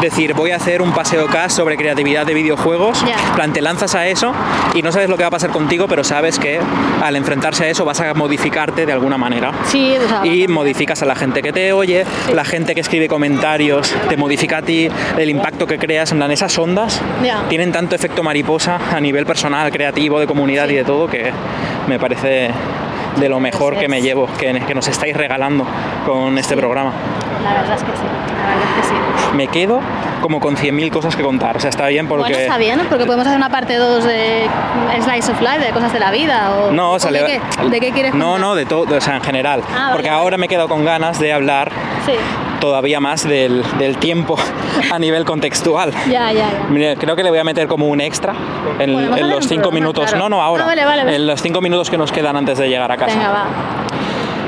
decir 0.00 0.34
voy 0.34 0.50
a 0.50 0.56
hacer 0.56 0.82
un 0.82 0.92
paseo 0.92 1.26
cast 1.26 1.56
sobre 1.56 1.76
creatividad 1.76 2.26
de 2.26 2.34
videojuegos, 2.34 3.04
Ya. 3.06 3.16
plan 3.34 3.52
te 3.52 3.60
lanzas 3.62 3.94
a 3.94 4.06
eso 4.06 4.32
y 4.74 4.82
no 4.82 4.92
sabes 4.92 5.08
lo 5.08 5.16
que 5.16 5.22
va 5.22 5.28
a 5.28 5.30
pasar 5.30 5.50
contigo, 5.50 5.86
pero 5.88 6.04
sabes 6.04 6.38
que 6.38 6.58
al 7.02 7.16
enfrentarse 7.16 7.64
a 7.64 7.68
eso 7.68 7.84
vas 7.84 8.00
a 8.00 8.12
modificarte 8.14 8.86
de 8.86 8.92
alguna 8.92 9.16
manera. 9.18 9.52
sí, 9.64 9.94
o 10.04 10.08
sea, 10.08 10.24
Y 10.26 10.48
modificas 10.48 11.02
a 11.02 11.06
la 11.06 11.14
gente 11.14 11.42
que 11.42 11.52
te 11.52 11.72
oye, 11.72 12.04
la 12.34 12.44
gente 12.44 12.74
que 12.74 12.80
escribe 12.80 13.08
comentarios, 13.08 13.94
te 14.08 14.16
modifica 14.16 14.58
a 14.58 14.62
ti, 14.62 14.88
el 15.18 15.30
impacto 15.30 15.66
que 15.66 15.78
creas, 15.78 16.12
en 16.12 16.18
plan, 16.18 16.30
esas 16.30 16.56
ondas 16.58 17.00
tienen 17.48 17.72
tanto 17.72 17.94
efecto 17.94 18.22
mariposa 18.22 18.78
a 18.94 19.00
nivel 19.00 19.24
personal, 19.26 19.70
creativo, 19.70 20.20
de 20.20 20.26
comunidad 20.26 20.68
y 20.68 20.74
de 20.76 20.84
todo 20.84 21.06
que 21.08 21.30
me 21.88 21.98
parece 21.98 22.50
de 23.16 23.28
lo 23.30 23.40
mejor 23.40 23.74
Pues 23.74 23.82
que 23.84 23.88
me 23.88 24.02
llevo, 24.02 24.28
que, 24.38 24.60
que 24.66 24.74
nos 24.74 24.86
estáis 24.88 25.16
regalando 25.16 25.64
con 26.04 26.36
este 26.36 26.54
programa. 26.56 26.92
La 27.54 27.60
verdad 27.62 27.76
es 27.76 27.82
que 27.84 27.90
sí, 27.92 28.02
la 28.04 28.46
verdad 28.54 28.68
es 28.80 28.88
que 28.88 28.88
sí. 28.88 29.36
Me 29.36 29.48
quedo 29.48 29.80
como 30.22 30.40
con 30.40 30.56
100.000 30.56 30.90
cosas 30.90 31.14
que 31.14 31.22
contar, 31.22 31.56
o 31.56 31.60
sea, 31.60 31.70
está 31.70 31.86
bien 31.88 32.08
porque... 32.08 32.22
Bueno, 32.22 32.36
está 32.38 32.58
bien, 32.58 32.80
porque 32.88 33.04
podemos 33.04 33.26
hacer 33.26 33.36
una 33.38 33.50
parte 33.50 33.76
2 33.76 34.02
de 34.04 34.46
Slice 35.02 35.30
of 35.32 35.40
Life, 35.40 35.58
de 35.60 35.70
cosas 35.70 35.92
de 35.92 36.00
la 36.00 36.10
vida, 36.10 36.50
o, 36.56 36.72
No, 36.72 36.92
o 36.92 36.94
o 36.94 36.98
sea, 36.98 37.10
de, 37.12 37.20
le- 37.22 37.26
qué, 37.26 37.68
¿de 37.70 37.80
qué 37.80 37.92
quieres 37.92 38.14
No, 38.14 38.24
contar? 38.32 38.40
no, 38.40 38.54
de 38.54 38.66
todo, 38.66 38.96
o 38.96 39.00
sea, 39.00 39.16
en 39.16 39.22
general. 39.22 39.62
Ah, 39.74 39.90
porque 39.92 40.08
vale. 40.08 40.20
ahora 40.20 40.36
me 40.38 40.46
he 40.46 40.48
quedado 40.48 40.68
con 40.68 40.84
ganas 40.84 41.18
de 41.20 41.32
hablar 41.32 41.70
Sí, 42.06 42.12
todavía 42.60 42.98
más 42.98 43.28
del, 43.28 43.62
del 43.78 43.98
tiempo 43.98 44.36
a 44.92 44.98
nivel 44.98 45.24
contextual. 45.24 45.92
ya, 46.10 46.32
ya, 46.32 46.46
ya. 46.72 46.96
Creo 46.96 47.14
que 47.14 47.22
le 47.22 47.30
voy 47.30 47.38
a 47.38 47.44
meter 47.44 47.68
como 47.68 47.86
un 47.88 48.00
extra 48.00 48.32
en, 48.78 48.92
los 49.30 49.46
cinco 49.46 49.70
minutos. 49.70 50.10
claro. 50.10 50.24
No, 50.28 50.36
no, 50.36 50.42
ahora. 50.42 50.64
Ah, 50.64 50.66
vale, 50.66 50.84
vale, 50.84 51.04
vale. 51.04 51.16
En 51.16 51.26
los 51.26 51.40
cinco 51.42 51.60
minutos 51.60 51.90
que 51.90 51.98
nos 51.98 52.10
quedan 52.10 52.36
antes 52.36 52.58
de 52.58 52.68
llegar 52.68 52.90
a 52.90 52.96
casa. 52.96 53.14
Venga, 53.14 53.30
va. 53.30 53.44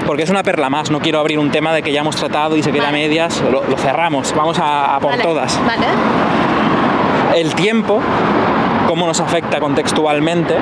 Porque 0.09 0.23
es 0.23 0.31
una 0.31 0.43
perla 0.43 0.71
más. 0.71 0.91
No 0.91 1.01
quiero 1.01 1.21
abrir 1.21 1.39
un 1.39 1.51
tema 1.51 1.75
de 1.75 1.83
que 1.83 1.93
ya 1.93 2.01
hemos 2.01 2.17
tratado 2.17 2.57
y 2.57 2.63
se 2.63 2.73
queda 2.73 2.89
a 2.89 2.93
medias. 2.93 3.43
Lo, 3.53 3.63
lo 3.65 3.77
cerramos. 3.77 4.35
Vamos 4.35 4.59
a, 4.59 4.97
a 4.97 5.01
por 5.01 5.11
Vale, 5.11 5.23
todas. 5.23 5.61
Vale. 5.67 5.87
El 7.37 7.55
tiempo, 7.55 8.01
cómo 8.87 9.07
nos 9.07 9.21
afecta 9.21 9.61
contextualmente, 9.61 10.57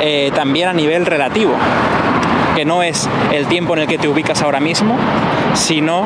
eh, 0.00 0.30
también 0.34 0.68
a 0.68 0.74
nivel 0.74 1.06
relativo. 1.06 1.54
Que 2.54 2.66
no 2.66 2.82
es 2.82 3.08
el 3.32 3.46
tiempo 3.46 3.72
en 3.72 3.78
el 3.78 3.86
que 3.86 3.96
te 3.96 4.06
ubicas 4.06 4.42
ahora 4.42 4.60
mismo, 4.60 4.98
sino 5.54 6.04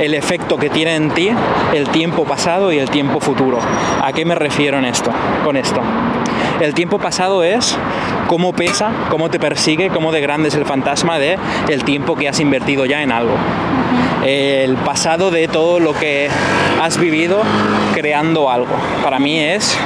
el 0.00 0.14
efecto 0.14 0.56
que 0.56 0.70
tiene 0.70 0.96
en 0.96 1.10
ti 1.10 1.30
el 1.74 1.88
tiempo 1.88 2.24
pasado 2.24 2.72
y 2.72 2.78
el 2.78 2.90
tiempo 2.90 3.20
futuro. 3.20 3.58
¿A 4.02 4.12
qué 4.12 4.24
me 4.24 4.34
refiero 4.34 4.78
en 4.78 4.84
esto? 4.84 5.10
Con 5.44 5.56
esto. 5.56 5.80
El 6.60 6.74
tiempo 6.74 6.98
pasado 6.98 7.42
es 7.42 7.76
cómo 8.26 8.52
pesa, 8.52 8.90
cómo 9.10 9.30
te 9.30 9.38
persigue, 9.38 9.88
cómo 9.90 10.12
de 10.12 10.20
grande 10.20 10.48
es 10.48 10.54
el 10.54 10.64
fantasma 10.64 11.18
de 11.18 11.38
el 11.68 11.84
tiempo 11.84 12.16
que 12.16 12.28
has 12.28 12.40
invertido 12.40 12.84
ya 12.84 13.02
en 13.02 13.12
algo. 13.12 13.34
El 14.24 14.76
pasado 14.76 15.30
de 15.30 15.48
todo 15.48 15.80
lo 15.80 15.94
que 15.94 16.28
has 16.82 16.98
vivido 16.98 17.42
creando 17.94 18.50
algo. 18.50 18.74
Para 19.02 19.18
mí 19.18 19.40
es 19.40 19.76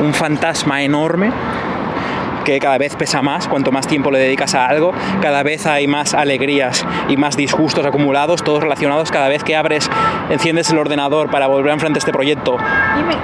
un 0.00 0.14
fantasma 0.14 0.82
enorme 0.82 1.30
que 2.44 2.58
cada 2.58 2.78
vez 2.78 2.96
pesa 2.96 3.22
más, 3.22 3.48
cuanto 3.48 3.72
más 3.72 3.86
tiempo 3.86 4.10
le 4.10 4.18
dedicas 4.18 4.54
a 4.54 4.66
algo, 4.66 4.92
cada 5.20 5.42
vez 5.42 5.66
hay 5.66 5.86
más 5.86 6.14
alegrías 6.14 6.84
y 7.08 7.16
más 7.16 7.36
disgustos 7.36 7.84
acumulados, 7.86 8.42
todos 8.42 8.62
relacionados, 8.62 9.10
cada 9.10 9.28
vez 9.28 9.42
que 9.44 9.56
abres, 9.56 9.90
enciendes 10.30 10.70
el 10.70 10.78
ordenador 10.78 11.30
para 11.30 11.46
volver 11.46 11.70
a 11.70 11.74
enfrentar 11.74 11.98
este 11.98 12.12
proyecto, 12.12 12.56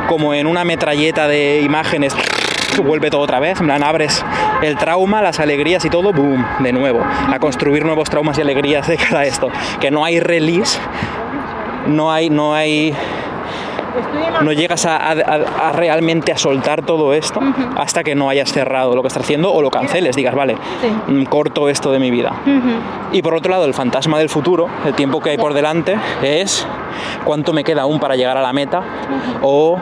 como 0.09 0.35
en 0.35 0.47
una 0.47 0.65
metralleta 0.65 1.29
de 1.29 1.61
imágenes, 1.63 2.15
vuelve 2.83 3.11
todo 3.11 3.23
otra 3.23 3.41
vez, 3.41 3.61
en 3.61 3.67
plan 3.67 3.83
abres 3.83 4.25
el 4.63 4.77
trauma, 4.77 5.23
las 5.23 5.41
alegrías 5.41 5.85
y 5.85 5.91
todo, 5.91 6.13
boom, 6.13 6.45
de 6.61 6.73
nuevo, 6.73 7.01
a 7.01 7.39
construir 7.39 7.85
nuevos 7.85 8.09
traumas 8.09 8.39
y 8.39 8.43
alegrías 8.43 8.87
de 8.87 8.97
cara 8.97 9.21
a 9.21 9.25
esto, 9.25 9.51
que 9.81 9.91
no 9.91 10.05
hay 10.05 10.21
release, 10.21 10.79
no 11.87 12.13
hay, 12.13 12.31
no 12.31 12.55
hay 12.55 12.95
no 14.43 14.53
llegas 14.53 14.87
a, 14.87 14.97
a- 14.97 15.13
a- 15.13 15.69
a 15.69 15.73
realmente 15.73 16.33
a 16.33 16.39
soltar 16.39 16.83
todo 16.85 17.13
esto 17.15 17.41
hasta 17.77 18.03
que 18.05 18.15
no 18.15 18.29
hayas 18.29 18.53
cerrado 18.53 18.95
lo 18.95 19.03
que 19.03 19.09
estás 19.09 19.23
haciendo 19.25 19.53
o 19.53 19.63
lo 19.63 19.71
canceles, 19.71 20.17
digas, 20.17 20.35
vale, 20.35 20.57
Sí. 20.81 21.13
mm, 21.13 21.25
corto 21.25 21.69
esto 21.69 21.91
de 21.93 21.99
mi 21.99 22.11
vida. 22.11 22.33
Y 23.13 23.23
por 23.23 23.35
otro 23.35 23.51
lado, 23.51 23.65
el 23.65 23.75
fantasma 23.75 24.19
del 24.19 24.29
futuro, 24.29 24.69
el 24.87 24.95
tiempo 24.95 25.21
que 25.21 25.31
hay 25.31 25.39
por 25.39 25.55
delante, 25.55 25.97
es 26.23 26.67
cuánto 27.25 27.53
me 27.53 27.65
queda 27.65 27.83
aún 27.83 27.99
para 28.01 28.17
llegar 28.17 28.37
a 28.37 28.43
la 28.43 28.53
meta 28.53 28.83
o 29.43 29.79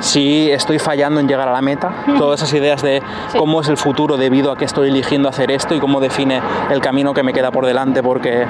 si 0.00 0.50
estoy 0.50 0.78
fallando 0.78 1.20
en 1.20 1.28
llegar 1.28 1.48
a 1.48 1.52
la 1.52 1.62
meta. 1.62 1.92
Todas 2.18 2.40
esas 2.42 2.52
ideas 2.54 2.82
de 2.82 3.02
cómo 3.38 3.60
es 3.60 3.68
el 3.68 3.76
futuro 3.76 4.16
debido 4.16 4.50
a 4.52 4.56
que 4.56 4.64
estoy 4.64 4.88
eligiendo 4.88 5.28
hacer 5.28 5.50
esto 5.50 5.74
y 5.74 5.80
cómo 5.80 6.00
define 6.00 6.40
el 6.70 6.80
camino 6.80 7.14
que 7.14 7.22
me 7.22 7.32
queda 7.32 7.50
por 7.50 7.66
delante 7.66 8.02
porque, 8.02 8.46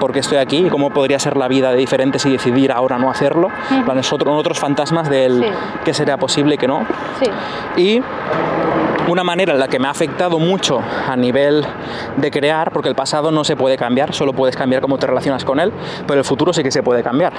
porque 0.00 0.18
estoy 0.20 0.38
aquí 0.38 0.66
y 0.66 0.68
cómo 0.68 0.90
podría 0.90 1.18
ser 1.18 1.36
la 1.36 1.48
vida 1.48 1.70
de 1.70 1.78
diferente 1.78 2.18
si 2.18 2.30
decidir 2.30 2.72
ahora 2.72 2.98
no 2.98 3.10
hacerlo. 3.10 3.48
Planes 3.84 4.12
otro- 4.12 4.36
otros 4.36 4.58
fantasmas 4.58 5.08
del 5.08 5.44
que 5.84 5.94
será 5.94 6.16
posible 6.16 6.54
y 6.56 6.58
que 6.58 6.66
no. 6.68 6.84
Y 7.76 8.02
una 9.08 9.24
manera 9.24 9.54
en 9.54 9.58
la 9.58 9.68
que 9.68 9.78
me 9.78 9.88
ha 9.88 9.90
afectado 9.90 10.38
mucho 10.38 10.80
a 10.80 11.16
nivel 11.16 11.64
de 12.16 12.30
crear, 12.30 12.70
porque 12.72 12.88
el 12.88 12.94
pasado 12.94 13.30
no 13.30 13.44
se 13.44 13.56
puede 13.56 13.76
cambiar, 13.76 14.14
solo 14.14 14.32
puedes 14.32 14.56
cambiar 14.56 14.82
cómo 14.82 14.98
te 14.98 15.06
relacionas 15.06 15.44
con 15.44 15.60
él, 15.60 15.72
pero 16.06 16.20
el 16.20 16.24
futuro 16.24 16.52
sí 16.52 16.62
que 16.62 16.70
se 16.70 16.82
puede 16.82 17.02
cambiar. 17.02 17.32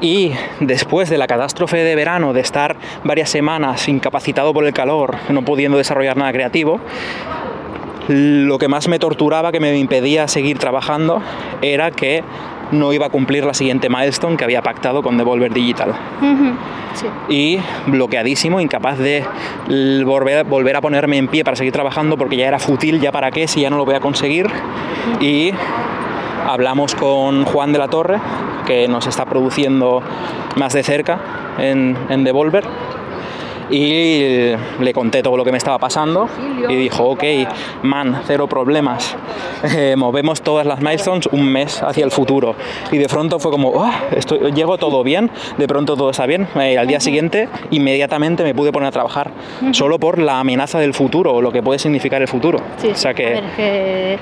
Y 0.00 0.32
después 0.60 1.08
de 1.08 1.18
la 1.18 1.26
catástrofe 1.26 1.78
de 1.78 1.94
verano, 1.94 2.32
de 2.32 2.40
estar 2.40 2.76
varias 3.04 3.30
semanas 3.30 3.88
incapacitado 3.88 4.52
por 4.52 4.64
el 4.64 4.72
calor, 4.72 5.16
no 5.28 5.44
pudiendo 5.44 5.78
desarrollar 5.78 6.16
nada 6.16 6.32
creativo, 6.32 6.80
lo 8.08 8.58
que 8.58 8.68
más 8.68 8.88
me 8.88 8.98
torturaba, 8.98 9.52
que 9.52 9.60
me 9.60 9.76
impedía 9.76 10.26
seguir 10.26 10.58
trabajando, 10.58 11.22
era 11.62 11.92
que 11.92 12.24
no 12.72 12.92
iba 12.92 13.06
a 13.06 13.10
cumplir 13.10 13.44
la 13.44 13.54
siguiente 13.54 13.88
milestone 13.88 14.36
que 14.36 14.44
había 14.44 14.62
pactado 14.62 15.02
con 15.02 15.16
Devolver 15.16 15.52
Digital. 15.52 15.94
Sí. 16.94 17.06
y 17.30 17.58
bloqueadísimo, 17.90 18.60
incapaz 18.60 18.98
de 18.98 19.24
volver, 20.04 20.44
volver 20.44 20.76
a 20.76 20.80
ponerme 20.82 21.16
en 21.16 21.26
pie 21.28 21.42
para 21.42 21.56
seguir 21.56 21.72
trabajando 21.72 22.18
porque 22.18 22.36
ya 22.36 22.46
era 22.46 22.58
fútil, 22.58 23.00
ya 23.00 23.10
para 23.10 23.30
qué, 23.30 23.48
si 23.48 23.62
ya 23.62 23.70
no 23.70 23.78
lo 23.78 23.86
voy 23.86 23.94
a 23.94 24.00
conseguir. 24.00 24.46
Y 25.20 25.52
hablamos 26.46 26.94
con 26.94 27.44
Juan 27.44 27.72
de 27.72 27.78
la 27.78 27.88
Torre, 27.88 28.18
que 28.66 28.88
nos 28.88 29.06
está 29.06 29.24
produciendo 29.24 30.02
más 30.56 30.74
de 30.74 30.82
cerca 30.82 31.18
en, 31.58 31.96
en 32.10 32.24
Devolver. 32.24 32.64
Y 33.72 34.54
le 34.80 34.92
conté 34.92 35.22
todo 35.22 35.36
lo 35.36 35.44
que 35.44 35.50
me 35.50 35.58
estaba 35.58 35.78
pasando 35.78 36.28
y 36.68 36.76
dijo, 36.76 37.04
ok, 37.04 37.24
man, 37.82 38.22
cero 38.26 38.46
problemas. 38.46 39.16
Eh, 39.64 39.94
movemos 39.96 40.42
todas 40.42 40.66
las 40.66 40.80
milestones 40.80 41.28
un 41.30 41.46
mes 41.46 41.84
hacia 41.84 42.04
el 42.04 42.10
futuro. 42.10 42.56
Y 42.90 42.98
de 42.98 43.06
pronto 43.06 43.38
fue 43.38 43.52
como, 43.52 43.68
oh, 43.68 43.92
estoy, 44.10 44.50
llego 44.52 44.76
todo 44.76 45.04
bien, 45.04 45.30
de 45.56 45.68
pronto 45.68 45.96
todo 45.96 46.10
está 46.10 46.26
bien. 46.26 46.48
Eh, 46.56 46.76
al 46.76 46.88
día 46.88 46.98
siguiente, 46.98 47.48
inmediatamente 47.70 48.42
me 48.42 48.56
pude 48.56 48.72
poner 48.72 48.88
a 48.88 48.90
trabajar, 48.90 49.30
solo 49.70 50.00
por 50.00 50.18
la 50.18 50.40
amenaza 50.40 50.80
del 50.80 50.94
futuro, 50.94 51.34
o 51.34 51.40
lo 51.40 51.52
que 51.52 51.62
puede 51.62 51.78
significar 51.78 52.20
el 52.20 52.26
futuro. 52.26 52.58
Sí, 52.78 52.88
o 52.88 52.96
sea 52.96 53.14
que, 53.14 53.24
ver, 53.24 53.44
que 53.56 54.18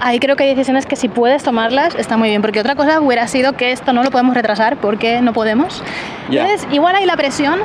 ahí 0.00 0.18
creo 0.18 0.34
que 0.34 0.42
hay 0.42 0.50
decisiones 0.50 0.86
que 0.86 0.96
si 0.96 1.08
puedes 1.08 1.44
tomarlas 1.44 1.94
está 1.94 2.16
muy 2.16 2.28
bien, 2.28 2.42
porque 2.42 2.58
otra 2.58 2.74
cosa 2.74 3.00
hubiera 3.00 3.28
sido 3.28 3.52
que 3.52 3.70
esto 3.70 3.92
no 3.92 4.02
lo 4.02 4.10
podemos 4.10 4.34
retrasar 4.34 4.76
porque 4.78 5.20
no 5.20 5.32
podemos. 5.32 5.84
Ya. 6.30 6.42
Entonces, 6.42 6.68
igual 6.72 6.96
ahí 6.96 7.06
la 7.06 7.16
presión 7.16 7.60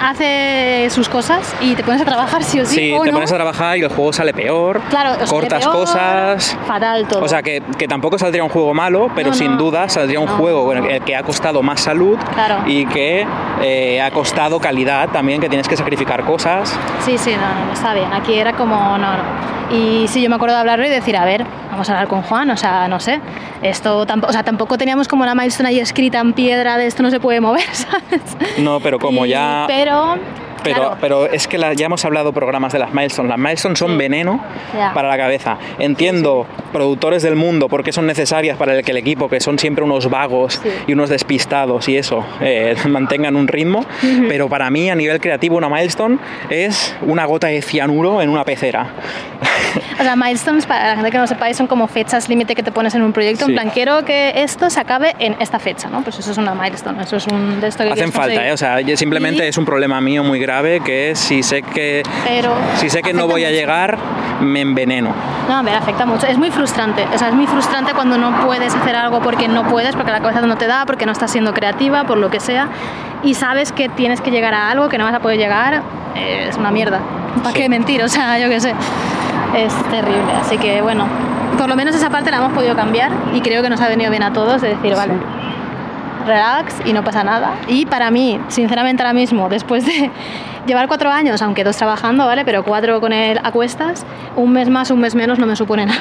hace 0.00 0.88
sus 0.90 1.08
cosas 1.08 1.54
y 1.60 1.74
te 1.74 1.82
pones 1.84 2.00
a 2.02 2.04
trabajar 2.04 2.42
sí 2.42 2.60
o 2.60 2.66
sí. 2.66 2.74
sí, 2.76 2.92
o 2.92 3.02
te 3.02 3.08
no. 3.10 3.14
pones 3.14 3.30
a 3.32 3.34
trabajar 3.36 3.76
y 3.78 3.82
el 3.82 3.88
juego 3.88 4.12
sale 4.12 4.32
peor, 4.32 4.80
Claro, 4.90 5.12
o 5.22 5.26
cortas 5.28 5.62
peor, 5.64 5.74
cosas. 5.74 6.56
Fatal 6.66 7.06
todo. 7.06 7.22
O 7.24 7.28
sea, 7.28 7.42
que, 7.42 7.62
que 7.78 7.86
tampoco 7.86 8.18
saldría 8.18 8.42
un 8.42 8.50
juego 8.50 8.72
malo, 8.74 9.08
pero 9.14 9.28
No, 9.30 9.34
sin 9.34 9.56
duda 9.58 9.88
saldría 9.88 10.20
un 10.20 10.26
juego 10.28 10.64
bueno, 10.64 10.86
que, 11.04 11.16
ha 11.16 11.22
costado 11.22 11.62
más 11.62 11.80
salud 11.80 12.18
Claro. 12.34 12.62
y 12.66 12.86
que 12.86 13.26
eh, 13.62 14.00
ha 14.00 14.10
costado 14.10 14.58
calidad 14.60 15.08
también, 15.10 15.40
que 15.40 15.48
tienes 15.48 15.68
que 15.68 15.76
sacrificar 15.76 16.24
cosas. 16.24 16.76
Sí, 17.04 17.18
sí, 17.18 17.32
no, 17.32 17.54
no, 17.60 17.66
no, 17.66 17.72
está 17.72 17.94
bien. 17.94 18.12
Aquí 18.12 18.34
era 18.34 18.52
como, 18.54 18.74
no, 18.98 19.12
no. 19.16 19.50
Y 19.70 20.08
sí, 20.08 20.20
yo 20.22 20.28
me 20.28 20.34
acuerdo 20.34 20.54
de 20.56 20.60
hablarlo 20.60 20.84
y 20.84 20.88
decir, 20.88 21.16
a 21.16 21.24
ver, 21.24 21.44
vamos 21.70 21.88
a 21.88 21.92
hablar 21.92 22.08
con 22.08 22.22
Juan, 22.22 22.50
o 22.50 22.56
sea, 22.56 22.88
no 22.88 22.98
sé. 22.98 23.20
Esto 23.62 24.04
tampoco, 24.06 24.30
o 24.30 24.32
sea, 24.32 24.42
tampoco 24.42 24.76
teníamos 24.78 25.06
como 25.06 25.24
la 25.24 25.34
milestone 25.36 25.68
ahí 25.68 25.78
escrita 25.78 26.18
en 26.18 26.32
piedra 26.32 26.76
de 26.76 26.86
esto 26.86 27.02
no 27.04 27.10
se 27.10 27.20
puede 27.20 27.40
mover, 27.40 27.62
¿sabes? 27.72 28.20
No, 28.58 28.80
pero 28.80 28.98
como 28.98 29.26
Y- 29.26 29.30
ya... 29.30 29.64
Pero, 29.68 29.89
Pero, 29.90 30.39
claro, 30.62 30.96
pero 31.00 31.26
es 31.26 31.46
que 31.48 31.58
la- 31.58 31.72
ya 31.74 31.86
hemos 31.86 32.04
hablado 32.04 32.32
programas 32.32 32.72
de 32.72 32.78
las 32.78 32.92
milestones. 32.92 33.30
Las 33.30 33.38
milestones 33.38 33.78
son 33.78 33.92
Sí. 33.92 33.96
veneno 33.96 34.40
Ya. 34.74 34.92
para 34.94 35.08
la 35.08 35.16
cabeza. 35.16 35.58
Entiendo 35.78 36.46
productores 36.72 37.22
del 37.22 37.36
mundo 37.36 37.68
porque 37.68 37.92
son 37.92 38.06
necesarias 38.06 38.56
para 38.56 38.74
el 38.76 38.84
que 38.84 38.90
el 38.92 38.96
equipo, 38.98 39.28
que 39.28 39.40
son 39.40 39.58
siempre 39.58 39.84
unos 39.84 40.08
vagos 40.10 40.60
Sí. 40.62 40.68
y 40.86 40.92
unos 40.92 41.08
despistados 41.10 41.88
y 41.88 41.96
eso, 41.96 42.24
eh, 42.40 42.74
mantengan 42.88 43.36
un 43.36 43.48
ritmo. 43.48 43.84
Pero 44.28 44.48
para 44.48 44.70
mí, 44.70 44.90
a 44.90 44.94
nivel 44.94 45.20
creativo, 45.20 45.56
una 45.56 45.68
milestone 45.68 46.18
es 46.48 46.96
una 47.02 47.24
gota 47.24 47.48
de 47.48 47.62
cianuro 47.62 48.22
en 48.22 48.28
una 48.30 48.44
pecera. 48.44 48.86
o 50.00 50.02
sea, 50.02 50.16
milestones, 50.16 50.66
para 50.66 50.88
la 50.90 50.94
gente 50.96 51.10
que 51.10 51.18
no 51.18 51.26
sepáis, 51.26 51.56
son 51.56 51.66
como 51.66 51.86
fechas 51.88 52.28
límite 52.28 52.54
que 52.54 52.62
te 52.62 52.72
pones 52.72 52.94
en 52.94 53.02
un 53.02 53.12
proyecto. 53.12 53.46
Sí. 53.46 53.52
En 53.52 53.56
plan, 53.56 53.70
quiero 53.70 54.04
que 54.04 54.32
esto 54.42 54.70
se 54.70 54.80
acabe 54.80 55.14
en 55.18 55.36
esta 55.40 55.58
fecha, 55.58 55.88
¿no? 55.88 56.02
Pues 56.02 56.18
eso 56.18 56.30
es 56.32 56.38
una 56.38 56.54
milestone, 56.54 57.02
eso 57.02 57.16
es 57.16 57.26
un 57.26 57.60
de 57.60 57.68
esto 57.68 57.84
que 57.84 57.90
Hacen 57.92 58.12
falta. 58.12 58.46
¿eh? 58.46 58.52
O 58.52 58.56
sea, 58.56 58.78
simplemente 58.96 59.44
Y- 59.44 59.48
es 59.48 59.58
un 59.58 59.64
problema 59.64 60.00
mío 60.00 60.22
muy 60.24 60.38
grave 60.38 60.49
que 60.84 61.10
es 61.12 61.18
si 61.18 61.42
sé 61.42 61.62
que, 61.62 62.02
Pero 62.26 62.52
si 62.76 62.90
sé 62.90 63.02
que 63.02 63.12
no 63.12 63.26
voy 63.28 63.44
a 63.44 63.50
llegar, 63.50 63.96
me 64.40 64.60
enveneno. 64.60 65.10
No, 65.48 65.56
a 65.58 65.62
ver, 65.62 65.74
afecta 65.76 66.04
mucho. 66.06 66.26
Es 66.26 66.38
muy 66.38 66.50
frustrante. 66.50 67.06
O 67.14 67.18
sea, 67.18 67.28
es 67.28 67.34
muy 67.34 67.46
frustrante 67.46 67.92
cuando 67.94 68.18
no 68.18 68.32
puedes 68.44 68.74
hacer 68.74 68.96
algo 68.96 69.20
porque 69.20 69.46
no 69.48 69.64
puedes, 69.64 69.94
porque 69.94 70.10
la 70.10 70.20
cabeza 70.20 70.40
no 70.42 70.56
te 70.56 70.66
da, 70.66 70.86
porque 70.86 71.06
no 71.06 71.12
estás 71.12 71.30
siendo 71.30 71.54
creativa, 71.54 72.04
por 72.04 72.18
lo 72.18 72.30
que 72.30 72.40
sea. 72.40 72.68
Y 73.22 73.34
sabes 73.34 73.70
que 73.72 73.88
tienes 73.88 74.20
que 74.20 74.30
llegar 74.30 74.54
a 74.54 74.70
algo 74.70 74.88
que 74.88 74.98
no 74.98 75.04
vas 75.04 75.14
a 75.14 75.20
poder 75.20 75.38
llegar. 75.38 75.82
eh, 76.16 76.46
es 76.48 76.56
una 76.56 76.72
mierda. 76.72 76.98
¿Para 77.44 77.54
Sí. 77.54 77.62
qué 77.62 77.68
mentir? 77.68 78.02
O 78.02 78.08
sea, 78.08 78.36
yo 78.40 78.48
qué 78.48 78.58
sé. 78.60 78.74
Es 79.56 79.72
terrible. 79.90 80.32
Así 80.40 80.58
que, 80.58 80.82
bueno, 80.82 81.06
por 81.56 81.68
lo 81.68 81.76
menos 81.76 81.94
esa 81.94 82.10
parte 82.10 82.30
la 82.32 82.38
hemos 82.38 82.52
podido 82.52 82.74
cambiar 82.74 83.12
y 83.32 83.40
creo 83.40 83.62
que 83.62 83.70
nos 83.70 83.80
ha 83.80 83.88
venido 83.88 84.10
bien 84.10 84.24
a 84.24 84.32
todos 84.32 84.60
de 84.60 84.70
decir, 84.70 84.96
vale, 84.96 85.12
relax 86.26 86.76
y 86.84 86.92
no 86.92 87.04
pasa 87.04 87.24
nada. 87.24 87.54
Y 87.68 87.86
para 87.86 88.10
mí, 88.10 88.40
sinceramente 88.48 89.02
ahora 89.02 89.12
mismo, 89.12 89.48
después 89.48 89.84
de 89.86 90.10
llevar 90.66 90.88
cuatro 90.88 91.10
años, 91.10 91.42
aunque 91.42 91.64
dos 91.64 91.76
trabajando, 91.76 92.26
¿vale? 92.26 92.44
Pero 92.44 92.62
cuatro 92.64 93.00
con 93.00 93.12
él 93.12 93.40
a 93.42 93.52
cuestas, 93.52 94.04
un 94.36 94.52
mes 94.52 94.68
más, 94.68 94.90
un 94.90 95.00
mes 95.00 95.14
menos 95.14 95.38
no 95.38 95.46
me 95.46 95.56
supone 95.56 95.86
nada. 95.86 96.00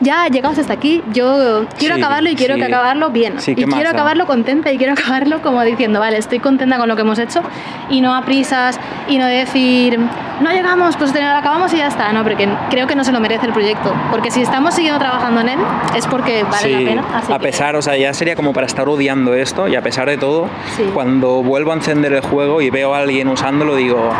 Ya 0.00 0.26
llegados 0.28 0.58
hasta 0.58 0.72
aquí, 0.72 1.02
yo 1.12 1.64
quiero 1.78 1.94
Sí, 1.96 2.00
acabarlo 2.00 2.30
y 2.30 2.34
quiero 2.34 2.54
sí. 2.54 2.60
que 2.60 2.66
acabarlo 2.66 3.10
bien. 3.10 3.38
Sí, 3.38 3.52
y 3.52 3.54
¿qué 3.54 3.66
más 3.66 3.76
quiero 3.76 3.90
acabarlo 3.90 4.26
contenta 4.26 4.72
y 4.72 4.78
quiero 4.78 4.94
acabarlo 4.94 5.42
como 5.42 5.62
diciendo, 5.62 6.00
vale, 6.00 6.16
estoy 6.18 6.40
contenta 6.40 6.78
con 6.78 6.88
lo 6.88 6.96
que 6.96 7.02
hemos 7.02 7.18
hecho 7.18 7.42
y 7.88 8.00
no 8.00 8.14
a 8.14 8.22
prisas 8.22 8.80
y 9.08 9.18
no 9.18 9.26
decir, 9.26 9.98
no 10.40 10.50
llegamos, 10.50 10.96
pues 10.96 11.12
te- 11.12 11.22
acabamos 11.22 11.72
y 11.74 11.76
ya 11.76 11.86
está. 11.86 12.12
No, 12.12 12.22
porque 12.24 12.48
creo 12.70 12.86
que 12.88 12.96
no 12.96 13.04
se 13.04 13.12
lo 13.12 13.20
merece 13.20 13.46
el 13.46 13.52
proyecto. 13.52 13.92
Porque 14.10 14.30
si 14.30 14.40
estamos 14.42 14.74
siguiendo 14.74 14.98
trabajando 14.98 15.40
en 15.42 15.50
él, 15.50 15.58
es 15.96 16.06
porque 16.06 16.42
vale 16.44 16.70
la 16.70 16.78
pena. 16.78 17.04
Así 17.14 17.32
a 17.32 17.38
que- 17.38 17.42
pesar, 17.44 17.76
o 17.76 17.82
sea, 17.82 17.96
ya 17.96 18.12
sería 18.14 18.34
como 18.34 18.52
para 18.52 18.66
estar 18.66 18.88
odiando 18.88 19.34
esto 19.34 19.68
y 19.68 19.76
a 19.76 19.82
pesar 19.82 20.08
de 20.08 20.16
todo, 20.18 20.48
cuando 20.94 21.42
vuelvo 21.42 21.70
a 21.72 21.74
encender 21.74 22.12
el 22.12 22.22
juego 22.22 22.60
y 22.60 22.70
veo 22.70 22.94
a 22.94 22.98
alguien 22.98 23.28
usándolo, 23.28 23.76
digo, 23.80 24.10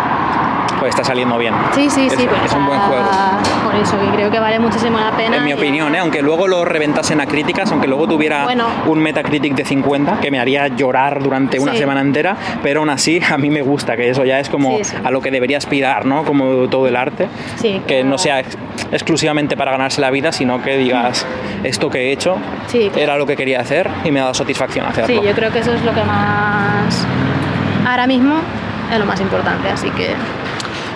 pues 0.78 0.90
está 0.90 1.04
saliendo 1.04 1.36
bien. 1.36 1.52
Sí, 1.74 1.90
sí, 1.90 2.06
Es- 2.06 2.14
sí. 2.14 2.26
pues, 2.26 2.42
es 2.46 2.52
un 2.54 2.66
buen 2.66 2.80
juego. 2.80 3.04
Por 3.64 3.74
eso, 3.74 3.98
que 4.00 4.06
creo 4.16 4.30
que 4.30 4.38
vale 4.40 4.58
muchísimo 4.58 4.98
la 4.98 5.10
pena. 5.12 5.36
En 5.36 5.44
mi 5.44 5.52
opinión, 5.52 5.94
¿eh? 5.94 5.98
aunque 5.98 6.22
luego 6.22 6.48
lo 6.48 6.64
reventasen 6.64 7.20
a 7.20 7.26
críticas, 7.26 7.70
aunque 7.70 7.86
luego 7.86 8.08
tuviera 8.08 8.44
Bueno. 8.44 8.64
un 8.86 8.98
Metacritic 9.00 9.54
de 9.54 9.64
50, 9.66 10.20
que 10.20 10.30
me 10.30 10.38
haría 10.40 10.68
llorar 10.68 11.22
durante 11.22 11.58
una 11.60 11.72
Sí. 11.72 11.78
semana 11.78 12.00
entera, 12.00 12.34
pero 12.62 12.80
aún 12.80 12.88
así 12.90 13.20
a 13.30 13.36
mí 13.36 13.50
me 13.50 13.60
gusta, 13.62 13.94
que 13.96 14.08
eso 14.08 14.24
ya 14.24 14.40
es 14.40 14.48
como 14.48 14.78
Sí, 14.78 14.84
sí. 14.84 14.96
a 15.04 15.10
lo 15.10 15.20
que 15.20 15.30
debería 15.30 15.58
aspirar, 15.58 16.06
¿no? 16.06 16.24
Como 16.24 16.68
todo 16.68 16.88
el 16.88 16.96
arte. 16.96 17.28
Sí, 17.56 17.82
que 17.86 17.96
claro. 17.96 18.08
no 18.08 18.18
sea 18.18 18.40
ex- 18.40 18.56
exclusivamente 18.90 19.56
para 19.58 19.72
ganarse 19.72 20.00
la 20.00 20.10
vida, 20.10 20.32
sino 20.32 20.62
que 20.62 20.78
digas, 20.78 21.26
esto 21.62 21.90
que 21.90 22.08
he 22.08 22.12
hecho 22.12 22.36
Sí, 22.68 22.88
claro. 22.88 22.98
era 23.02 23.16
lo 23.18 23.26
que 23.26 23.36
quería 23.36 23.60
hacer 23.60 23.88
y 24.04 24.10
me 24.10 24.20
ha 24.20 24.22
dado 24.24 24.34
satisfacción 24.34 24.86
Sí, 24.94 25.02
hacerlo. 25.02 25.24
yo 25.24 25.32
creo 25.34 25.52
que 25.52 25.58
eso 25.58 25.72
es 25.74 25.84
lo 25.84 25.92
que 25.92 26.02
más. 26.04 27.06
Ahora 27.86 28.06
mismo 28.06 28.34
es 28.90 28.98
lo 28.98 29.06
más 29.06 29.20
importante, 29.20 29.68
así 29.68 29.90
que. 29.90 30.14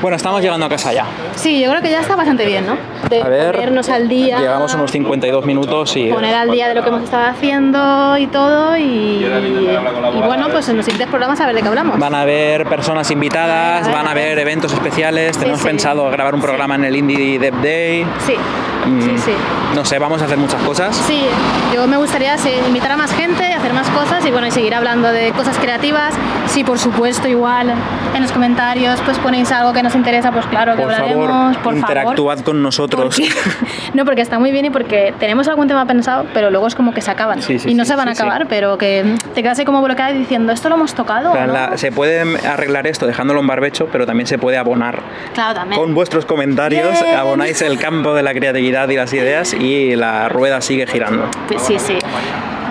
Bueno, 0.02 0.16
estamos 0.16 0.42
llegando 0.42 0.66
a 0.66 0.68
casa 0.68 0.92
ya. 0.92 1.06
Sí, 1.34 1.62
yo 1.62 1.70
creo 1.70 1.80
que 1.80 1.90
ya 1.90 2.00
está 2.00 2.14
bastante 2.14 2.44
bien, 2.44 2.66
¿no? 2.66 2.76
De 3.08 3.22
A 3.22 3.28
ver, 3.28 3.54
ponernos 3.54 3.88
al 3.88 4.06
día. 4.06 4.38
Llevamos 4.38 4.74
unos 4.74 4.90
52 4.90 5.46
minutos 5.46 5.96
y... 5.96 6.10
Poner 6.10 6.34
al 6.34 6.50
día 6.50 6.68
de 6.68 6.74
lo 6.74 6.82
que 6.82 6.88
hemos 6.90 7.04
estado 7.04 7.26
haciendo 7.26 8.18
y 8.18 8.26
todo. 8.26 8.76
Y, 8.76 8.82
y 9.24 10.22
bueno, 10.26 10.48
pues 10.50 10.68
en 10.68 10.76
los 10.76 10.84
siguientes 10.84 11.08
programas 11.08 11.40
a 11.40 11.46
ver 11.46 11.54
de 11.54 11.62
qué 11.62 11.68
hablamos. 11.68 11.98
Van 11.98 12.14
a 12.14 12.20
haber 12.20 12.66
personas 12.66 13.10
invitadas, 13.10 13.84
A 13.84 13.86
ver, 13.86 13.96
van 13.96 14.06
a 14.06 14.10
haber 14.10 14.38
eventos 14.38 14.74
especiales. 14.74 15.38
Tenemos 15.38 15.60
sí. 15.60 15.66
pensado 15.68 16.10
grabar 16.10 16.34
un 16.34 16.42
programa 16.42 16.74
en 16.74 16.84
el 16.84 16.96
Indie 16.96 17.38
Dev 17.38 17.54
Day. 17.62 18.04
Sí, 18.26 18.34
sí, 19.00 19.18
sí. 19.18 19.32
No 19.74 19.84
sé, 19.84 19.98
vamos 19.98 20.22
a 20.22 20.26
hacer 20.26 20.38
muchas 20.38 20.62
cosas. 20.62 20.94
Sí, 21.06 21.24
yo 21.74 21.86
me 21.86 21.96
gustaría 21.96 22.36
sí, 22.38 22.50
invitar 22.66 22.92
a 22.92 22.96
más 22.96 23.12
gente, 23.12 23.44
hacer 23.44 23.72
más 23.72 23.88
cosas 23.90 24.24
y 24.24 24.30
bueno, 24.30 24.46
y 24.46 24.50
seguir 24.50 24.74
hablando 24.74 25.08
de 25.08 25.32
cosas 25.32 25.58
creativas. 25.58 26.14
Sí, 26.46 26.62
por 26.64 26.78
supuesto, 26.78 27.26
igual 27.28 27.72
en 28.14 28.22
los 28.22 28.30
comentarios 28.30 29.00
pues 29.04 29.18
ponéis 29.18 29.50
algo 29.50 29.72
que 29.72 29.82
nos 29.82 29.94
interesa, 29.94 30.30
pues 30.30 30.46
claro 30.46 30.76
que 30.76 30.82
Por 30.82 30.92
hablaremos. 30.92 31.28
favor, 31.28 31.58
por 31.62 31.74
interactuad 31.74 32.38
con 32.40 32.62
nosotros. 32.62 33.16
Porque- 33.16 33.28
no, 33.94 34.04
porque 34.04 34.20
está 34.20 34.38
muy 34.38 34.52
bien 34.52 34.66
y 34.66 34.70
porque 34.70 35.12
tenemos 35.18 35.48
algún 35.48 35.66
tema 35.66 35.84
pensado, 35.86 36.26
pero 36.32 36.50
luego 36.50 36.66
es 36.66 36.74
como 36.74 36.92
que 36.94 37.00
se 37.00 37.10
acaban. 37.10 37.40
Y 37.66 37.74
no 37.74 37.84
se 37.84 37.96
van 37.96 38.08
a 38.08 38.12
acabar, 38.12 38.46
pero 38.48 38.78
que 38.78 39.16
te 39.34 39.42
quedas 39.42 39.58
ahí 39.58 39.64
como 39.64 39.82
bloqueado 39.82 40.14
y 40.14 40.18
diciendo, 40.18 40.52
¿esto 40.52 40.68
lo 40.68 40.76
hemos 40.76 40.94
tocado? 40.94 41.30
O 41.30 41.32
o 41.32 41.34
sea, 41.36 41.46
no?". 41.46 41.52
la- 41.52 41.76
se 41.78 41.90
puede 41.90 42.20
arreglar 42.46 42.86
esto 42.86 43.06
dejándolo 43.06 43.40
en 43.40 43.46
barbecho, 43.46 43.88
pero 43.90 44.06
también 44.06 44.26
se 44.26 44.38
puede 44.38 44.56
abonar. 44.58 45.00
Claro, 45.32 45.54
también. 45.54 45.80
Con 45.80 45.94
vuestros 45.94 46.24
comentarios 46.24 47.00
Bien. 47.02 47.16
abonáis 47.16 47.60
el 47.62 47.78
campo 47.78 48.14
de 48.14 48.22
la 48.22 48.32
creatividad 48.34 48.73
y 48.74 48.96
las 48.96 49.12
ideas 49.12 49.54
y 49.54 49.94
la 49.96 50.28
rueda 50.28 50.60
sigue 50.60 50.86
girando. 50.86 51.28
Pues 51.48 51.62
sí, 51.62 51.78
sí. 51.78 51.98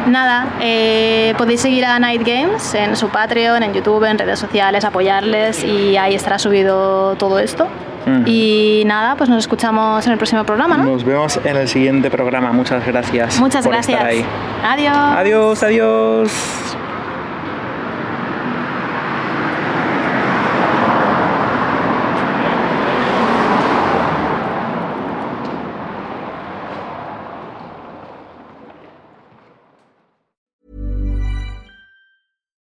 Nada, 0.08 0.47
eh, 0.60 1.34
podéis 1.38 1.62
seguir 1.62 1.86
a 1.86 1.97
Night 1.97 2.24
Games 2.26 2.74
en 2.76 2.95
su 2.97 3.08
Patreon, 3.10 3.64
en 3.64 3.74
YouTube, 3.74 4.04
en 4.04 4.18
redes 4.18 4.38
sociales, 4.38 4.84
apoyarles 4.84 5.64
y 5.64 5.95
ahí 5.95 6.14
estará 6.14 6.38
subido 6.39 7.16
todo 7.16 7.39
esto. 7.39 7.68
Y 8.26 8.84
nada, 8.86 9.16
pues 9.16 9.30
nos 9.30 9.39
escuchamos 9.39 10.06
en 10.06 10.12
el 10.12 10.18
próximo 10.18 10.43
programa, 10.43 10.78
¿no? 10.78 10.84
Nos 10.84 11.06
vemos 11.06 11.39
en 11.41 11.56
el 11.56 11.70
siguiente 11.70 12.12
programa. 12.12 12.51
Muchas 12.51 12.86
gracias. 12.86 13.39
Muchas 13.39 13.64
por 13.64 13.74
gracias. 13.74 13.97
Estar 13.97 14.12
ahí. 14.12 14.26
Adiós. 14.62 14.97
Adiós, 14.97 15.64
adiós. 15.64 16.78